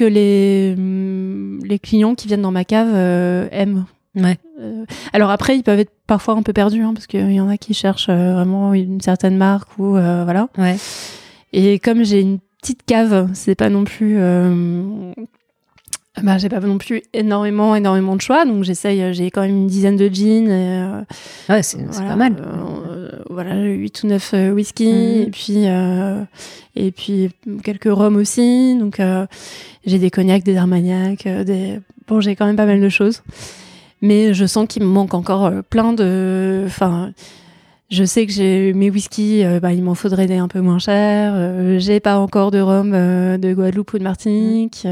que 0.00 0.04
les, 0.06 0.74
mm, 0.78 1.62
les 1.64 1.78
clients 1.78 2.14
qui 2.14 2.26
viennent 2.26 2.40
dans 2.40 2.50
ma 2.50 2.64
cave 2.64 2.88
euh, 2.94 3.48
aiment. 3.52 3.84
Ouais. 4.14 4.38
Euh, 4.58 4.86
alors 5.12 5.30
après, 5.30 5.56
ils 5.56 5.62
peuvent 5.62 5.78
être 5.78 5.92
parfois 6.06 6.34
un 6.34 6.42
peu 6.42 6.54
perdus, 6.54 6.82
hein, 6.82 6.94
parce 6.94 7.06
qu'il 7.06 7.30
y 7.32 7.40
en 7.40 7.50
a 7.50 7.58
qui 7.58 7.74
cherchent 7.74 8.08
euh, 8.08 8.32
vraiment 8.32 8.72
une 8.72 9.02
certaine 9.02 9.36
marque 9.36 9.78
ou 9.78 9.90
voilà. 9.90 10.48
Ouais. 10.56 10.76
Et 11.52 11.78
comme 11.78 12.02
j'ai 12.02 12.20
une 12.20 12.38
petite 12.62 12.84
cave, 12.84 13.28
c'est 13.34 13.54
pas 13.54 13.68
non 13.68 13.84
plus. 13.84 14.18
Euh, 16.20 16.26
bah, 16.26 16.38
j'ai 16.38 16.48
pas 16.48 16.60
non 16.60 16.78
plus 16.78 17.02
énormément, 17.12 17.74
énormément 17.74 18.16
de 18.16 18.20
choix, 18.20 18.44
donc 18.44 18.64
j'essaye. 18.64 19.12
J'ai 19.14 19.30
quand 19.30 19.40
même 19.42 19.50
une 19.56 19.66
dizaine 19.66 19.96
de 19.96 20.08
jeans. 20.12 20.48
Euh, 20.50 21.00
Ouais, 21.48 21.62
c'est 21.62 21.78
voilà, 21.84 22.08
pas 22.10 22.16
mal. 22.16 22.36
euh, 22.40 23.10
voilà, 23.28 23.60
8 23.62 24.02
ou 24.02 24.06
9 24.08 24.30
euh, 24.34 24.50
whisky, 24.52 24.86
Mhm. 24.92 25.22
et 25.22 25.30
puis 25.30 25.54
euh, 25.66 26.22
et 26.76 26.90
puis 26.92 27.30
quelques 27.64 27.90
rhums 27.92 28.16
aussi. 28.16 28.76
Donc 28.78 29.00
euh, 29.00 29.26
j'ai 29.86 29.98
des 29.98 30.10
cognacs, 30.10 30.44
des 30.44 30.56
armagnacs, 30.56 31.26
euh, 31.26 31.44
des 31.44 31.80
bon, 32.08 32.20
j'ai 32.20 32.36
quand 32.36 32.46
même 32.46 32.56
pas 32.56 32.66
mal 32.66 32.80
de 32.80 32.88
choses. 32.88 33.22
Mais 34.02 34.32
je 34.32 34.46
sens 34.46 34.66
qu'il 34.68 34.82
me 34.82 34.88
manque 34.88 35.12
encore 35.14 35.44
euh, 35.46 35.60
plein 35.68 35.92
de 35.92 36.62
enfin 36.66 37.12
je 37.90 38.04
sais 38.04 38.24
que 38.24 38.32
j'ai 38.32 38.72
mes 38.72 38.88
whisky, 38.88 39.44
euh, 39.44 39.58
bah, 39.58 39.72
il 39.72 39.82
m'en 39.82 39.96
faudrait 39.96 40.26
des 40.28 40.36
un 40.36 40.46
peu 40.46 40.60
moins 40.60 40.78
chers. 40.78 41.32
Euh, 41.34 41.78
j'ai 41.80 41.98
pas 41.98 42.18
encore 42.18 42.52
de 42.52 42.60
rhum 42.60 42.92
euh, 42.94 43.36
de 43.36 43.52
Guadeloupe 43.52 43.92
ou 43.94 43.98
de 43.98 44.04
Martinique. 44.04 44.86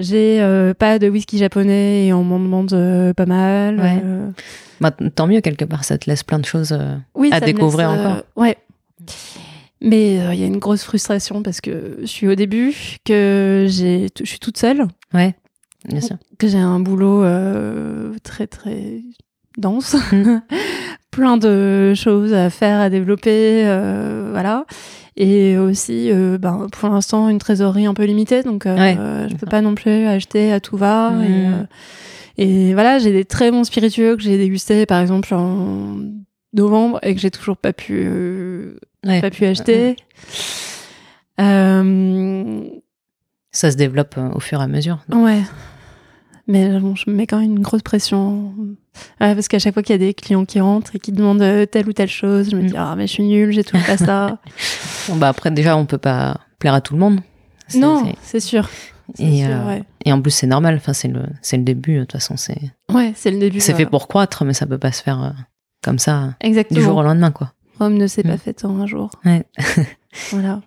J'ai 0.00 0.72
pas 0.78 0.98
de 0.98 1.08
whisky 1.08 1.38
japonais 1.38 2.06
et 2.06 2.12
on 2.12 2.24
m'en 2.24 2.38
demande 2.38 3.14
pas 3.14 3.26
mal. 3.26 4.32
Bah, 4.80 4.90
tant 5.14 5.26
mieux 5.26 5.40
quelque 5.40 5.64
part, 5.64 5.84
ça 5.84 5.98
te 5.98 6.08
laisse 6.08 6.22
plein 6.22 6.38
de 6.38 6.46
choses 6.46 6.72
à 6.72 7.40
découvrir 7.40 7.90
encore. 7.90 8.22
ouais. 8.36 8.56
Mais 9.82 10.16
il 10.16 10.40
y 10.40 10.42
a 10.42 10.46
une 10.46 10.58
grosse 10.58 10.82
frustration 10.82 11.42
parce 11.42 11.60
que 11.60 11.98
je 12.00 12.06
suis 12.06 12.28
au 12.28 12.34
début, 12.34 12.74
que 13.04 13.66
je 13.68 14.08
suis 14.24 14.38
toute 14.38 14.58
seule. 14.58 14.86
Ouais, 15.14 15.34
bien 15.88 16.00
sûr. 16.00 16.16
Que 16.38 16.48
j'ai 16.48 16.58
un 16.58 16.80
boulot 16.80 17.24
très 18.22 18.46
très 18.46 19.02
dense. 19.58 19.96
Plein 21.10 21.36
de 21.36 21.92
choses 21.94 22.32
à 22.32 22.50
faire, 22.50 22.80
à 22.80 22.88
développer, 22.88 23.64
euh, 23.66 24.28
voilà. 24.30 24.64
Et 25.16 25.58
aussi, 25.58 26.10
euh, 26.12 26.38
ben, 26.38 26.68
pour 26.70 26.88
l'instant, 26.88 27.28
une 27.28 27.38
trésorerie 27.38 27.86
un 27.86 27.94
peu 27.94 28.04
limitée, 28.04 28.42
donc 28.42 28.64
euh, 28.64 29.28
je 29.28 29.34
peux 29.34 29.46
pas 29.46 29.60
non 29.60 29.74
plus 29.74 30.06
acheter 30.06 30.52
à 30.52 30.60
tout 30.60 30.76
va. 30.76 31.10
Mmh. 31.10 31.66
Et, 32.38 32.74
voilà, 32.74 32.98
j'ai 32.98 33.12
des 33.12 33.24
très 33.24 33.50
bons 33.50 33.64
spiritueux 33.64 34.16
que 34.16 34.22
j'ai 34.22 34.38
dégustés, 34.38 34.86
par 34.86 35.00
exemple 35.00 35.34
en 35.34 35.96
novembre, 36.54 37.00
et 37.02 37.14
que 37.14 37.20
j'ai 37.20 37.30
toujours 37.30 37.56
pas 37.56 37.72
pu, 37.72 38.08
pas 39.02 39.30
pu 39.30 39.46
acheter. 39.46 39.96
Ça 43.52 43.72
se 43.72 43.76
développe 43.76 44.16
au 44.32 44.38
fur 44.40 44.60
et 44.60 44.64
à 44.64 44.68
mesure. 44.68 45.00
Ouais. 45.12 45.42
Mais 46.50 46.80
bon, 46.80 46.96
je 46.96 47.08
me 47.08 47.14
mets 47.14 47.28
quand 47.28 47.38
même 47.38 47.52
une 47.52 47.62
grosse 47.62 47.82
pression. 47.82 48.52
parce 49.18 49.46
qu'à 49.46 49.60
chaque 49.60 49.72
fois 49.72 49.84
qu'il 49.84 49.94
y 49.94 50.02
a 50.02 50.04
des 50.04 50.14
clients 50.14 50.44
qui 50.44 50.60
rentrent 50.60 50.96
et 50.96 50.98
qui 50.98 51.12
demandent 51.12 51.42
euh, 51.42 51.64
telle 51.64 51.88
ou 51.88 51.92
telle 51.92 52.08
chose, 52.08 52.50
je 52.50 52.56
me 52.56 52.62
dis, 52.62 52.74
mm. 52.74 52.78
ah, 52.78 52.94
mais 52.96 53.06
je 53.06 53.12
suis 53.12 53.22
nulle, 53.22 53.52
j'ai 53.52 53.62
toujours 53.62 53.86
pas 53.86 53.96
ça. 53.96 54.38
bon, 55.08 55.16
bah 55.16 55.28
après, 55.28 55.52
déjà, 55.52 55.76
on 55.76 55.86
peut 55.86 55.98
pas 55.98 56.40
plaire 56.58 56.74
à 56.74 56.80
tout 56.80 56.94
le 56.94 57.00
monde. 57.00 57.20
Non, 57.76 58.12
c'est 58.22 58.40
sûr. 58.40 58.68
Et, 59.18 59.46
euh, 59.46 59.78
et, 60.04 60.12
en 60.12 60.20
plus, 60.20 60.32
c'est 60.32 60.46
normal. 60.46 60.76
Enfin, 60.76 60.92
c'est 60.92 61.08
le, 61.08 61.22
le 61.52 61.58
début. 61.58 61.94
De 61.94 62.00
toute 62.00 62.12
façon, 62.12 62.36
c'est. 62.36 62.58
Ouais, 62.92 63.12
c'est 63.14 63.30
le 63.30 63.38
début. 63.38 63.60
C'est 63.60 63.74
fait 63.74 63.86
pour 63.86 64.08
croître, 64.08 64.44
mais 64.44 64.54
ça 64.54 64.66
peut 64.66 64.78
pas 64.78 64.92
se 64.92 65.02
faire 65.02 65.22
euh, 65.22 65.30
comme 65.84 65.98
ça. 65.98 66.34
Exactement. 66.40 66.78
Du 66.78 66.84
jour 66.84 66.96
au 66.96 67.02
lendemain, 67.02 67.30
quoi. 67.30 67.52
Rome 67.78 67.94
ne 67.94 68.06
s'est 68.06 68.22
pas 68.22 68.34
mm. 68.34 68.38
fait 68.38 68.64
en 68.64 68.80
un 68.80 68.86
jour. 68.86 69.10
Ouais. 69.24 69.44
voilà. 70.30 70.60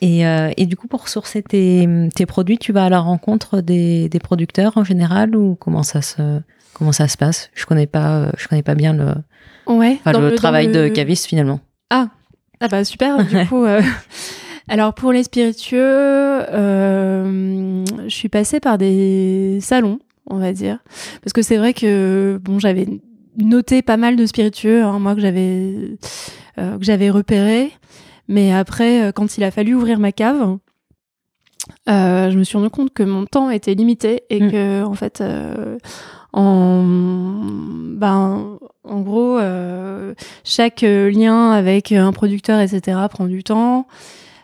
Et, 0.00 0.26
euh, 0.26 0.50
et, 0.56 0.66
du 0.66 0.76
coup, 0.76 0.86
pour 0.86 1.08
sourcer 1.08 1.42
tes, 1.42 1.88
tes, 2.14 2.26
produits, 2.26 2.58
tu 2.58 2.72
vas 2.72 2.84
à 2.84 2.88
la 2.88 3.00
rencontre 3.00 3.60
des, 3.60 4.08
des, 4.08 4.20
producteurs 4.20 4.76
en 4.76 4.84
général 4.84 5.34
ou 5.34 5.56
comment 5.56 5.82
ça 5.82 6.02
se, 6.02 6.40
comment 6.78 6.92
ça 6.92 7.08
se 7.08 7.16
passe? 7.16 7.50
Je 7.54 7.66
connais 7.66 7.86
pas, 7.86 8.18
euh, 8.18 8.30
je 8.36 8.48
connais 8.48 8.62
pas 8.62 8.74
bien 8.74 8.92
le, 8.92 9.14
ouais, 9.66 9.98
le, 10.06 10.34
travail 10.34 10.68
de 10.68 10.88
caviste 10.88 11.26
finalement. 11.26 11.60
Ah, 11.90 12.08
ah 12.60 12.68
bah 12.68 12.84
super. 12.84 13.24
du 13.24 13.36
coup, 13.48 13.64
euh, 13.64 13.82
alors 14.68 14.94
pour 14.94 15.12
les 15.12 15.24
spiritueux, 15.24 15.82
euh, 15.82 17.84
je 18.04 18.14
suis 18.14 18.28
passée 18.28 18.60
par 18.60 18.78
des 18.78 19.58
salons, 19.60 19.98
on 20.26 20.38
va 20.38 20.52
dire, 20.52 20.78
parce 21.22 21.32
que 21.32 21.42
c'est 21.42 21.56
vrai 21.56 21.74
que 21.74 22.40
bon, 22.42 22.58
j'avais 22.58 22.86
noté 23.36 23.82
pas 23.82 23.96
mal 23.96 24.16
de 24.16 24.26
spiritueux, 24.26 24.84
hein, 24.84 24.98
moi 24.98 25.14
que 25.14 25.20
j'avais 25.20 25.96
que 26.56 26.82
j'avais 26.82 27.08
repéré. 27.08 27.70
Mais 28.28 28.52
après, 28.52 29.02
euh, 29.02 29.12
quand 29.12 29.38
il 29.38 29.44
a 29.44 29.50
fallu 29.50 29.74
ouvrir 29.74 29.98
ma 29.98 30.12
cave, 30.12 30.58
euh, 31.88 32.30
je 32.30 32.38
me 32.38 32.44
suis 32.44 32.56
rendu 32.56 32.70
compte 32.70 32.92
que 32.92 33.02
mon 33.02 33.24
temps 33.24 33.50
était 33.50 33.74
limité 33.74 34.22
et 34.30 34.40
mm. 34.40 34.50
que, 34.50 34.84
en 34.84 34.94
fait, 34.94 35.20
euh, 35.20 35.78
en, 36.32 36.84
ben, 36.84 38.58
en 38.84 39.00
gros, 39.00 39.38
chaque 40.44 40.82
lien 40.82 41.50
avec 41.52 41.92
un 41.92 42.12
producteur, 42.12 42.60
etc., 42.60 42.98
prend 43.10 43.26
du 43.26 43.42
temps. 43.42 43.86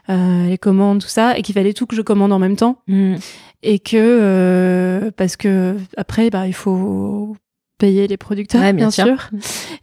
les 0.08 0.58
commandes, 0.58 1.00
tout 1.00 1.08
ça, 1.08 1.38
et 1.38 1.42
qu'il 1.42 1.54
fallait 1.54 1.74
tout 1.74 1.86
que 1.86 1.94
je 1.94 2.02
commande 2.02 2.32
en 2.32 2.38
même 2.38 2.56
temps. 2.56 2.78
Mm. 2.88 3.16
Et 3.62 3.78
que, 3.78 5.10
parce 5.16 5.36
que 5.36 5.76
après, 5.96 6.30
bah, 6.30 6.46
il 6.46 6.54
faut 6.54 7.36
payer 7.84 8.06
les 8.06 8.16
producteurs, 8.16 8.72
bien, 8.72 8.90
sûr. 8.90 9.28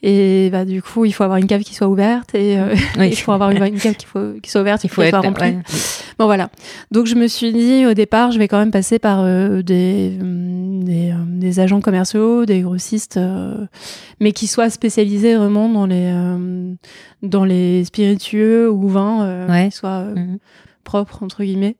Et 0.01 0.49
bah, 0.51 0.65
du 0.65 0.81
coup, 0.81 1.05
il 1.05 1.11
faut 1.11 1.23
avoir 1.23 1.37
une 1.37 1.45
cave 1.45 1.61
qui 1.61 1.75
soit 1.75 1.87
ouverte 1.87 2.33
et, 2.33 2.57
euh, 2.57 2.73
il 2.97 3.15
faut 3.15 3.31
avoir 3.31 3.51
une, 3.51 3.59
cave 3.79 3.93
qui, 3.93 4.07
faut, 4.07 4.33
qui 4.41 4.49
soit 4.49 4.61
ouverte, 4.61 4.83
il 4.83 4.89
faut 4.89 5.03
être 5.03 5.19
remplie. 5.19 5.57
Bon, 6.17 6.25
voilà. 6.25 6.49
Donc, 6.89 7.05
je 7.05 7.13
me 7.13 7.27
suis 7.27 7.53
dit, 7.53 7.85
au 7.85 7.93
départ, 7.93 8.31
je 8.31 8.39
vais 8.39 8.47
quand 8.47 8.57
même 8.57 8.71
passer 8.71 8.97
par 8.97 9.19
euh, 9.21 9.61
des, 9.61 10.17
des, 10.19 11.11
euh, 11.11 11.15
des, 11.27 11.59
agents 11.59 11.79
commerciaux, 11.79 12.47
des 12.47 12.61
grossistes, 12.61 13.19
mais 14.19 14.31
qui 14.31 14.47
soient 14.47 14.71
spécialisés 14.71 15.35
vraiment 15.35 15.69
dans 15.69 15.85
les, 15.85 16.11
dans 17.21 17.45
les 17.45 17.85
spiritueux 17.85 18.67
ou 18.67 18.87
vins, 18.87 19.45
qui 19.69 19.75
soient 19.75 20.05
mhm. 20.05 20.39
propres, 20.83 21.21
entre 21.21 21.43
guillemets. 21.43 21.75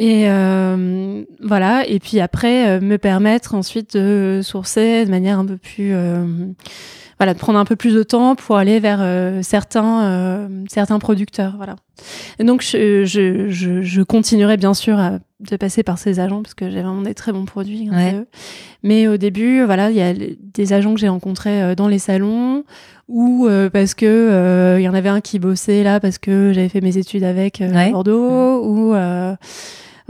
Et 0.00 0.30
euh, 0.30 1.24
voilà, 1.42 1.86
et 1.86 1.98
puis 1.98 2.20
après, 2.20 2.70
euh, 2.70 2.80
me 2.80 2.96
permettre 2.96 3.54
ensuite 3.54 3.98
de 3.98 4.40
sourcer 4.42 5.04
de 5.04 5.10
manière 5.10 5.38
un 5.38 5.44
peu 5.44 5.58
plus... 5.58 5.92
Euh, 5.92 6.24
voilà, 7.18 7.34
de 7.34 7.38
prendre 7.38 7.58
un 7.58 7.66
peu 7.66 7.76
plus 7.76 7.92
de 7.92 8.02
temps 8.02 8.34
pour 8.34 8.56
aller 8.56 8.80
vers 8.80 9.04
certains, 9.44 10.48
certains 10.70 10.98
producteurs. 10.98 11.52
Voilà. 11.58 11.76
Et 12.38 12.44
donc, 12.44 12.62
je, 12.62 13.04
je, 13.04 13.50
je, 13.50 13.82
je 13.82 14.00
continuerai 14.00 14.56
bien 14.56 14.72
sûr 14.72 14.98
à, 14.98 15.18
de 15.40 15.56
passer 15.56 15.82
par 15.82 15.98
ces 15.98 16.18
agents 16.18 16.42
parce 16.42 16.54
que 16.54 16.70
j'ai 16.70 16.80
vraiment 16.80 17.02
des 17.02 17.12
très 17.12 17.32
bons 17.32 17.44
produits. 17.44 17.90
Mais 18.82 19.06
au 19.06 19.18
début, 19.18 19.62
voilà, 19.64 19.90
il 19.90 19.96
y 19.98 20.00
a 20.00 20.14
des 20.14 20.72
agents 20.72 20.94
que 20.94 21.00
j'ai 21.00 21.10
rencontrés 21.10 21.76
dans 21.76 21.88
les 21.88 21.98
salons 21.98 22.64
ou 23.06 23.46
parce 23.70 23.92
que 23.92 24.76
il 24.78 24.82
y 24.82 24.88
en 24.88 24.94
avait 24.94 25.10
un 25.10 25.20
qui 25.20 25.38
bossait 25.38 25.82
là 25.82 26.00
parce 26.00 26.16
que 26.16 26.54
j'avais 26.54 26.70
fait 26.70 26.80
mes 26.80 26.96
études 26.96 27.24
avec 27.24 27.60
à 27.60 27.90
Bordeaux 27.90 28.64
ou 28.64 28.94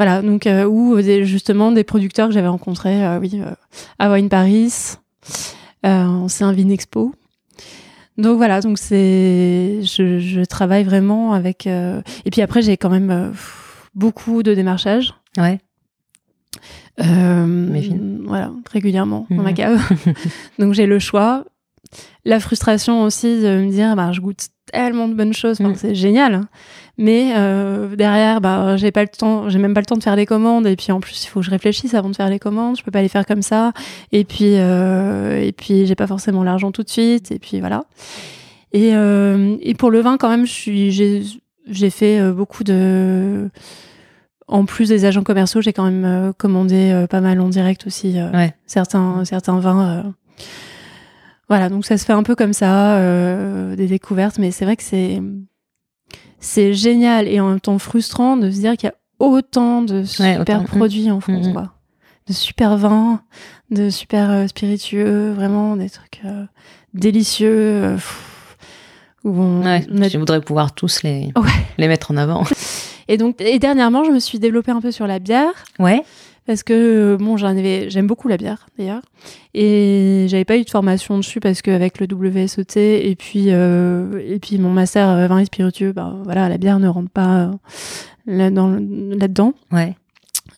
voilà, 0.00 0.22
donc 0.22 0.46
euh, 0.46 0.64
ou 0.64 0.98
justement 1.02 1.72
des 1.72 1.84
producteurs 1.84 2.28
que 2.28 2.32
j'avais 2.32 2.48
rencontrés, 2.48 3.04
euh, 3.04 3.18
oui, 3.18 3.32
euh, 3.34 3.50
à 3.98 4.10
Wine 4.10 4.30
Paris, 4.30 4.96
c'est 5.82 5.84
un 5.84 6.52
Vin 6.54 6.70
Expo. 6.70 7.14
Donc 8.16 8.38
voilà, 8.38 8.62
donc 8.62 8.78
c'est, 8.78 9.80
je, 9.82 10.42
travaille 10.46 10.84
vraiment 10.84 11.34
avec. 11.34 11.66
Et 11.66 12.30
puis 12.32 12.40
après, 12.40 12.62
j'ai 12.62 12.78
quand 12.78 12.88
même 12.88 13.34
beaucoup 13.94 14.42
de 14.42 14.54
démarchage. 14.54 15.12
Ouais. 15.36 15.58
voilà, 16.96 18.52
régulièrement 18.72 19.26
dans 19.28 19.42
ma 19.42 19.50
mmh. 19.50 19.54
cave. 19.54 19.82
donc 20.58 20.72
j'ai 20.72 20.86
le 20.86 20.98
choix. 20.98 21.44
La 22.24 22.40
frustration 22.40 23.02
aussi 23.02 23.42
de 23.42 23.64
me 23.66 23.70
dire, 23.70 23.94
bah, 23.96 24.12
je 24.12 24.22
goûte 24.22 24.48
tellement 24.72 25.08
de 25.08 25.14
bonnes 25.14 25.34
choses, 25.34 25.60
mmh. 25.60 25.74
c'est 25.74 25.94
génial. 25.94 26.46
Mais 27.00 27.32
euh, 27.34 27.96
derrière, 27.96 28.42
bah, 28.42 28.76
j'ai 28.76 28.92
pas 28.92 29.00
le 29.00 29.08
temps, 29.08 29.48
j'ai 29.48 29.58
même 29.58 29.72
pas 29.72 29.80
le 29.80 29.86
temps 29.86 29.96
de 29.96 30.02
faire 30.02 30.16
les 30.16 30.26
commandes. 30.26 30.66
Et 30.66 30.76
puis 30.76 30.92
en 30.92 31.00
plus, 31.00 31.24
il 31.24 31.28
faut 31.28 31.40
que 31.40 31.46
je 31.46 31.50
réfléchisse 31.50 31.94
avant 31.94 32.10
de 32.10 32.14
faire 32.14 32.28
les 32.28 32.38
commandes. 32.38 32.76
Je 32.76 32.82
peux 32.82 32.90
pas 32.90 33.00
les 33.00 33.08
faire 33.08 33.24
comme 33.24 33.40
ça. 33.40 33.72
Et 34.12 34.24
puis, 34.24 34.56
euh, 34.58 35.40
et 35.40 35.52
puis, 35.52 35.86
j'ai 35.86 35.94
pas 35.94 36.06
forcément 36.06 36.44
l'argent 36.44 36.72
tout 36.72 36.82
de 36.82 36.90
suite. 36.90 37.32
Et 37.32 37.38
puis 37.38 37.60
voilà. 37.60 37.84
Et, 38.74 38.94
euh, 38.94 39.56
et 39.62 39.72
pour 39.72 39.90
le 39.90 40.00
vin, 40.00 40.18
quand 40.18 40.28
même, 40.28 40.46
je 40.46 40.52
suis, 40.52 40.90
j'ai, 40.90 41.22
j'ai 41.70 41.88
fait 41.88 42.20
euh, 42.20 42.32
beaucoup 42.32 42.64
de. 42.64 43.48
En 44.46 44.66
plus 44.66 44.90
des 44.90 45.06
agents 45.06 45.22
commerciaux, 45.22 45.62
j'ai 45.62 45.72
quand 45.72 45.84
même 45.84 46.04
euh, 46.04 46.32
commandé 46.36 46.90
euh, 46.90 47.06
pas 47.06 47.22
mal 47.22 47.40
en 47.40 47.48
direct 47.48 47.86
aussi 47.86 48.18
certains, 48.66 49.24
certains 49.24 49.58
vins. 49.58 50.12
Voilà, 51.48 51.70
donc 51.70 51.86
ça 51.86 51.96
se 51.96 52.04
fait 52.04 52.12
un 52.12 52.22
peu 52.22 52.34
comme 52.34 52.52
ça, 52.52 53.00
des 53.74 53.86
découvertes. 53.86 54.38
Mais 54.38 54.50
c'est 54.50 54.66
vrai 54.66 54.76
que 54.76 54.82
c'est 54.82 55.22
c'est 56.40 56.72
génial 56.74 57.28
et 57.28 57.38
en 57.40 57.50
même 57.50 57.60
temps 57.60 57.78
frustrant 57.78 58.36
de 58.36 58.50
se 58.50 58.58
dire 58.58 58.76
qu'il 58.76 58.88
y 58.88 58.92
a 58.92 58.94
autant 59.18 59.82
de 59.82 60.04
super 60.04 60.64
produits 60.64 61.10
en 61.10 61.20
France, 61.20 61.46
mm-hmm. 61.46 61.52
quoi. 61.52 61.72
De 62.26 62.32
super 62.32 62.76
vins, 62.76 63.20
de 63.70 63.90
super 63.90 64.30
euh, 64.30 64.46
spiritueux, 64.46 65.32
vraiment 65.32 65.76
des 65.76 65.90
trucs 65.90 66.20
euh, 66.24 66.44
délicieux. 66.94 67.50
Euh, 67.50 67.96
où 69.22 69.38
on, 69.38 69.62
Je 69.62 70.16
voudrais 70.18 70.40
pouvoir 70.40 70.74
tous 70.74 71.02
les, 71.02 71.30
les 71.76 71.88
mettre 71.88 72.10
en 72.10 72.16
avant. 72.16 72.44
Et 73.08 73.16
donc, 73.16 73.40
et 73.40 73.58
dernièrement, 73.58 74.04
je 74.04 74.12
me 74.12 74.20
suis 74.20 74.38
développée 74.38 74.70
un 74.70 74.80
peu 74.80 74.92
sur 74.92 75.08
la 75.08 75.18
bière. 75.18 75.50
Ouais 75.80 76.04
parce 76.50 76.64
que 76.64 77.16
bon 77.20 77.36
j'en 77.36 77.46
avais 77.46 77.90
j'aime 77.90 78.08
beaucoup 78.08 78.26
la 78.26 78.36
bière 78.36 78.66
d'ailleurs. 78.76 79.02
Et 79.54 80.26
j'avais 80.28 80.44
pas 80.44 80.56
eu 80.56 80.64
de 80.64 80.70
formation 80.70 81.16
dessus 81.16 81.38
parce 81.38 81.62
qu'avec 81.62 82.00
le 82.00 82.08
WSET 82.12 83.08
et 83.08 83.14
puis 83.14 83.50
euh, 83.50 84.20
et 84.26 84.40
puis 84.40 84.58
mon 84.58 84.70
master 84.70 85.08
euh, 85.10 85.28
vin 85.28 85.38
et 85.38 85.44
spiritueux 85.44 85.92
bah 85.92 86.16
voilà 86.24 86.48
la 86.48 86.58
bière 86.58 86.80
ne 86.80 86.88
rentre 86.88 87.10
pas 87.10 87.36
euh, 87.36 87.52
là, 88.26 88.50
dans, 88.50 88.68
là-dedans. 88.68 89.54
Ouais. 89.70 89.94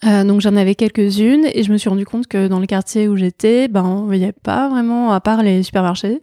Donc 0.02 0.40
j'en 0.40 0.56
avais 0.56 0.74
quelques-unes 0.74 1.46
et 1.52 1.62
je 1.62 1.70
me 1.70 1.76
suis 1.76 1.90
rendu 1.90 2.06
compte 2.06 2.26
que 2.26 2.48
dans 2.48 2.58
le 2.58 2.66
quartier 2.66 3.06
où 3.06 3.16
j'étais 3.16 3.68
ben 3.68 4.08
il 4.10 4.18
n'y 4.18 4.24
avait 4.24 4.32
pas 4.32 4.70
vraiment 4.70 5.12
à 5.12 5.20
part 5.20 5.42
les 5.42 5.62
supermarchés 5.62 6.22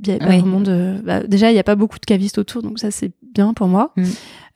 il 0.00 0.14
y 0.14 0.16
pas 0.16 0.26
vraiment 0.26 0.60
de 0.60 0.94
bah, 1.04 1.24
déjà 1.24 1.50
il 1.50 1.54
n'y 1.54 1.60
a 1.60 1.64
pas 1.64 1.74
beaucoup 1.74 1.98
de 1.98 2.06
cavistes 2.06 2.38
autour 2.38 2.62
donc 2.62 2.78
ça 2.78 2.92
c'est 2.92 3.10
bien 3.34 3.52
pour 3.52 3.66
moi. 3.66 3.92
Mm. 3.96 4.04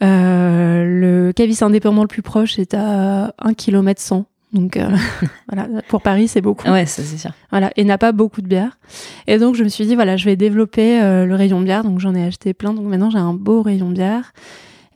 Euh, 0.03 0.85
le 0.85 1.33
caviste 1.33 1.63
indépendant 1.63 2.03
le 2.03 2.09
plus 2.09 2.23
proche 2.23 2.59
est 2.59 2.75
à 2.75 3.35
1 3.39 3.55
km 3.55 4.01
100 4.01 4.27
Donc 4.53 4.77
euh, 4.77 4.89
voilà, 5.49 5.69
pour 5.89 6.03
Paris, 6.03 6.29
c'est 6.29 6.41
beaucoup. 6.41 6.69
Ouais, 6.69 6.87
ça 6.87 7.03
c'est 7.03 7.19
sûr. 7.19 7.31
Voilà, 7.51 7.71
et 7.77 7.85
n'a 7.85 7.99
pas 7.99 8.13
beaucoup 8.13 8.43
de 8.43 8.49
bière. 8.49 8.79
Et 9.27 9.39
donc 9.39 9.55
je 9.55 9.65
me 9.65 9.69
suis 9.69 9.87
dit 9.87 9.95
voilà, 9.95 10.17
je 10.17 10.25
vais 10.25 10.37
développer 10.37 11.01
euh, 11.01 11.27
le 11.27 11.35
rayon 11.35 11.61
bière. 11.61 11.85
Donc 11.85 12.01
j'en 12.01 12.15
ai 12.15 12.25
acheté 12.25 12.55
plein. 12.55 12.75
Donc 12.75 12.87
maintenant 12.87 13.11
j'ai 13.11 13.19
un 13.19 13.35
beau 13.35 13.63
rayon 13.63 13.91
bière. 13.91 14.33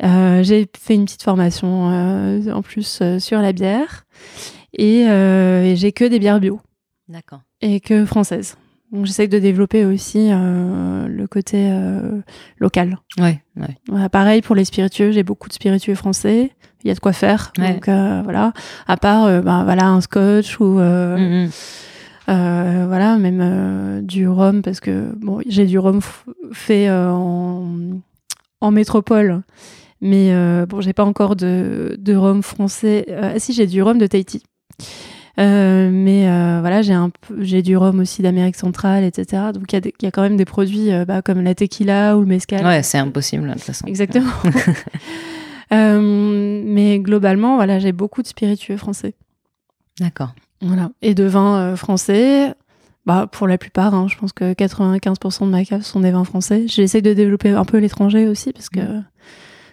Euh, 0.05 0.43
j'ai 0.45 0.69
fait 0.79 0.95
une 0.95 1.05
petite 1.07 1.23
formation 1.23 1.87
en 1.87 2.63
plus 2.63 3.03
sur 3.19 3.41
la 3.41 3.53
bière 3.53 4.05
et, 4.73 5.01
et 5.01 5.75
j'ai 5.77 5.93
que 5.93 6.05
des 6.05 6.21
bières 6.21 6.39
bio 6.39 6.61
D'accord. 7.09 7.41
et 7.61 7.81
que 7.81 8.05
françaises. 8.05 8.57
Donc 8.93 9.05
j'essaie 9.05 9.29
de 9.29 9.39
développer 9.39 9.85
aussi 9.85 10.29
euh, 10.31 11.07
le 11.07 11.27
côté 11.27 11.69
euh, 11.71 12.21
local. 12.59 12.99
Ouais, 13.19 13.43
ouais. 13.57 13.77
Voilà, 13.89 14.09
pareil 14.09 14.41
pour 14.41 14.55
les 14.55 14.65
spiritueux, 14.65 15.13
j'ai 15.13 15.23
beaucoup 15.23 15.49
de 15.49 15.53
spiritueux 15.53 15.95
français. 15.95 16.53
Il 16.85 16.89
y 16.89 16.91
a 16.91 16.95
de 16.95 17.01
quoi 17.01 17.13
faire. 17.13 17.53
Ouais. 17.59 17.75
Donc 17.75 17.89
euh, 17.89 18.23
voilà. 18.25 18.53
À 18.87 18.97
part 18.97 19.27
ben, 19.43 19.65
voilà 19.65 19.89
un 19.89 20.01
scotch 20.01 20.59
ou 20.61 20.79
Mm, 20.79 21.49
mm. 22.29 22.87
voilà 22.87 23.19
même 23.19 24.07
du 24.07 24.29
rhum 24.29 24.63
parce 24.63 24.81
que 24.81 25.13
bon 25.17 25.41
j'ai 25.47 25.67
du 25.67 25.79
rhum 25.79 26.01
fait 26.53 26.91
en, 26.91 27.67
en 28.61 28.71
métropole. 28.71 29.43
Mais 30.01 30.33
bon, 30.67 30.81
j'ai 30.81 30.93
pas 30.93 31.05
encore 31.05 31.35
de, 31.35 31.97
de 31.99 32.15
rhum 32.15 32.43
français. 32.43 33.05
Ah 33.21 33.39
si, 33.39 33.53
j'ai 33.53 33.67
du 33.67 33.83
rhum 33.83 33.99
de 33.99 34.07
Tahiti. 34.07 34.45
Euh, 35.39 35.91
mais 35.93 36.29
euh, 36.29 36.59
voilà, 36.61 36.83
j'ai 36.83 36.95
un 36.95 37.11
j'ai 37.39 37.63
du 37.63 37.77
rhum 37.77 38.01
aussi 38.01 38.23
d'Amérique 38.23 38.57
centrale, 38.57 39.05
etc. 39.05 39.53
Donc 39.55 39.73
il 39.73 39.87
y, 39.87 40.05
y 40.05 40.07
a 40.07 40.11
quand 40.11 40.23
même 40.23 40.37
des 40.37 40.45
produits 40.45 40.93
euh, 40.93 41.05
bah, 41.05 41.23
comme 41.23 41.43
la 41.43 41.55
tequila 41.55 42.17
ou 42.17 42.21
le 42.21 42.27
mezcal. 42.27 42.65
Ouais, 42.65 42.83
c'est 42.83 42.99
impossible 42.99 43.47
de 43.47 43.53
toute 43.53 43.63
façon. 43.63 43.87
Exactement. 43.87 44.33
Mais 45.71 46.99
globalement, 46.99 47.57
voilà, 47.57 47.79
j'ai 47.79 47.93
beaucoup 47.93 48.23
de 48.23 48.27
spiritueux 48.27 48.77
français. 48.77 49.15
D'accord. 50.01 50.35
Voilà. 50.61 50.91
Et 51.03 51.15
de 51.15 51.25
vins 51.25 51.77
français, 51.77 52.55
bah, 53.09 53.27
pour 53.31 53.47
la 53.47 53.59
plupart, 53.59 53.95
hein, 53.95 54.07
je 54.09 54.17
pense 54.17 54.33
que 54.33 54.53
95% 54.53 55.47
de 55.47 55.51
ma 55.51 55.65
cave 55.65 55.83
sont 55.83 56.01
des 56.01 56.11
vins 56.11 56.25
français. 56.25 56.67
J'essaie 56.67 57.01
de 57.01 57.15
développer 57.15 57.51
un 57.51 57.65
peu 57.65 57.79
l'étranger 57.79 58.29
aussi 58.29 58.53
parce 58.53 58.69
que 58.69 58.81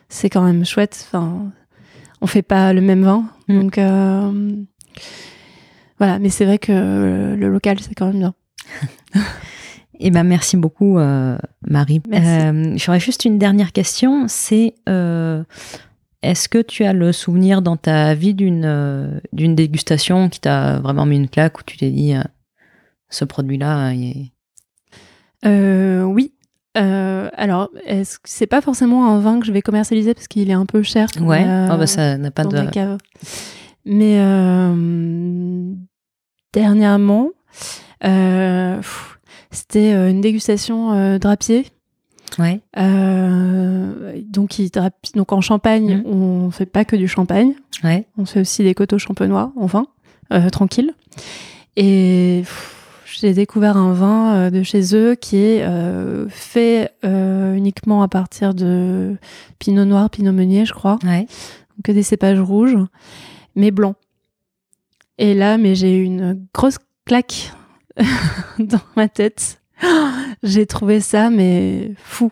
c'est 0.09 0.30
quand 0.30 0.41
même 0.41 0.63
chouette. 0.66 1.05
Enfin, 1.07 1.51
on 2.22 2.28
fait 2.28 2.43
pas 2.43 2.72
le 2.74 2.82
même 2.82 3.03
vin. 3.03 3.26
Mm. 3.47 3.59
Donc, 3.59 3.78
euh, 3.78 4.51
voilà. 5.97 6.19
Mais 6.19 6.29
c'est 6.29 6.45
vrai 6.45 6.57
que 6.57 6.71
euh, 6.71 7.35
le 7.35 7.49
local, 7.49 7.79
c'est 7.79 7.93
quand 7.95 8.07
même 8.07 8.19
bien. 8.19 8.33
Eh 9.99 10.11
ben, 10.11 10.23
merci 10.23 10.57
beaucoup, 10.57 10.99
euh, 10.99 11.37
Marie. 11.65 12.01
Merci. 12.09 12.45
Euh, 12.45 12.73
J'aurais 12.77 12.99
juste 12.99 13.23
une 13.23 13.37
dernière 13.39 13.71
question. 13.71 14.25
C'est 14.27 14.75
euh, 14.89 15.43
est-ce 16.21 16.49
que 16.49 16.61
tu 16.61 16.83
as 16.83 16.91
le 16.91 17.13
souvenir 17.13 17.61
dans 17.61 17.77
ta 17.77 18.13
vie 18.13 18.33
d'une 18.33 19.21
d'une 19.31 19.55
dégustation 19.55 20.27
qui 20.27 20.41
t'a 20.41 20.79
vraiment 20.79 21.05
mis 21.05 21.15
une 21.15 21.29
claque 21.29 21.59
où 21.59 21.63
tu 21.65 21.77
t'es 21.77 21.91
dit 21.91 22.13
ce 23.09 23.23
produit-là, 23.23 23.91
est- 23.93 24.31
Euh, 25.45 26.03
oui. 26.03 26.33
Euh, 26.77 27.29
alors, 27.37 27.69
est-ce 27.85 28.17
que 28.19 28.27
c'est 28.27 28.47
pas 28.47 28.59
forcément 28.59 29.09
un 29.09 29.19
vin 29.21 29.39
que 29.39 29.45
je 29.45 29.53
vais 29.53 29.61
commercialiser 29.61 30.13
parce 30.13 30.27
qu'il 30.27 30.49
est 30.49 30.53
un 30.53 30.65
peu 30.65 30.83
cher. 30.83 31.07
ouais, 31.21 31.45
Euh, 31.47 31.69
oh, 31.71 31.77
bah, 31.77 31.87
ça 31.87 32.17
n'a 32.17 32.31
pas 32.31 32.43
de. 32.43 32.57
Mais 33.86 34.17
euh, 34.19 35.73
dernièrement, 36.53 37.29
euh, 38.03 38.81
c'était 39.51 39.93
euh, 39.93 40.09
une 40.09 40.21
dégustation 40.21 41.17
drapier. 41.19 41.67
Ouais, 42.39 42.59
Euh, 42.77 44.19
donc, 44.27 44.59
il 44.59 44.69
donc 45.15 45.31
en 45.31 45.39
Champagne, 45.41 46.01
Mhm. 46.03 46.05
on 46.05 46.51
fait 46.51 46.65
pas 46.65 46.83
que 46.83 46.95
du 46.97 47.07
champagne, 47.07 47.53
ouais, 47.83 48.07
on 48.17 48.25
fait 48.25 48.41
aussi 48.41 48.63
des 48.63 48.73
coteaux 48.73 48.97
champenois 48.97 49.53
en 49.55 49.67
vin, 49.67 49.88
euh, 50.33 50.49
tranquille. 50.49 50.93
Et 51.77 52.43
j'ai 53.05 53.33
découvert 53.33 53.77
un 53.77 53.93
vin 53.93 54.33
euh, 54.36 54.49
de 54.49 54.63
chez 54.63 54.95
eux 54.95 55.15
qui 55.15 55.38
est 55.38 55.65
fait 56.29 56.91
uniquement 57.03 58.01
à 58.01 58.07
partir 58.09 58.53
de 58.53 59.15
pinot 59.59 59.86
noir, 59.86 60.09
pinot 60.09 60.33
meunier, 60.33 60.65
je 60.65 60.73
crois 60.73 60.97
ouais. 61.05 61.27
que 61.86 61.91
des 61.93 62.03
cépages 62.03 62.39
rouges, 62.39 62.77
mais 63.56 63.72
blancs. 63.72 63.95
Et 65.18 65.34
là, 65.34 65.58
mais 65.58 65.76
j'ai 65.76 65.97
eu 65.97 66.03
une 66.03 66.45
grosse 66.53 66.78
claque 67.06 67.51
dans 68.60 68.82
ma 68.95 69.08
tête. 69.08 69.62
J'ai 70.43 70.66
trouvé 70.66 70.99
ça, 70.99 71.30
mais 71.30 71.93
fou. 71.97 72.32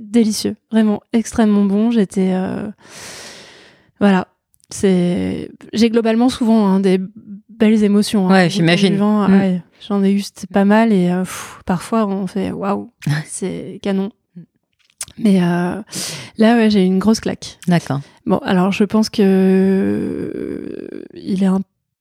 Délicieux. 0.00 0.56
Vraiment 0.70 1.00
extrêmement 1.12 1.64
bon. 1.64 1.90
J'étais. 1.90 2.32
euh, 2.34 2.70
Voilà. 4.00 4.28
C'est. 4.70 5.50
J'ai 5.72 5.90
globalement 5.90 6.28
souvent 6.28 6.66
hein, 6.66 6.80
des 6.80 6.98
belles 7.48 7.82
émotions. 7.84 8.28
hein, 8.28 8.32
Ouais, 8.32 8.50
j'imagine. 8.50 8.96
Mm. 8.96 9.30
Ouais, 9.30 9.62
J'en 9.88 10.02
ai 10.04 10.12
eu 10.12 10.22
pas 10.52 10.64
mal 10.64 10.92
et 10.92 11.10
euh, 11.10 11.20
pff, 11.22 11.60
parfois 11.66 12.06
on 12.06 12.26
fait 12.26 12.50
waouh, 12.52 12.92
c'est 13.26 13.78
canon. 13.82 14.10
Mais 15.22 15.42
euh, 15.42 15.80
là, 16.38 16.56
ouais, 16.56 16.70
j'ai 16.70 16.82
eu 16.82 16.86
une 16.86 16.98
grosse 16.98 17.20
claque. 17.20 17.58
D'accord. 17.68 18.00
Bon, 18.26 18.38
alors 18.38 18.72
je 18.72 18.84
pense 18.84 19.08
que 19.10 19.22
euh, 19.22 21.02
il 21.14 21.42
est 21.42 21.46
un 21.46 21.60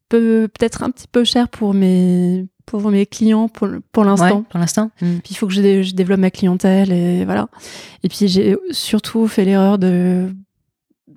peu, 0.10 0.48
peut-être 0.58 0.84
un 0.84 0.90
petit 0.92 1.08
peu 1.12 1.24
cher 1.24 1.50
pour 1.50 1.74
mes, 1.74 2.46
pour 2.66 2.90
mes 2.92 3.06
clients 3.06 3.48
pour, 3.48 3.68
pour 3.92 4.04
l'instant. 4.04 4.38
Ouais, 4.40 4.44
pour 4.50 4.60
l'instant. 4.60 4.92
Puis 4.98 5.22
il 5.32 5.36
faut 5.36 5.48
que 5.48 5.54
je, 5.54 5.62
dé- 5.62 5.84
je 5.84 5.94
développe 5.96 6.20
ma 6.20 6.32
clientèle 6.32 6.92
et 6.92 7.26
voilà. 7.26 7.48
Et 8.04 8.10
puis 8.10 8.28
j'ai 8.28 8.56
surtout 8.72 9.28
fait 9.28 9.46
l'erreur 9.46 9.78
de 9.78 10.30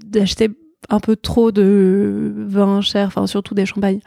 d'acheter 0.05 0.51
un 0.91 0.99
peu 1.01 1.15
trop 1.17 1.53
de 1.53 2.33
vin 2.37 2.81
cher, 2.81 3.07
enfin 3.07 3.27
surtout 3.27 3.55
des 3.55 3.65
champagnes 3.67 4.01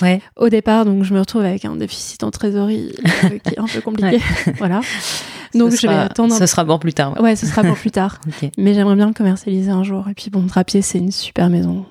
Ouais. 0.00 0.22
au 0.36 0.48
départ. 0.48 0.84
Donc 0.84 1.02
je 1.04 1.12
me 1.12 1.18
retrouve 1.20 1.42
avec 1.42 1.64
un 1.64 1.76
déficit 1.76 2.22
en 2.22 2.30
trésorerie 2.30 2.92
euh, 3.24 3.38
qui 3.38 3.54
est 3.54 3.58
un 3.58 3.66
peu 3.66 3.80
compliqué. 3.84 4.18
voilà. 4.58 4.80
Donc 5.54 5.72
ce 5.72 5.80
je 5.80 5.86
vais 5.86 5.94
attendre. 5.94 6.34
Ce 6.34 6.46
sera 6.46 6.64
bon 6.64 6.78
plus 6.78 6.92
tard. 6.92 7.14
ouais. 7.14 7.20
Ouais, 7.20 7.36
ce 7.36 7.46
sera 7.46 7.62
pour 7.62 7.76
plus 7.76 7.90
tard. 7.90 8.20
Mais 8.58 8.74
j'aimerais 8.74 8.96
bien 8.96 9.06
le 9.08 9.12
commercialiser 9.14 9.70
un 9.70 9.82
jour. 9.82 10.08
Et 10.08 10.14
puis 10.14 10.30
bon, 10.30 10.42
Drapier, 10.42 10.82
c'est 10.82 10.98
une 10.98 11.10
super 11.12 11.48
maison. 11.50 11.84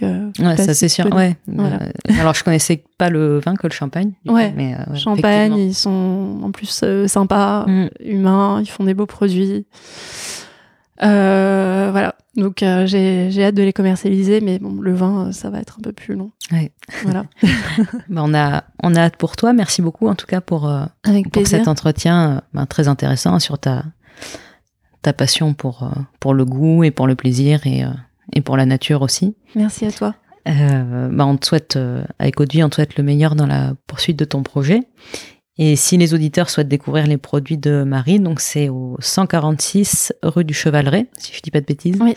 Ouais, 0.00 0.56
ça 0.56 0.74
c'est 0.74 0.88
sûr. 0.88 1.06
Ouais. 1.12 1.36
Voilà. 1.48 1.82
Euh, 1.82 2.20
alors 2.20 2.32
je 2.32 2.44
connaissais 2.44 2.84
pas 2.98 3.10
le 3.10 3.40
vin 3.40 3.56
que 3.56 3.66
le 3.66 3.72
champagne. 3.72 4.12
Ouais. 4.26 4.50
coup, 4.50 4.54
mais, 4.56 4.74
euh, 4.76 4.94
Champagne, 4.94 5.56
ils 5.56 5.74
sont 5.74 6.38
en 6.42 6.52
plus 6.52 6.82
euh, 6.84 7.08
sympas, 7.08 7.64
Mm. 7.66 7.88
humains, 8.04 8.60
ils 8.62 8.68
font 8.70 8.84
des 8.84 8.94
beaux 8.94 9.06
produits. 9.06 9.66
Euh, 11.02 11.88
voilà. 11.90 12.14
Donc 12.36 12.62
euh, 12.62 12.86
j'ai 12.86 13.44
hâte 13.44 13.54
de 13.54 13.62
les 13.62 13.72
commercialiser, 13.72 14.40
mais 14.40 14.58
bon, 14.58 14.80
le 14.80 14.94
vin, 14.94 15.26
euh, 15.28 15.32
ça 15.32 15.50
va 15.50 15.58
être 15.58 15.78
un 15.78 15.82
peu 15.82 15.92
plus 15.92 16.14
long. 16.14 16.30
Ouais. 16.52 16.72
Voilà. 17.02 17.24
Bah, 18.08 18.22
on 18.24 18.34
a 18.34 18.64
on 18.82 18.94
a 18.94 19.00
hâte 19.00 19.16
pour 19.16 19.36
toi. 19.36 19.52
Merci 19.52 19.82
beaucoup 19.82 20.08
en 20.08 20.14
tout 20.14 20.26
cas 20.26 20.40
pour 20.40 20.68
euh, 20.68 20.84
Avec 21.04 21.30
pour 21.30 21.46
cet 21.46 21.68
entretien 21.68 22.42
ben, 22.54 22.66
très 22.66 22.88
intéressant 22.88 23.38
sur 23.38 23.58
ta 23.58 23.84
ta 25.02 25.12
passion 25.12 25.54
pour 25.54 25.90
pour 26.20 26.34
le 26.34 26.44
goût 26.44 26.84
et 26.84 26.90
pour 26.90 27.06
le 27.06 27.14
plaisir 27.14 27.66
et 27.66 27.84
et 28.32 28.40
pour 28.40 28.56
la 28.56 28.66
nature 28.66 29.02
aussi. 29.02 29.36
Merci 29.54 29.86
à 29.86 29.92
toi. 29.92 30.14
Bah, 30.46 31.26
on 31.26 31.36
te 31.36 31.46
souhaite 31.46 31.78
avec 32.18 32.40
Audrey, 32.40 32.62
on 32.62 32.68
te 32.68 32.76
souhaite 32.76 32.96
le 32.96 33.04
meilleur 33.04 33.34
dans 33.34 33.46
la 33.46 33.74
poursuite 33.86 34.18
de 34.18 34.24
ton 34.24 34.42
projet. 34.42 34.82
Et 35.58 35.74
si 35.76 35.96
les 35.96 36.14
auditeurs 36.14 36.50
souhaitent 36.50 36.68
découvrir 36.68 37.06
les 37.06 37.16
produits 37.16 37.58
de 37.58 37.82
Marie, 37.82 38.20
donc 38.20 38.40
c'est 38.40 38.68
au 38.68 38.96
146 39.00 40.12
rue 40.22 40.44
du 40.44 40.54
Chevaleret, 40.54 41.06
si 41.18 41.32
je 41.34 41.40
dis 41.42 41.50
pas 41.50 41.60
de 41.60 41.66
bêtises, 41.66 41.96
Oui. 42.00 42.14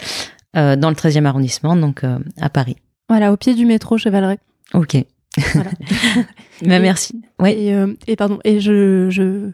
euh, 0.55 0.75
dans 0.75 0.89
le 0.89 0.95
13e 0.95 1.25
arrondissement, 1.25 1.75
donc 1.75 2.03
euh, 2.03 2.19
à 2.39 2.49
Paris. 2.49 2.75
Voilà, 3.09 3.33
au 3.33 3.37
pied 3.37 3.53
du 3.55 3.65
métro 3.65 3.97
Chevaleret. 3.97 4.37
Ok. 4.73 4.97
Voilà. 5.53 5.71
Bah, 6.63 6.75
Et- 6.75 6.79
merci. 6.79 7.19
Ouais. 7.39 7.57
Et, 7.59 7.73
euh, 7.73 7.93
et 8.05 8.15
pardon, 8.15 8.37
et 8.43 8.59
je, 8.59 9.09
je, 9.09 9.49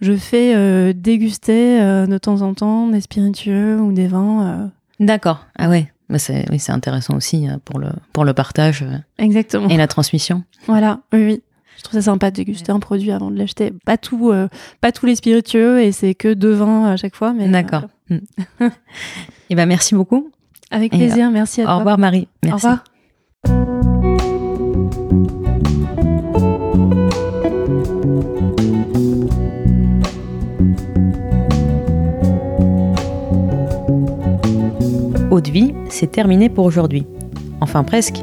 je 0.00 0.14
fais 0.16 0.94
déguster 0.94 1.80
de 2.06 2.18
temps 2.18 2.42
en 2.42 2.54
temps 2.54 2.86
des 2.86 3.00
spiritueux 3.00 3.80
ou 3.80 3.90
des 3.92 4.06
vins. 4.06 4.70
D'accord. 5.00 5.46
Ah 5.58 5.68
ouais. 5.68 5.90
Bah, 6.08 6.18
c'est 6.20 6.44
oui, 6.52 6.60
c'est 6.60 6.70
intéressant 6.70 7.16
aussi 7.16 7.46
pour 7.64 7.80
le 7.80 7.88
pour 8.12 8.24
le 8.24 8.34
partage 8.34 8.84
Exactement. 9.18 9.68
et 9.68 9.76
la 9.76 9.88
transmission. 9.88 10.44
Voilà, 10.68 11.00
oui, 11.12 11.24
oui. 11.24 11.42
Je 11.76 11.82
trouve 11.82 11.98
ça 12.00 12.02
sympa 12.04 12.30
de 12.30 12.36
déguster 12.36 12.72
un 12.72 12.78
produit 12.80 13.10
avant 13.12 13.30
de 13.30 13.36
l'acheter. 13.36 13.72
Pas 13.84 13.96
tout, 13.98 14.30
euh, 14.30 14.48
pas 14.80 14.92
tous 14.92 15.06
les 15.06 15.16
spiritueux 15.16 15.80
et 15.82 15.92
c'est 15.92 16.14
que 16.14 16.32
deux 16.32 16.52
vins 16.52 16.86
à 16.86 16.96
chaque 16.96 17.14
fois. 17.14 17.32
Mais 17.32 17.48
D'accord. 17.48 17.82
euh, 17.82 17.86
Mm. 18.10 18.66
Et 19.48 19.54
ben 19.54 19.64
merci 19.64 19.94
beaucoup. 19.94 20.30
avec 20.70 20.92
Et, 20.92 20.98
plaisir, 20.98 21.30
merci 21.30 21.62
à 21.62 21.64
Au 21.64 21.66
toi. 21.68 21.74
revoir 21.76 21.96
Marie. 21.98 22.28
Au 22.46 22.50
revoir. 22.54 22.84
Eau 35.30 35.40
de 35.40 35.50
vie, 35.50 35.74
c'est 35.88 36.10
terminé 36.10 36.48
pour 36.48 36.64
aujourd'hui. 36.64 37.06
Enfin 37.60 37.82
presque. 37.84 38.22